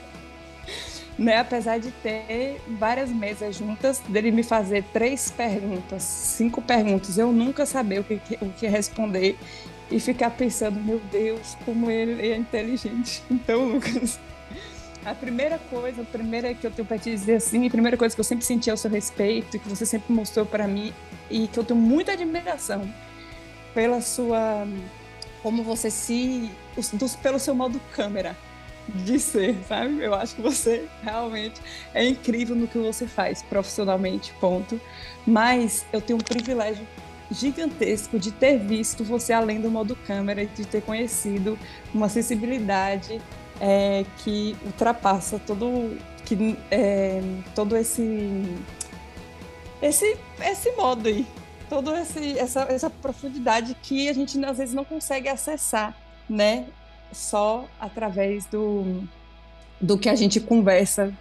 Né? 1.22 1.38
Apesar 1.38 1.80
de 1.80 1.92
ter 1.92 2.60
várias 2.68 3.10
mesas 3.10 3.56
juntas, 3.56 4.00
dele 4.10 4.32
me 4.32 4.44
fazer 4.44 4.84
três 4.92 5.30
perguntas, 5.30 6.02
cinco 6.04 6.62
perguntas, 6.62 7.18
eu 7.18 7.32
nunca 7.32 7.66
saber 7.66 8.00
o 8.00 8.04
que, 8.04 8.20
o 8.42 8.50
que 8.50 8.68
responder 8.68 9.38
e 9.90 10.00
ficar 10.00 10.32
pensando, 10.32 10.80
meu 10.80 11.00
Deus, 11.12 11.56
como 11.64 11.92
ele 11.92 12.32
é 12.32 12.36
inteligente. 12.36 13.22
Então, 13.30 13.66
Lucas, 13.66 14.20
a 15.06 15.14
primeira 15.14 15.60
coisa, 15.70 16.02
a 16.02 16.06
primeira 16.06 16.54
que 16.54 16.66
eu 16.66 16.72
tenho 16.72 16.88
para 16.88 16.98
te 16.98 17.12
dizer 17.12 17.36
assim, 17.36 17.68
a 17.68 17.70
primeira 17.70 17.98
coisa 17.98 18.16
que 18.16 18.20
eu 18.20 18.26
sempre 18.26 18.46
senti 18.46 18.72
ao 18.72 18.78
seu 18.78 18.90
respeito, 18.90 19.60
que 19.60 19.70
você 19.70 19.86
sempre 19.86 20.12
mostrou 20.14 20.46
para 20.46 20.68
mim 20.68 20.92
e 21.30 21.48
que 21.48 21.60
eu 21.60 21.64
tenho 21.64 21.80
muita 21.80 22.14
admiração 22.14 22.92
pela 23.74 24.02
sua 24.02 24.68
como 25.42 25.64
você 25.64 25.90
se 25.90 26.52
pelo 27.22 27.40
seu 27.40 27.56
modo 27.56 27.80
câmera 27.94 28.36
de 28.88 29.20
ser, 29.20 29.58
sabe? 29.68 30.04
Eu 30.04 30.14
acho 30.14 30.36
que 30.36 30.42
você 30.42 30.88
realmente 31.04 31.62
é 31.94 32.06
incrível 32.06 32.56
no 32.56 32.68
que 32.68 32.78
você 32.78 33.08
faz 33.08 33.42
profissionalmente, 33.42 34.34
ponto. 34.40 34.80
Mas 35.26 35.86
eu 35.94 36.02
tenho 36.02 36.18
um 36.20 36.22
privilégio 36.22 36.86
gigantesco 37.32 38.20
de 38.20 38.32
ter 38.32 38.58
visto 38.60 39.04
você 39.04 39.32
além 39.32 39.62
do 39.62 39.72
modo 39.72 39.96
câmera 39.96 40.44
e 40.44 40.48
de 40.48 40.66
ter 40.66 40.82
conhecido 40.82 41.58
uma 41.94 42.10
sensibilidade 42.10 43.22
é, 43.60 44.06
que 44.18 44.58
ultrapassa 44.66 45.40
todo 45.40 45.98
que 46.26 46.58
é, 46.70 47.22
todo 47.56 47.78
esse 47.78 48.44
esse 49.82 50.18
esse 50.42 50.72
modo 50.74 51.08
aí 51.08 51.26
esse 52.02 52.38
essa, 52.38 52.62
essa 52.64 52.90
profundidade 52.90 53.78
que 53.82 54.10
a 54.10 54.14
gente 54.14 54.44
às 54.44 54.58
vezes 54.58 54.74
não 54.74 54.84
consegue 54.84 55.30
acessar 55.30 55.96
né 56.30 56.66
só 57.14 57.68
através 57.80 58.46
do 58.46 59.04
do 59.80 59.98
que 59.98 60.10
a 60.10 60.16
gente 60.16 60.40
conversa 60.40 61.16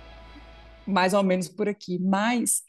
mais 0.87 1.15
ou 1.15 1.23
menos 1.23 1.49
por 1.49 1.69
aqui 1.69 1.99
mas 1.99 2.63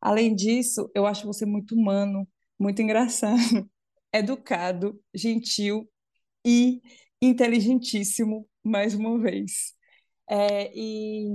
além 0.00 0.34
disso 0.34 0.90
eu 0.94 1.06
acho 1.06 1.26
você 1.26 1.46
muito 1.46 1.74
humano 1.74 2.26
muito 2.58 2.82
engraçado 2.82 3.38
educado 4.12 5.00
gentil 5.14 5.88
e 6.44 6.80
inteligentíssimo 7.20 8.48
mais 8.64 8.94
uma 8.94 9.18
vez. 9.18 9.74
É, 10.30 10.70
e 10.74 11.26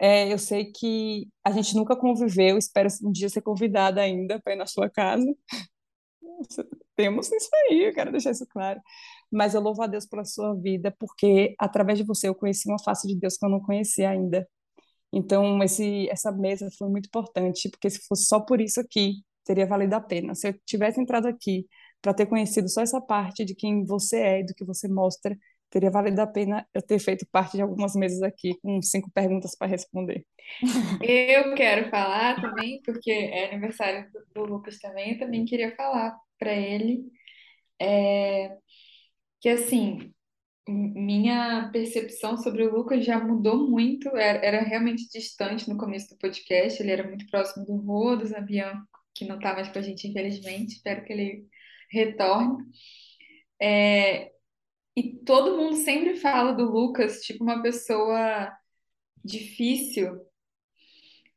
é, 0.00 0.32
eu 0.32 0.38
sei 0.38 0.66
que 0.72 1.28
a 1.44 1.50
gente 1.50 1.74
nunca 1.74 1.96
conviveu, 1.96 2.58
espero 2.58 2.88
um 3.02 3.10
dia 3.10 3.28
ser 3.28 3.40
convidada 3.42 4.00
ainda 4.02 4.40
para 4.40 4.52
ir 4.52 4.56
na 4.56 4.66
sua 4.66 4.90
casa. 4.90 5.26
Temos 6.94 7.30
isso 7.32 7.48
aí, 7.70 7.84
eu 7.84 7.94
quero 7.94 8.12
deixar 8.12 8.32
isso 8.32 8.46
claro. 8.46 8.80
Mas 9.30 9.54
eu 9.54 9.60
louvo 9.60 9.82
a 9.82 9.86
Deus 9.86 10.06
pela 10.06 10.24
sua 10.24 10.54
vida, 10.54 10.94
porque 10.98 11.54
através 11.58 11.98
de 11.98 12.04
você 12.04 12.28
eu 12.28 12.34
conheci 12.34 12.68
uma 12.68 12.82
face 12.82 13.06
de 13.06 13.16
Deus 13.16 13.36
que 13.36 13.44
eu 13.44 13.50
não 13.50 13.60
conhecia 13.60 14.10
ainda. 14.10 14.46
Então, 15.12 15.62
esse, 15.62 16.08
essa 16.10 16.30
mesa 16.32 16.68
foi 16.78 16.88
muito 16.88 17.06
importante, 17.06 17.68
porque 17.70 17.90
se 17.90 18.00
fosse 18.06 18.26
só 18.26 18.40
por 18.40 18.60
isso 18.60 18.80
aqui, 18.80 19.22
teria 19.44 19.66
valido 19.66 19.94
a 19.94 20.00
pena. 20.00 20.34
Se 20.34 20.48
eu 20.48 20.54
tivesse 20.66 21.00
entrado 21.00 21.26
aqui 21.26 21.66
para 22.02 22.14
ter 22.14 22.26
conhecido 22.26 22.68
só 22.68 22.82
essa 22.82 23.00
parte 23.00 23.44
de 23.44 23.54
quem 23.54 23.84
você 23.84 24.18
é 24.18 24.40
e 24.40 24.46
do 24.46 24.54
que 24.54 24.64
você 24.64 24.88
mostra, 24.88 25.36
teria 25.70 25.90
valido 25.90 26.20
a 26.20 26.26
pena 26.26 26.66
eu 26.72 26.82
ter 26.82 26.98
feito 26.98 27.26
parte 27.30 27.56
de 27.56 27.62
algumas 27.62 27.94
mesas 27.94 28.22
aqui 28.22 28.54
com 28.60 28.80
cinco 28.82 29.10
perguntas 29.10 29.56
para 29.56 29.66
responder. 29.66 30.24
Eu 31.02 31.54
quero 31.54 31.90
falar 31.90 32.40
também, 32.40 32.80
porque 32.84 33.10
é 33.10 33.50
aniversário 33.50 34.06
do, 34.34 34.44
Lucas 34.44 34.78
também, 34.78 35.12
eu 35.12 35.18
também 35.18 35.44
queria 35.44 35.74
falar 35.76 36.16
para 36.38 36.52
ele 36.52 37.04
é, 37.80 38.56
que, 39.40 39.48
assim, 39.48 40.12
minha 40.68 41.70
percepção 41.72 42.36
sobre 42.36 42.64
o 42.64 42.74
Lucas 42.74 43.04
já 43.04 43.18
mudou 43.18 43.68
muito, 43.68 44.08
era, 44.16 44.44
era, 44.44 44.60
realmente 44.62 45.08
distante 45.08 45.68
no 45.68 45.78
começo 45.78 46.10
do 46.10 46.18
podcast, 46.18 46.82
ele 46.82 46.92
era 46.92 47.08
muito 47.08 47.26
próximo 47.26 47.64
do 47.64 47.76
Rô, 47.76 48.16
do 48.16 48.26
Zambian, 48.26 48.82
que 49.14 49.24
não 49.24 49.36
está 49.36 49.54
mais 49.54 49.68
com 49.68 49.78
a 49.78 49.82
gente, 49.82 50.06
infelizmente, 50.08 50.74
espero 50.74 51.04
que 51.04 51.12
ele 51.12 51.46
retorne. 51.90 52.64
É, 53.60 54.30
e 54.96 55.14
todo 55.24 55.56
mundo 55.56 55.76
sempre 55.76 56.16
fala 56.16 56.52
do 56.52 56.64
Lucas, 56.70 57.22
tipo, 57.22 57.42
uma 57.44 57.62
pessoa 57.62 58.52
difícil 59.24 60.27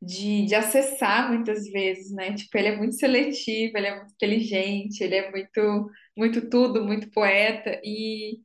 de, 0.01 0.45
de 0.45 0.55
acessar 0.55 1.29
muitas 1.31 1.67
vezes, 1.67 2.11
né? 2.11 2.33
Tipo, 2.33 2.57
ele 2.57 2.69
é 2.69 2.77
muito 2.77 2.95
seletivo, 2.95 3.77
ele 3.77 3.87
é 3.87 3.95
muito 3.97 4.13
inteligente, 4.13 5.01
ele 5.03 5.15
é 5.15 5.31
muito, 5.31 5.91
muito 6.17 6.49
tudo, 6.49 6.83
muito 6.83 7.11
poeta. 7.11 7.79
E, 7.83 8.39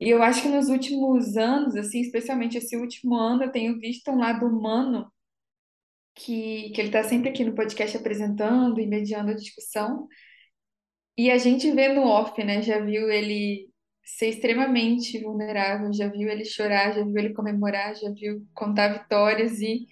e 0.00 0.10
eu 0.10 0.22
acho 0.22 0.42
que 0.42 0.48
nos 0.48 0.68
últimos 0.68 1.36
anos, 1.36 1.76
assim, 1.76 2.00
especialmente 2.00 2.58
esse 2.58 2.76
último 2.76 3.14
ano, 3.16 3.44
eu 3.44 3.52
tenho 3.52 3.78
visto 3.78 4.10
um 4.10 4.18
lado 4.18 4.46
humano 4.46 5.10
que, 6.14 6.70
que 6.70 6.80
ele 6.80 6.88
está 6.88 7.02
sempre 7.04 7.30
aqui 7.30 7.44
no 7.44 7.54
podcast 7.54 7.96
apresentando 7.96 8.80
e 8.80 8.86
mediando 8.86 9.30
a 9.32 9.34
discussão. 9.34 10.08
E 11.16 11.30
a 11.30 11.38
gente 11.38 11.70
vê 11.72 11.88
no 11.88 12.02
off, 12.02 12.42
né? 12.44 12.62
Já 12.62 12.80
viu 12.80 13.10
ele 13.10 13.70
ser 14.04 14.28
extremamente 14.28 15.20
vulnerável, 15.22 15.92
já 15.92 16.08
viu 16.08 16.28
ele 16.28 16.44
chorar, 16.44 16.92
já 16.94 17.04
viu 17.04 17.16
ele 17.18 17.34
comemorar, 17.34 17.94
já 17.96 18.10
viu 18.10 18.46
contar 18.54 18.88
vitórias 18.88 19.60
e 19.60 19.86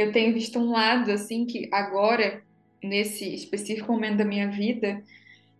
eu 0.00 0.12
tenho 0.12 0.32
visto 0.32 0.58
um 0.58 0.70
lado 0.70 1.10
assim 1.10 1.44
que 1.44 1.68
agora 1.72 2.42
nesse 2.82 3.34
específico 3.34 3.92
momento 3.92 4.18
da 4.18 4.24
minha 4.24 4.50
vida, 4.50 5.02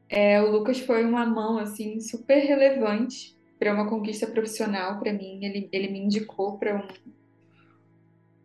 é, 0.09 0.41
o 0.41 0.51
Lucas 0.51 0.81
foi 0.81 1.05
uma 1.05 1.27
mão 1.27 1.59
assim 1.59 2.01
super 2.01 2.39
relevante 2.39 3.37
para 3.59 3.75
uma 3.75 3.89
conquista 3.89 4.27
profissional 4.27 4.99
para 4.99 5.13
mim. 5.13 5.45
Ele, 5.45 5.69
ele 5.71 5.89
me 5.89 6.01
indicou 6.01 6.57
para 6.59 6.89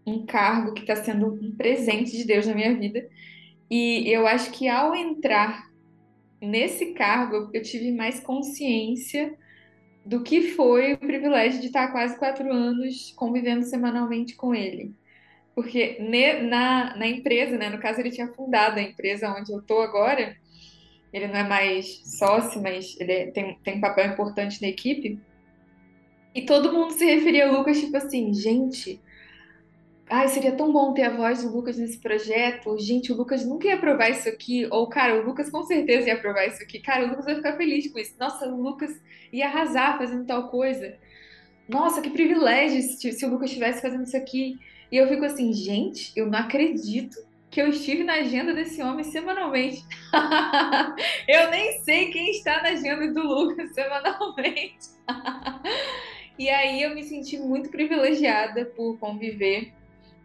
um, 0.05 0.13
um 0.13 0.25
cargo 0.25 0.73
que 0.73 0.81
está 0.81 0.95
sendo 0.97 1.27
um 1.27 1.55
presente 1.55 2.17
de 2.17 2.25
Deus 2.25 2.45
na 2.45 2.53
minha 2.53 2.75
vida. 2.75 3.07
E 3.69 4.07
eu 4.07 4.27
acho 4.27 4.51
que 4.51 4.67
ao 4.67 4.93
entrar 4.93 5.71
nesse 6.41 6.93
cargo, 6.93 7.49
eu 7.53 7.61
tive 7.61 7.91
mais 7.91 8.19
consciência 8.19 9.33
do 10.05 10.21
que 10.21 10.51
foi 10.51 10.93
o 10.93 10.97
privilégio 10.97 11.61
de 11.61 11.67
estar 11.67 11.91
quase 11.91 12.19
quatro 12.19 12.51
anos 12.51 13.11
convivendo 13.15 13.63
semanalmente 13.65 14.35
com 14.35 14.53
ele. 14.53 14.93
Porque 15.55 15.97
na, 15.99 16.95
na 16.97 17.07
empresa, 17.07 17.57
né, 17.57 17.69
no 17.69 17.79
caso 17.79 18.01
ele 18.01 18.11
tinha 18.11 18.27
fundado 18.27 18.77
a 18.77 18.83
empresa 18.83 19.31
onde 19.31 19.51
eu 19.51 19.59
estou 19.59 19.81
agora, 19.81 20.35
ele 21.13 21.27
não 21.27 21.35
é 21.37 21.47
mais 21.47 22.01
sócio, 22.19 22.61
mas 22.61 22.99
ele 22.99 23.11
é, 23.11 23.31
tem, 23.31 23.57
tem 23.63 23.77
um 23.77 23.81
papel 23.81 24.11
importante 24.11 24.61
na 24.61 24.67
equipe. 24.67 25.17
E 26.33 26.41
todo 26.41 26.73
mundo 26.73 26.91
se 26.91 27.05
referia 27.05 27.47
ao 27.47 27.53
Lucas, 27.53 27.79
tipo 27.79 27.95
assim, 27.95 28.33
gente, 28.33 28.99
Ai, 30.07 30.27
seria 30.27 30.51
tão 30.51 30.71
bom 30.71 30.93
ter 30.93 31.01
a 31.03 31.09
voz 31.09 31.41
do 31.41 31.51
Lucas 31.51 31.77
nesse 31.77 31.97
projeto. 31.97 32.77
Gente, 32.77 33.11
o 33.11 33.15
Lucas 33.15 33.43
nunca 33.43 33.67
ia 33.67 33.73
aprovar 33.73 34.09
isso 34.09 34.29
aqui. 34.29 34.67
Ou, 34.69 34.87
cara, 34.87 35.19
o 35.19 35.25
Lucas 35.25 35.49
com 35.49 35.63
certeza 35.63 36.07
ia 36.07 36.13
aprovar 36.13 36.45
isso 36.47 36.61
aqui. 36.61 36.79
Cara, 36.79 37.05
o 37.05 37.09
Lucas 37.09 37.25
vai 37.25 37.35
ficar 37.35 37.57
feliz 37.57 37.91
com 37.91 37.97
isso. 37.97 38.13
Nossa, 38.19 38.47
o 38.47 38.61
Lucas 38.61 38.91
ia 39.33 39.47
arrasar 39.47 39.97
fazendo 39.97 40.25
tal 40.25 40.49
coisa. 40.49 40.95
Nossa, 41.67 42.01
que 42.01 42.11
privilégio 42.11 42.83
se, 42.83 43.11
se 43.13 43.25
o 43.25 43.29
Lucas 43.29 43.49
estivesse 43.49 43.81
fazendo 43.81 44.03
isso 44.03 44.15
aqui. 44.15 44.59
E 44.91 44.97
eu 44.97 45.07
fico 45.07 45.25
assim, 45.25 45.51
gente, 45.53 46.11
eu 46.15 46.27
não 46.27 46.39
acredito 46.39 47.17
que 47.49 47.61
eu 47.61 47.69
estive 47.69 48.03
na 48.03 48.15
agenda 48.15 48.53
desse 48.53 48.81
homem 48.81 49.03
semanalmente. 49.03 49.83
eu 51.27 51.49
nem 51.49 51.79
sei 51.79 52.11
quem 52.11 52.31
está 52.31 52.61
na 52.61 52.69
agenda 52.69 53.11
do 53.13 53.21
Lucas 53.21 53.71
semanalmente. 53.75 54.89
e 56.37 56.49
aí 56.49 56.81
eu 56.81 56.93
me 56.93 57.03
senti 57.03 57.37
muito 57.37 57.69
privilegiada 57.69 58.65
por 58.65 58.97
conviver 58.99 59.71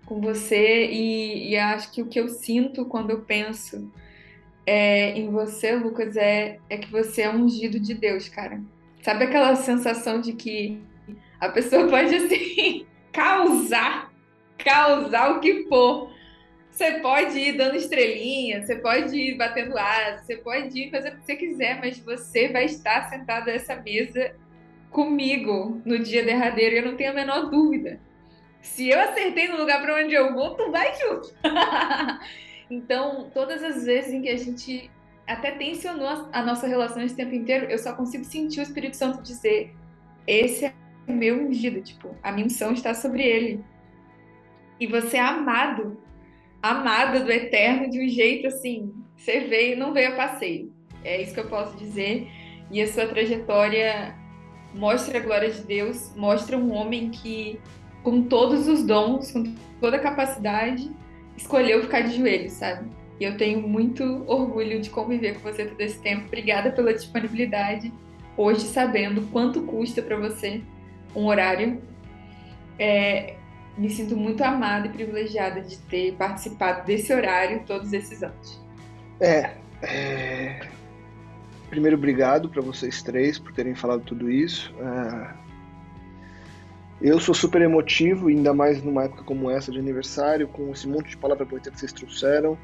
com 0.05 0.21
você 0.21 0.87
e, 0.87 1.51
e, 1.51 1.57
acho 1.57 1.93
que 1.93 2.03
o 2.03 2.07
que 2.07 2.19
eu 2.19 2.29
sinto 2.29 2.85
quando 2.85 3.11
eu 3.11 3.21
penso 3.21 3.93
é, 4.67 5.17
em 5.17 5.31
você, 5.31 5.77
Lucas, 5.77 6.17
é, 6.17 6.59
é 6.69 6.77
que 6.77 6.91
você 6.91 7.23
é 7.23 7.31
ungido 7.31 7.79
de 7.79 7.95
Deus, 7.95 8.29
cara. 8.29 8.61
Sabe 9.03 9.25
aquela 9.25 9.55
sensação 9.55 10.21
de 10.21 10.33
que 10.33 10.81
a 11.39 11.49
pessoa 11.49 11.87
pode, 11.89 12.15
assim, 12.15 12.87
causar, 13.13 14.10
causar 14.65 15.33
o 15.33 15.41
que 15.41 15.65
for. 15.69 16.11
Você 16.71 17.01
pode 17.01 17.39
ir 17.39 17.57
dando 17.57 17.77
estrelinha, 17.77 18.63
você 18.63 18.77
pode 18.77 19.15
ir 19.15 19.37
batendo 19.37 19.77
asa, 19.77 20.23
você 20.25 20.37
pode 20.37 20.79
ir 20.79 20.91
fazendo 20.91 21.15
o 21.15 21.17
que 21.19 21.27
você 21.27 21.37
quiser, 21.37 21.81
mas 21.81 21.99
você 21.99 22.49
vai 22.49 22.65
estar 22.65 23.11
sentado 23.11 23.47
nessa 23.47 23.77
mesa 23.77 24.35
comigo 24.91 25.81
no 25.85 25.99
dia 25.99 26.25
derradeiro, 26.25 26.77
eu 26.77 26.87
não 26.87 26.97
tenho 26.97 27.11
a 27.11 27.15
menor 27.15 27.51
dúvida. 27.51 28.01
Se 28.61 28.89
eu 28.89 29.01
acertei 29.01 29.49
no 29.49 29.57
lugar 29.57 29.81
para 29.81 29.97
onde 29.97 30.15
eu 30.15 30.35
vou, 30.35 30.55
tu 30.55 30.71
vai 30.71 30.93
junto. 30.97 31.35
então, 32.71 33.31
todas 33.33 33.63
as 33.63 33.85
vezes 33.85 34.13
em 34.13 34.23
que 34.23 34.29
a 34.29 34.37
gente 34.37 34.91
até 35.27 35.53
tensionou 35.53 36.29
a 36.33 36.43
nossa 36.43 36.67
relação 36.67 37.03
esse 37.03 37.15
tempo 37.15 37.35
inteiro, 37.35 37.67
eu 37.67 37.79
só 37.79 37.95
consigo 37.95 38.25
sentir 38.25 38.61
o 38.61 38.63
Espírito 38.63 38.97
Santo 38.97 39.23
dizer: 39.23 39.75
esse 40.27 40.67
é 40.67 40.75
meu 41.07 41.37
ungido, 41.37 41.81
tipo, 41.81 42.15
a 42.23 42.31
minha 42.33 42.47
unção 42.47 42.73
está 42.73 42.95
sobre 42.95 43.23
ele. 43.23 43.65
E 44.81 44.87
você 44.87 45.19
é 45.19 45.21
amado, 45.21 45.99
amada 46.63 47.21
do 47.21 47.31
eterno 47.31 47.91
de 47.91 48.03
um 48.03 48.09
jeito 48.09 48.47
assim, 48.47 48.93
você 49.15 49.41
veio, 49.41 49.77
não 49.77 49.93
veio 49.93 50.15
a 50.15 50.17
passeio. 50.17 50.73
É 51.05 51.21
isso 51.21 51.35
que 51.35 51.41
eu 51.41 51.49
posso 51.49 51.77
dizer. 51.77 52.27
E 52.71 52.81
a 52.81 52.87
sua 52.87 53.07
trajetória 53.07 54.17
mostra 54.75 55.19
a 55.19 55.23
glória 55.23 55.51
de 55.51 55.63
Deus, 55.63 56.15
mostra 56.17 56.57
um 56.57 56.73
homem 56.73 57.11
que, 57.11 57.61
com 58.03 58.23
todos 58.23 58.67
os 58.67 58.83
dons, 58.83 59.31
com 59.33 59.55
toda 59.81 59.99
a 59.99 60.01
capacidade, 60.01 60.91
escolheu 61.37 61.83
ficar 61.83 62.01
de 62.01 62.17
joelhos, 62.17 62.53
sabe? 62.53 62.89
E 63.19 63.25
eu 63.25 63.37
tenho 63.37 63.61
muito 63.67 64.25
orgulho 64.27 64.81
de 64.81 64.89
conviver 64.89 65.35
com 65.35 65.41
você 65.41 65.67
todo 65.67 65.81
esse 65.81 66.01
tempo. 66.01 66.27
Obrigada 66.27 66.71
pela 66.71 66.95
disponibilidade. 66.95 67.93
Hoje, 68.37 68.63
sabendo 68.63 69.23
quanto 69.31 69.63
custa 69.65 70.01
para 70.01 70.17
você 70.17 70.63
um 71.15 71.27
horário, 71.27 71.83
é, 72.79 73.35
me 73.77 73.89
sinto 73.91 74.17
muito 74.17 74.43
amada 74.43 74.87
e 74.87 74.91
privilegiada 74.91 75.61
de 75.61 75.79
ter 75.79 76.15
participado 76.17 76.87
desse 76.87 77.13
horário 77.13 77.63
todos 77.67 77.93
esses 77.93 78.23
anos. 78.23 78.61
É. 79.21 79.57
é... 79.83 80.69
Primeiro, 81.69 81.97
obrigado 81.97 82.49
para 82.49 82.61
vocês 82.61 83.03
três 83.03 83.39
por 83.39 83.53
terem 83.53 83.75
falado 83.75 84.03
tudo 84.03 84.31
isso. 84.31 84.75
É... 84.79 85.41
Eu 87.01 87.19
sou 87.19 87.35
super 87.35 87.63
emotivo, 87.63 88.29
ainda 88.29 88.53
mais 88.53 88.83
numa 88.83 89.05
época 89.05 89.23
como 89.25 89.51
essa 89.51 89.73
de 89.73 89.79
aniversário, 89.79 90.47
com 90.49 90.71
esse 90.71 90.87
monte 90.87 91.11
de 91.11 91.17
palavra 91.17 91.47
bonita 91.47 91.71
que 91.71 91.79
vocês 91.79 91.93
trouxeram 91.93 92.59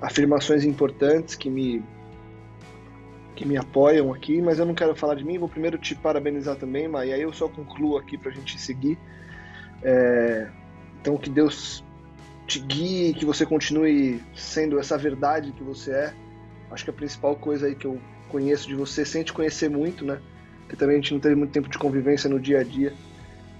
afirmações 0.00 0.64
importantes 0.64 1.34
que 1.34 1.48
me 1.48 1.82
que 3.34 3.46
me 3.46 3.58
apoiam 3.58 4.14
aqui, 4.14 4.40
mas 4.40 4.58
eu 4.58 4.64
não 4.64 4.74
quero 4.74 4.96
falar 4.96 5.14
de 5.14 5.22
mim, 5.22 5.36
vou 5.36 5.46
primeiro 5.46 5.76
te 5.76 5.94
parabenizar 5.94 6.56
também, 6.56 6.88
mas 6.88 7.12
aí 7.12 7.20
eu 7.20 7.30
só 7.34 7.46
concluo 7.46 7.98
aqui 7.98 8.16
para 8.16 8.30
a 8.30 8.34
gente 8.34 8.58
seguir. 8.58 8.98
É, 9.82 10.48
então 11.00 11.16
que 11.16 11.30
Deus 11.30 11.84
te 12.46 12.60
guie, 12.60 13.14
que 13.14 13.24
você 13.24 13.44
continue 13.44 14.22
sendo 14.34 14.78
essa 14.78 14.96
verdade 14.96 15.52
que 15.52 15.62
você 15.62 15.92
é. 15.92 16.14
Acho 16.70 16.84
que 16.84 16.90
a 16.90 16.94
principal 16.94 17.36
coisa 17.36 17.66
aí 17.66 17.74
que 17.74 17.86
eu 17.86 18.00
conheço 18.28 18.68
de 18.68 18.74
você, 18.74 19.04
sem 19.04 19.22
te 19.22 19.32
conhecer 19.32 19.68
muito, 19.68 20.04
né? 20.04 20.20
Porque 20.60 20.76
também 20.76 20.96
a 20.96 21.00
gente 21.00 21.12
não 21.12 21.20
teve 21.20 21.34
muito 21.34 21.52
tempo 21.52 21.68
de 21.68 21.78
convivência 21.78 22.28
no 22.28 22.40
dia 22.40 22.60
a 22.60 22.64
dia. 22.64 22.92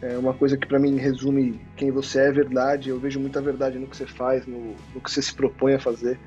É 0.02 0.18
uma 0.18 0.34
coisa 0.34 0.56
que 0.56 0.66
para 0.66 0.78
mim 0.78 0.96
resume 0.96 1.60
quem 1.76 1.90
você 1.90 2.20
é, 2.20 2.32
verdade. 2.32 2.90
Eu 2.90 2.98
vejo 2.98 3.18
muita 3.18 3.40
verdade 3.40 3.78
no 3.78 3.86
que 3.86 3.96
você 3.96 4.06
faz, 4.06 4.46
no, 4.46 4.74
no, 4.94 5.00
que 5.00 5.10
você 5.10 5.22
se 5.22 5.32
propõe 5.32 5.74
a 5.74 5.78
fazer. 5.78 6.18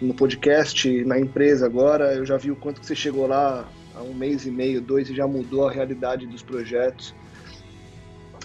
No 0.00 0.14
podcast, 0.14 1.04
na 1.04 1.18
empresa 1.18 1.66
agora, 1.66 2.14
eu 2.14 2.26
já 2.26 2.36
vi 2.36 2.50
o 2.50 2.56
quanto 2.56 2.80
que 2.80 2.86
você 2.86 2.94
chegou 2.94 3.26
lá 3.26 3.68
há 3.94 4.02
um 4.02 4.12
mês 4.12 4.44
e 4.44 4.50
meio, 4.50 4.80
dois, 4.80 5.08
e 5.08 5.14
já 5.14 5.26
mudou 5.26 5.66
a 5.66 5.72
realidade 5.72 6.26
dos 6.26 6.42
projetos. 6.42 7.14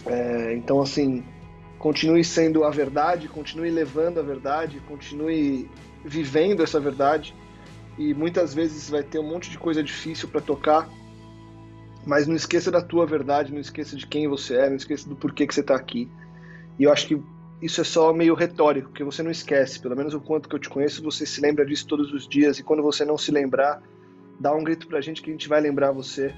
É, 0.05 0.53
então, 0.53 0.81
assim, 0.81 1.23
continue 1.77 2.23
sendo 2.23 2.63
a 2.63 2.69
verdade, 2.69 3.27
continue 3.27 3.69
levando 3.69 4.19
a 4.19 4.23
verdade, 4.23 4.79
continue 4.87 5.69
vivendo 6.03 6.63
essa 6.63 6.79
verdade. 6.79 7.35
E 7.97 8.13
muitas 8.13 8.53
vezes 8.53 8.89
vai 8.89 9.03
ter 9.03 9.19
um 9.19 9.27
monte 9.27 9.49
de 9.49 9.57
coisa 9.57 9.83
difícil 9.83 10.29
para 10.29 10.41
tocar, 10.41 10.89
mas 12.05 12.27
não 12.27 12.35
esqueça 12.35 12.71
da 12.71 12.81
tua 12.81 13.05
verdade, 13.05 13.51
não 13.51 13.59
esqueça 13.59 13.95
de 13.95 14.07
quem 14.07 14.27
você 14.27 14.55
é, 14.55 14.69
não 14.69 14.77
esqueça 14.77 15.07
do 15.07 15.15
porquê 15.15 15.45
que 15.45 15.53
você 15.53 15.61
está 15.61 15.75
aqui. 15.75 16.09
E 16.77 16.83
eu 16.83 16.93
acho 16.93 17.07
que 17.07 17.21
isso 17.61 17.81
é 17.81 17.83
só 17.83 18.13
meio 18.13 18.33
retórico, 18.35 18.89
porque 18.89 19.03
você 19.03 19.21
não 19.21 19.29
esquece. 19.29 19.79
Pelo 19.79 19.95
menos 19.95 20.13
o 20.13 20.21
quanto 20.21 20.47
que 20.47 20.55
eu 20.55 20.59
te 20.59 20.69
conheço, 20.69 21.03
você 21.03 21.25
se 21.25 21.41
lembra 21.41 21.65
disso 21.65 21.85
todos 21.85 22.13
os 22.13 22.27
dias. 22.27 22.57
E 22.57 22.63
quando 22.63 22.81
você 22.81 23.03
não 23.03 23.17
se 23.17 23.31
lembrar, 23.31 23.81
dá 24.39 24.53
um 24.53 24.63
grito 24.63 24.87
pra 24.87 25.01
gente 25.01 25.21
que 25.21 25.29
a 25.29 25.33
gente 25.33 25.49
vai 25.49 25.59
lembrar 25.59 25.91
você. 25.91 26.33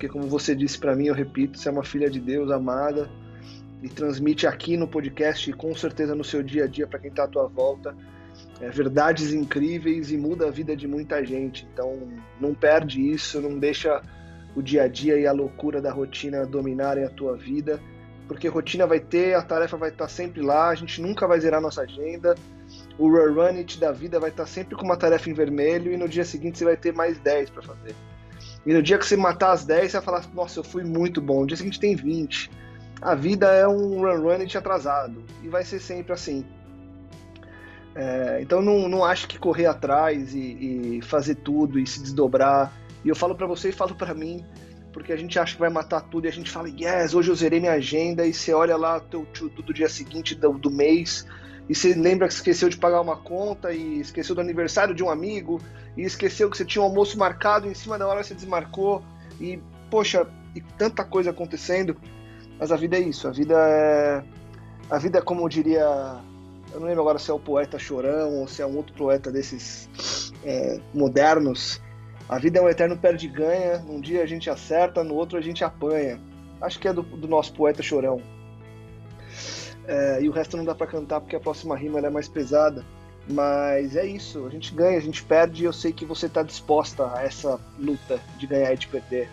Porque 0.00 0.14
como 0.14 0.26
você 0.26 0.54
disse 0.54 0.78
para 0.78 0.96
mim, 0.96 1.08
eu 1.08 1.14
repito, 1.14 1.58
você 1.58 1.68
é 1.68 1.72
uma 1.72 1.84
filha 1.84 2.08
de 2.08 2.18
Deus 2.18 2.50
amada 2.50 3.06
e 3.82 3.88
transmite 3.90 4.46
aqui 4.46 4.74
no 4.74 4.88
podcast 4.88 5.50
e 5.50 5.52
com 5.52 5.74
certeza 5.74 6.14
no 6.14 6.24
seu 6.24 6.42
dia 6.42 6.64
a 6.64 6.66
dia 6.66 6.86
para 6.86 6.98
quem 6.98 7.10
está 7.10 7.24
à 7.24 7.28
tua 7.28 7.46
volta. 7.46 7.94
É, 8.62 8.70
verdades 8.70 9.34
incríveis 9.34 10.10
e 10.10 10.16
muda 10.16 10.48
a 10.48 10.50
vida 10.50 10.74
de 10.74 10.88
muita 10.88 11.22
gente. 11.22 11.68
Então 11.70 12.08
não 12.40 12.54
perde 12.54 13.10
isso, 13.10 13.42
não 13.42 13.58
deixa 13.58 14.00
o 14.56 14.62
dia 14.62 14.84
a 14.84 14.88
dia 14.88 15.18
e 15.18 15.26
a 15.26 15.32
loucura 15.32 15.82
da 15.82 15.92
rotina 15.92 16.46
dominarem 16.46 17.04
a 17.04 17.10
tua 17.10 17.36
vida, 17.36 17.78
porque 18.26 18.48
rotina 18.48 18.86
vai 18.86 19.00
ter, 19.00 19.34
a 19.34 19.42
tarefa 19.42 19.76
vai 19.76 19.90
estar 19.90 20.08
sempre 20.08 20.40
lá, 20.40 20.70
a 20.70 20.74
gente 20.74 21.02
nunca 21.02 21.28
vai 21.28 21.38
zerar 21.38 21.60
nossa 21.60 21.82
agenda, 21.82 22.34
o 22.98 23.06
run 23.06 23.58
it 23.58 23.78
da 23.78 23.92
vida 23.92 24.18
vai 24.18 24.30
estar 24.30 24.46
sempre 24.46 24.74
com 24.76 24.82
uma 24.86 24.96
tarefa 24.96 25.28
em 25.28 25.34
vermelho 25.34 25.92
e 25.92 25.98
no 25.98 26.08
dia 26.08 26.24
seguinte 26.24 26.56
você 26.56 26.64
vai 26.64 26.76
ter 26.78 26.94
mais 26.94 27.18
10 27.18 27.50
para 27.50 27.62
fazer. 27.62 27.94
E 28.66 28.72
no 28.72 28.82
dia 28.82 28.98
que 28.98 29.06
você 29.06 29.16
matar 29.16 29.52
as 29.52 29.64
10, 29.64 29.90
você 29.90 29.96
vai 29.98 30.04
falar, 30.04 30.24
nossa, 30.34 30.60
eu 30.60 30.64
fui 30.64 30.84
muito 30.84 31.20
bom. 31.20 31.40
No 31.40 31.46
dia 31.46 31.56
seguinte 31.56 31.80
tem 31.80 31.96
20. 31.96 32.50
A 33.00 33.14
vida 33.14 33.46
é 33.46 33.66
um 33.66 34.00
run 34.00 34.20
run 34.20 34.40
it 34.40 34.58
atrasado 34.58 35.24
e 35.42 35.48
vai 35.48 35.64
ser 35.64 35.80
sempre 35.80 36.12
assim. 36.12 36.44
É, 37.94 38.38
então 38.42 38.60
não, 38.60 38.88
não 38.88 39.04
acho 39.04 39.26
que 39.26 39.38
correr 39.38 39.66
atrás 39.66 40.34
e, 40.34 40.98
e 40.98 41.02
fazer 41.02 41.36
tudo 41.36 41.78
e 41.78 41.86
se 41.86 42.00
desdobrar 42.00 42.72
e 43.04 43.08
eu 43.08 43.16
falo 43.16 43.34
para 43.34 43.46
você 43.46 43.70
e 43.70 43.72
falo 43.72 43.94
para 43.94 44.14
mim, 44.14 44.44
porque 44.92 45.12
a 45.12 45.16
gente 45.16 45.38
acha 45.38 45.54
que 45.54 45.60
vai 45.60 45.70
matar 45.70 46.02
tudo 46.02 46.26
e 46.26 46.28
a 46.28 46.32
gente 46.32 46.50
fala, 46.50 46.68
yes, 46.68 47.14
hoje 47.14 47.30
eu 47.30 47.34
zerei 47.34 47.60
minha 47.60 47.72
agenda, 47.72 48.26
e 48.26 48.32
você 48.32 48.52
olha 48.52 48.76
lá 48.76 49.00
teu 49.00 49.26
tudo 49.32 49.62
do 49.62 49.72
dia 49.72 49.88
seguinte 49.88 50.34
do, 50.34 50.52
do 50.52 50.70
mês, 50.70 51.26
e 51.70 51.74
você 51.74 51.94
lembra 51.94 52.26
que 52.26 52.34
esqueceu 52.34 52.68
de 52.68 52.76
pagar 52.76 53.00
uma 53.00 53.16
conta, 53.16 53.72
e 53.72 54.00
esqueceu 54.00 54.34
do 54.34 54.40
aniversário 54.40 54.94
de 54.94 55.02
um 55.04 55.08
amigo, 55.08 55.60
e 55.96 56.02
esqueceu 56.02 56.50
que 56.50 56.56
você 56.56 56.64
tinha 56.64 56.82
um 56.82 56.86
almoço 56.86 57.16
marcado, 57.16 57.66
e 57.66 57.70
em 57.70 57.74
cima 57.74 57.96
da 57.96 58.06
hora 58.06 58.22
você 58.22 58.34
desmarcou, 58.34 59.02
e 59.40 59.58
poxa, 59.88 60.26
e 60.54 60.60
tanta 60.60 61.04
coisa 61.04 61.30
acontecendo. 61.30 61.96
Mas 62.58 62.72
a 62.72 62.76
vida 62.76 62.96
é 62.96 63.00
isso, 63.00 63.28
a 63.28 63.30
vida 63.30 63.54
é. 63.56 64.22
A 64.90 64.98
vida 64.98 65.18
é 65.18 65.22
como 65.22 65.42
eu 65.42 65.48
diria. 65.48 66.20
Eu 66.72 66.80
não 66.80 66.88
lembro 66.88 67.02
agora 67.02 67.18
se 67.18 67.30
é 67.30 67.34
o 67.34 67.38
poeta 67.38 67.78
chorão 67.78 68.40
ou 68.40 68.48
se 68.48 68.60
é 68.60 68.66
um 68.66 68.76
outro 68.76 68.94
poeta 68.94 69.30
desses 69.30 69.88
é, 70.44 70.80
modernos 70.92 71.80
a 72.30 72.38
vida 72.38 72.60
é 72.60 72.62
um 72.62 72.68
eterno 72.68 72.96
perde-ganha, 72.96 73.84
um 73.88 74.00
dia 74.00 74.22
a 74.22 74.26
gente 74.26 74.48
acerta, 74.48 75.02
no 75.02 75.16
outro 75.16 75.36
a 75.36 75.40
gente 75.40 75.64
apanha. 75.64 76.20
Acho 76.60 76.78
que 76.78 76.86
é 76.86 76.92
do, 76.92 77.02
do 77.02 77.26
nosso 77.26 77.52
poeta 77.52 77.82
Chorão. 77.82 78.22
É, 79.86 80.22
e 80.22 80.28
o 80.28 80.32
resto 80.32 80.56
não 80.56 80.64
dá 80.64 80.74
para 80.74 80.86
cantar 80.86 81.20
porque 81.20 81.36
a 81.36 81.40
próxima 81.40 81.76
rima 81.76 81.98
é 81.98 82.10
mais 82.10 82.28
pesada. 82.28 82.84
Mas 83.28 83.96
é 83.96 84.06
isso, 84.06 84.46
a 84.46 84.50
gente 84.50 84.74
ganha, 84.74 84.98
a 84.98 85.02
gente 85.02 85.22
perde 85.22 85.62
e 85.62 85.66
eu 85.66 85.72
sei 85.72 85.92
que 85.92 86.04
você 86.04 86.26
está 86.26 86.42
disposta 86.42 87.12
a 87.14 87.22
essa 87.22 87.60
luta 87.78 88.20
de 88.38 88.46
ganhar 88.46 88.72
e 88.72 88.76
de 88.76 88.88
perder. 88.88 89.28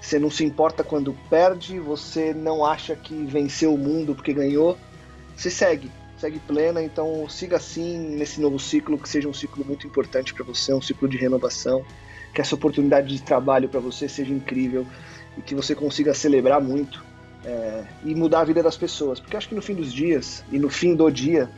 Você 0.00 0.18
não 0.18 0.30
se 0.30 0.44
importa 0.44 0.84
quando 0.84 1.16
perde, 1.30 1.78
você 1.78 2.34
não 2.34 2.64
acha 2.64 2.94
que 2.94 3.14
venceu 3.24 3.74
o 3.74 3.78
mundo 3.78 4.14
porque 4.14 4.32
ganhou. 4.32 4.76
Você 5.36 5.50
segue, 5.50 5.90
segue 6.18 6.38
plena, 6.40 6.82
então 6.82 7.28
siga 7.28 7.56
assim 7.56 7.98
nesse 7.98 8.40
novo 8.40 8.58
ciclo, 8.58 8.98
que 8.98 9.08
seja 9.08 9.28
um 9.28 9.34
ciclo 9.34 9.64
muito 9.64 9.86
importante 9.86 10.34
para 10.34 10.44
você, 10.44 10.72
um 10.72 10.82
ciclo 10.82 11.08
de 11.08 11.16
renovação 11.16 11.84
que 12.32 12.40
essa 12.40 12.54
oportunidade 12.54 13.08
de 13.08 13.22
trabalho 13.22 13.68
para 13.68 13.80
você 13.80 14.08
seja 14.08 14.32
incrível 14.32 14.86
e 15.36 15.42
que 15.42 15.54
você 15.54 15.74
consiga 15.74 16.14
celebrar 16.14 16.60
muito 16.60 17.04
é, 17.44 17.84
e 18.04 18.14
mudar 18.14 18.40
a 18.40 18.44
vida 18.44 18.62
das 18.62 18.76
pessoas. 18.76 19.20
Porque 19.20 19.36
acho 19.36 19.48
que 19.48 19.54
no 19.54 19.62
fim 19.62 19.74
dos 19.74 19.92
dias 19.92 20.44
e 20.50 20.58
no 20.58 20.68
fim 20.68 20.94
do 20.94 21.10
dia, 21.10 21.50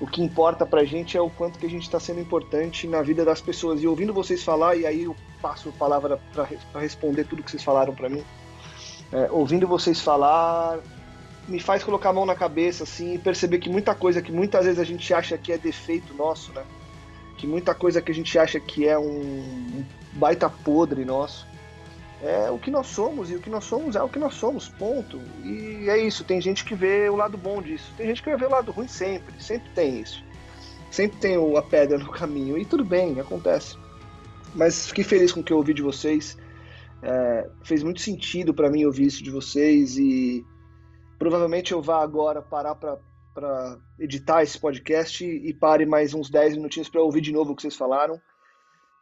o 0.00 0.06
que 0.06 0.22
importa 0.22 0.66
para 0.66 0.82
a 0.82 0.84
gente 0.84 1.16
é 1.16 1.20
o 1.20 1.30
quanto 1.30 1.58
que 1.58 1.66
a 1.66 1.70
gente 1.70 1.82
está 1.82 1.98
sendo 1.98 2.20
importante 2.20 2.86
na 2.86 3.02
vida 3.02 3.24
das 3.24 3.40
pessoas. 3.40 3.82
E 3.82 3.86
ouvindo 3.86 4.12
vocês 4.12 4.42
falar, 4.42 4.76
e 4.76 4.86
aí 4.86 5.04
eu 5.04 5.16
passo 5.40 5.68
a 5.70 5.72
palavra 5.72 6.20
para 6.32 6.80
responder 6.80 7.24
tudo 7.24 7.42
que 7.42 7.50
vocês 7.50 7.62
falaram 7.62 7.94
para 7.94 8.08
mim, 8.08 8.22
é, 9.12 9.30
ouvindo 9.30 9.66
vocês 9.66 10.00
falar, 10.00 10.78
me 11.48 11.60
faz 11.60 11.82
colocar 11.82 12.10
a 12.10 12.12
mão 12.12 12.26
na 12.26 12.34
cabeça 12.34 12.84
assim 12.84 13.14
e 13.14 13.18
perceber 13.18 13.58
que 13.58 13.70
muita 13.70 13.94
coisa 13.94 14.20
que 14.20 14.32
muitas 14.32 14.64
vezes 14.64 14.80
a 14.80 14.84
gente 14.84 15.12
acha 15.14 15.38
que 15.38 15.52
é 15.52 15.58
defeito 15.58 16.12
nosso, 16.14 16.52
né? 16.52 16.64
Que 17.38 17.46
muita 17.46 17.74
coisa 17.74 18.00
que 18.00 18.10
a 18.10 18.14
gente 18.14 18.38
acha 18.38 18.58
que 18.58 18.88
é 18.88 18.98
um, 18.98 19.84
baita 20.12 20.48
podre 20.48 21.04
nosso. 21.04 21.45
É 22.22 22.50
o 22.50 22.58
que 22.58 22.70
nós 22.70 22.86
somos, 22.86 23.30
e 23.30 23.34
o 23.34 23.40
que 23.40 23.50
nós 23.50 23.64
somos 23.64 23.94
é 23.94 24.02
o 24.02 24.08
que 24.08 24.18
nós 24.18 24.34
somos, 24.34 24.68
ponto. 24.68 25.20
E 25.44 25.88
é 25.88 25.98
isso, 25.98 26.24
tem 26.24 26.40
gente 26.40 26.64
que 26.64 26.74
vê 26.74 27.08
o 27.08 27.16
lado 27.16 27.36
bom 27.36 27.60
disso. 27.60 27.92
Tem 27.96 28.06
gente 28.06 28.22
que 28.22 28.34
ver 28.34 28.46
o 28.46 28.50
lado 28.50 28.72
ruim 28.72 28.88
sempre, 28.88 29.34
sempre 29.42 29.68
tem 29.74 30.00
isso. 30.00 30.24
Sempre 30.90 31.18
tem 31.18 31.36
a 31.56 31.62
pedra 31.62 31.98
no 31.98 32.10
caminho, 32.10 32.56
e 32.56 32.64
tudo 32.64 32.84
bem, 32.84 33.20
acontece. 33.20 33.76
Mas 34.54 34.88
fiquei 34.88 35.04
feliz 35.04 35.30
com 35.30 35.40
o 35.40 35.44
que 35.44 35.52
eu 35.52 35.58
ouvi 35.58 35.74
de 35.74 35.82
vocês. 35.82 36.38
É, 37.02 37.50
fez 37.62 37.82
muito 37.82 38.00
sentido 38.00 38.54
para 38.54 38.70
mim 38.70 38.86
ouvir 38.86 39.06
isso 39.06 39.22
de 39.22 39.30
vocês 39.30 39.98
e 39.98 40.44
provavelmente 41.18 41.72
eu 41.72 41.82
vá 41.82 42.02
agora 42.02 42.40
parar 42.40 42.74
para 42.74 43.78
editar 43.98 44.42
esse 44.42 44.58
podcast 44.58 45.22
e 45.22 45.52
pare 45.52 45.84
mais 45.84 46.14
uns 46.14 46.30
10 46.30 46.56
minutinhos 46.56 46.88
para 46.88 47.02
ouvir 47.02 47.20
de 47.20 47.32
novo 47.32 47.52
o 47.52 47.54
que 47.54 47.60
vocês 47.60 47.76
falaram 47.76 48.18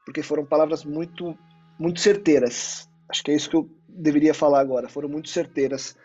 porque 0.05 0.23
foram 0.23 0.45
palavras 0.45 0.85
muito, 0.85 1.37
muito 1.79 2.01
certeiras. 2.01 2.89
Acho 3.09 3.23
que 3.23 3.31
é 3.31 3.35
isso 3.35 3.51
que 3.51 3.57
eu 3.57 3.69
deveria 3.89 4.35
falar 4.35 4.61
agora. 4.61 4.89
Foram 4.89 5.09
muito 5.09 5.29
certeiras 5.29 5.97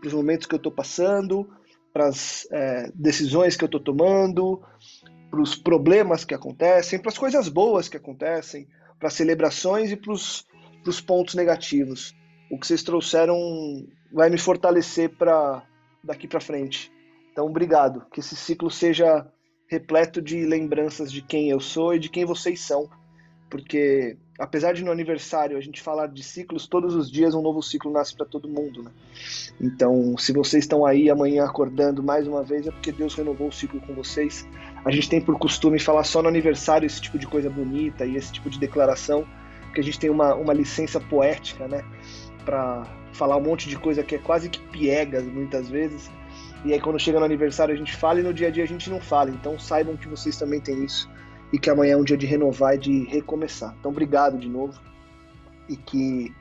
para 0.00 0.08
os 0.08 0.14
momentos 0.14 0.46
que 0.46 0.54
eu 0.54 0.58
estou 0.58 0.72
passando, 0.72 1.48
para 1.92 2.06
as 2.06 2.46
é, 2.52 2.90
decisões 2.94 3.56
que 3.56 3.64
eu 3.64 3.66
estou 3.66 3.80
tomando, 3.80 4.62
para 5.30 5.40
os 5.40 5.54
problemas 5.54 6.24
que 6.24 6.34
acontecem, 6.34 6.98
para 6.98 7.10
as 7.10 7.18
coisas 7.18 7.48
boas 7.48 7.88
que 7.88 7.96
acontecem, 7.96 8.68
para 8.98 9.08
as 9.08 9.14
celebrações 9.14 9.90
e 9.90 9.96
para 9.96 10.12
os 10.12 11.00
pontos 11.06 11.34
negativos. 11.34 12.14
O 12.50 12.58
que 12.58 12.66
vocês 12.66 12.82
trouxeram 12.82 13.36
vai 14.12 14.30
me 14.30 14.38
fortalecer 14.38 15.10
para 15.16 15.62
daqui 16.02 16.26
para 16.26 16.40
frente. 16.40 16.90
Então, 17.30 17.46
obrigado. 17.46 18.06
Que 18.12 18.20
esse 18.20 18.34
ciclo 18.34 18.70
seja 18.70 19.26
repleto 19.68 20.22
de 20.22 20.46
lembranças 20.46 21.12
de 21.12 21.20
quem 21.20 21.50
eu 21.50 21.60
sou 21.60 21.94
e 21.94 21.98
de 21.98 22.08
quem 22.08 22.24
vocês 22.24 22.60
são. 22.60 22.88
Porque, 23.50 24.16
apesar 24.38 24.72
de 24.74 24.84
no 24.84 24.92
aniversário 24.92 25.56
a 25.56 25.60
gente 25.60 25.80
falar 25.80 26.08
de 26.08 26.22
ciclos, 26.22 26.66
todos 26.66 26.94
os 26.94 27.10
dias 27.10 27.34
um 27.34 27.40
novo 27.42 27.62
ciclo 27.62 27.90
nasce 27.90 28.14
para 28.14 28.26
todo 28.26 28.48
mundo. 28.48 28.82
Né? 28.82 28.90
Então, 29.60 30.16
se 30.18 30.32
vocês 30.32 30.64
estão 30.64 30.84
aí 30.84 31.08
amanhã 31.10 31.44
acordando 31.44 32.02
mais 32.02 32.28
uma 32.28 32.42
vez, 32.42 32.66
é 32.66 32.70
porque 32.70 32.92
Deus 32.92 33.14
renovou 33.14 33.48
o 33.48 33.52
ciclo 33.52 33.80
com 33.80 33.94
vocês. 33.94 34.46
A 34.84 34.90
gente 34.90 35.08
tem 35.08 35.20
por 35.20 35.38
costume 35.38 35.78
falar 35.78 36.04
só 36.04 36.22
no 36.22 36.28
aniversário 36.28 36.86
esse 36.86 37.00
tipo 37.00 37.18
de 37.18 37.26
coisa 37.26 37.48
bonita 37.48 38.04
e 38.04 38.16
esse 38.16 38.32
tipo 38.32 38.50
de 38.50 38.58
declaração, 38.58 39.26
porque 39.62 39.80
a 39.80 39.84
gente 39.84 39.98
tem 39.98 40.10
uma, 40.10 40.34
uma 40.34 40.52
licença 40.52 41.00
poética, 41.00 41.66
né? 41.66 41.84
Para 42.44 42.86
falar 43.12 43.36
um 43.36 43.42
monte 43.42 43.68
de 43.68 43.76
coisa 43.76 44.02
que 44.02 44.14
é 44.14 44.18
quase 44.18 44.48
que 44.48 44.60
piegas 44.68 45.24
muitas 45.24 45.68
vezes. 45.68 46.10
E 46.64 46.72
aí 46.72 46.80
quando 46.80 46.98
chega 46.98 47.18
no 47.18 47.24
aniversário 47.24 47.74
a 47.74 47.76
gente 47.76 47.94
fala 47.96 48.20
e 48.20 48.22
no 48.22 48.34
dia 48.34 48.48
a 48.48 48.50
dia 48.50 48.64
a 48.64 48.66
gente 48.66 48.90
não 48.90 49.00
fala. 49.00 49.30
Então 49.30 49.58
saibam 49.58 49.96
que 49.96 50.06
vocês 50.06 50.36
também 50.36 50.60
têm 50.60 50.84
isso 50.84 51.08
e 51.52 51.58
que 51.58 51.70
amanhã 51.70 51.94
é 51.94 51.96
um 51.96 52.04
dia 52.04 52.16
de 52.16 52.26
renovar 52.26 52.74
e 52.74 52.78
de 52.78 53.04
recomeçar. 53.04 53.74
Então 53.78 53.90
obrigado 53.90 54.38
de 54.38 54.48
novo 54.48 54.78
e 55.68 55.76
que 55.76 56.34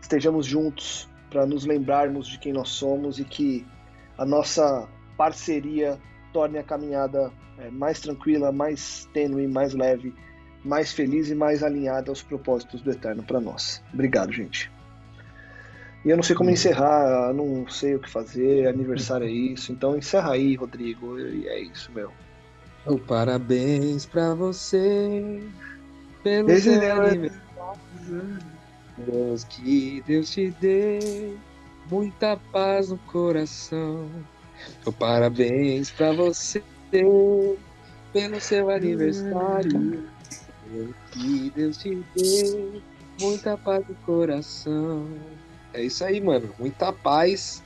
estejamos 0.00 0.46
juntos 0.46 1.08
para 1.30 1.46
nos 1.46 1.64
lembrarmos 1.64 2.28
de 2.28 2.38
quem 2.38 2.52
nós 2.52 2.68
somos 2.68 3.18
e 3.18 3.24
que 3.24 3.66
a 4.16 4.24
nossa 4.24 4.88
parceria 5.16 5.98
torne 6.32 6.58
a 6.58 6.62
caminhada 6.62 7.32
é, 7.58 7.70
mais 7.70 8.00
tranquila, 8.00 8.52
mais 8.52 9.08
tênue, 9.12 9.46
mais 9.46 9.74
leve, 9.74 10.14
mais 10.64 10.92
feliz 10.92 11.30
e 11.30 11.34
mais 11.34 11.62
alinhada 11.62 12.10
aos 12.10 12.22
propósitos 12.22 12.82
do 12.82 12.90
Eterno 12.90 13.22
para 13.22 13.40
nós. 13.40 13.82
Obrigado, 13.92 14.32
gente. 14.32 14.70
E 16.04 16.10
eu 16.10 16.16
não 16.16 16.22
sei 16.22 16.36
como 16.36 16.50
uhum. 16.50 16.54
encerrar, 16.54 17.32
não 17.32 17.66
sei 17.68 17.94
o 17.94 17.98
que 17.98 18.10
fazer, 18.10 18.68
aniversário 18.68 19.26
é 19.26 19.30
isso. 19.30 19.72
Então 19.72 19.96
encerra 19.96 20.32
aí, 20.32 20.54
Rodrigo. 20.54 21.18
E 21.18 21.48
é 21.48 21.60
isso, 21.60 21.90
meu. 21.92 22.12
Oh, 22.86 22.98
parabéns 22.98 24.04
pra 24.04 24.34
você 24.34 25.42
pelo 26.22 26.50
Esse 26.50 26.74
seu 26.74 26.92
aniversário. 26.92 27.32
Deus 28.98 29.44
que 29.44 30.04
Deus 30.06 30.30
te 30.30 30.50
dê 30.60 31.34
muita 31.90 32.36
paz 32.52 32.90
no 32.90 32.98
coração. 32.98 34.06
Oh, 34.84 34.92
parabéns 34.92 35.90
pra 35.90 36.12
você 36.12 36.62
pelo 36.90 37.56
seu 38.40 38.68
aniversário. 38.68 40.06
Que 41.10 41.50
Deus 41.56 41.78
te 41.78 42.04
dê 42.14 42.82
muita 43.18 43.56
paz 43.56 43.82
no 43.88 43.94
coração. 44.06 45.08
É 45.72 45.82
isso 45.82 46.04
aí, 46.04 46.20
mano. 46.20 46.50
Muita 46.58 46.92
paz. 46.92 47.62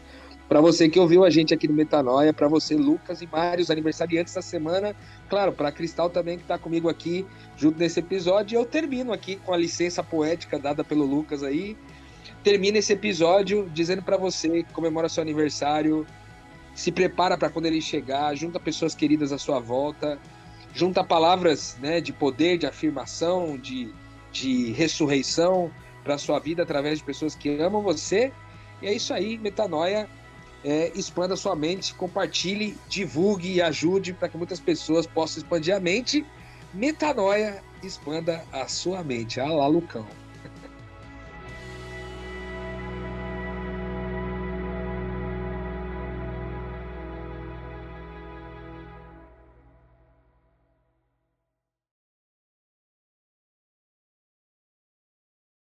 Para 0.48 0.62
você 0.62 0.88
que 0.88 0.98
ouviu 0.98 1.24
a 1.24 1.30
gente 1.30 1.52
aqui 1.52 1.68
no 1.68 1.74
Metanoia, 1.74 2.32
para 2.32 2.48
você, 2.48 2.74
Lucas 2.74 3.20
e 3.20 3.26
vários 3.26 3.70
aniversariantes 3.70 4.32
da 4.32 4.40
semana. 4.40 4.96
Claro, 5.28 5.52
para 5.52 5.70
Cristal 5.70 6.08
também, 6.08 6.38
que 6.38 6.44
está 6.44 6.58
comigo 6.58 6.88
aqui 6.88 7.26
junto 7.54 7.78
nesse 7.78 8.00
episódio. 8.00 8.56
E 8.56 8.58
eu 8.58 8.64
termino 8.64 9.12
aqui 9.12 9.36
com 9.36 9.52
a 9.52 9.58
licença 9.58 10.02
poética 10.02 10.58
dada 10.58 10.82
pelo 10.82 11.04
Lucas 11.04 11.42
aí. 11.42 11.76
Termina 12.42 12.78
esse 12.78 12.94
episódio 12.94 13.68
dizendo 13.74 14.02
para 14.02 14.16
você 14.16 14.62
que 14.62 14.72
comemora 14.72 15.06
seu 15.10 15.22
aniversário. 15.22 16.06
Se 16.74 16.90
prepara 16.90 17.36
para 17.36 17.50
quando 17.50 17.66
ele 17.66 17.82
chegar, 17.82 18.34
junta 18.34 18.58
pessoas 18.58 18.94
queridas 18.94 19.32
à 19.32 19.38
sua 19.38 19.60
volta, 19.60 20.18
junta 20.72 21.04
palavras 21.04 21.76
né, 21.82 22.00
de 22.00 22.12
poder, 22.12 22.56
de 22.56 22.66
afirmação, 22.66 23.58
de, 23.58 23.92
de 24.32 24.72
ressurreição 24.72 25.70
para 26.02 26.16
sua 26.16 26.38
vida 26.38 26.62
através 26.62 27.00
de 27.00 27.04
pessoas 27.04 27.34
que 27.34 27.60
amam 27.60 27.82
você. 27.82 28.32
E 28.80 28.86
é 28.86 28.94
isso 28.94 29.12
aí, 29.12 29.36
metanoia. 29.36 30.08
É, 30.64 30.90
expanda 30.94 31.36
sua 31.36 31.54
mente, 31.54 31.94
compartilhe, 31.94 32.76
divulgue 32.88 33.54
e 33.54 33.62
ajude 33.62 34.12
para 34.12 34.28
que 34.28 34.36
muitas 34.36 34.58
pessoas 34.58 35.06
possam 35.06 35.42
expandir 35.42 35.74
a 35.74 35.80
mente. 35.80 36.26
Metanoia, 36.74 37.62
expanda 37.82 38.44
a 38.52 38.66
sua 38.66 39.02
mente. 39.04 39.40
Ah 39.40 39.46
lá, 39.46 39.66
Lucão. 39.66 40.06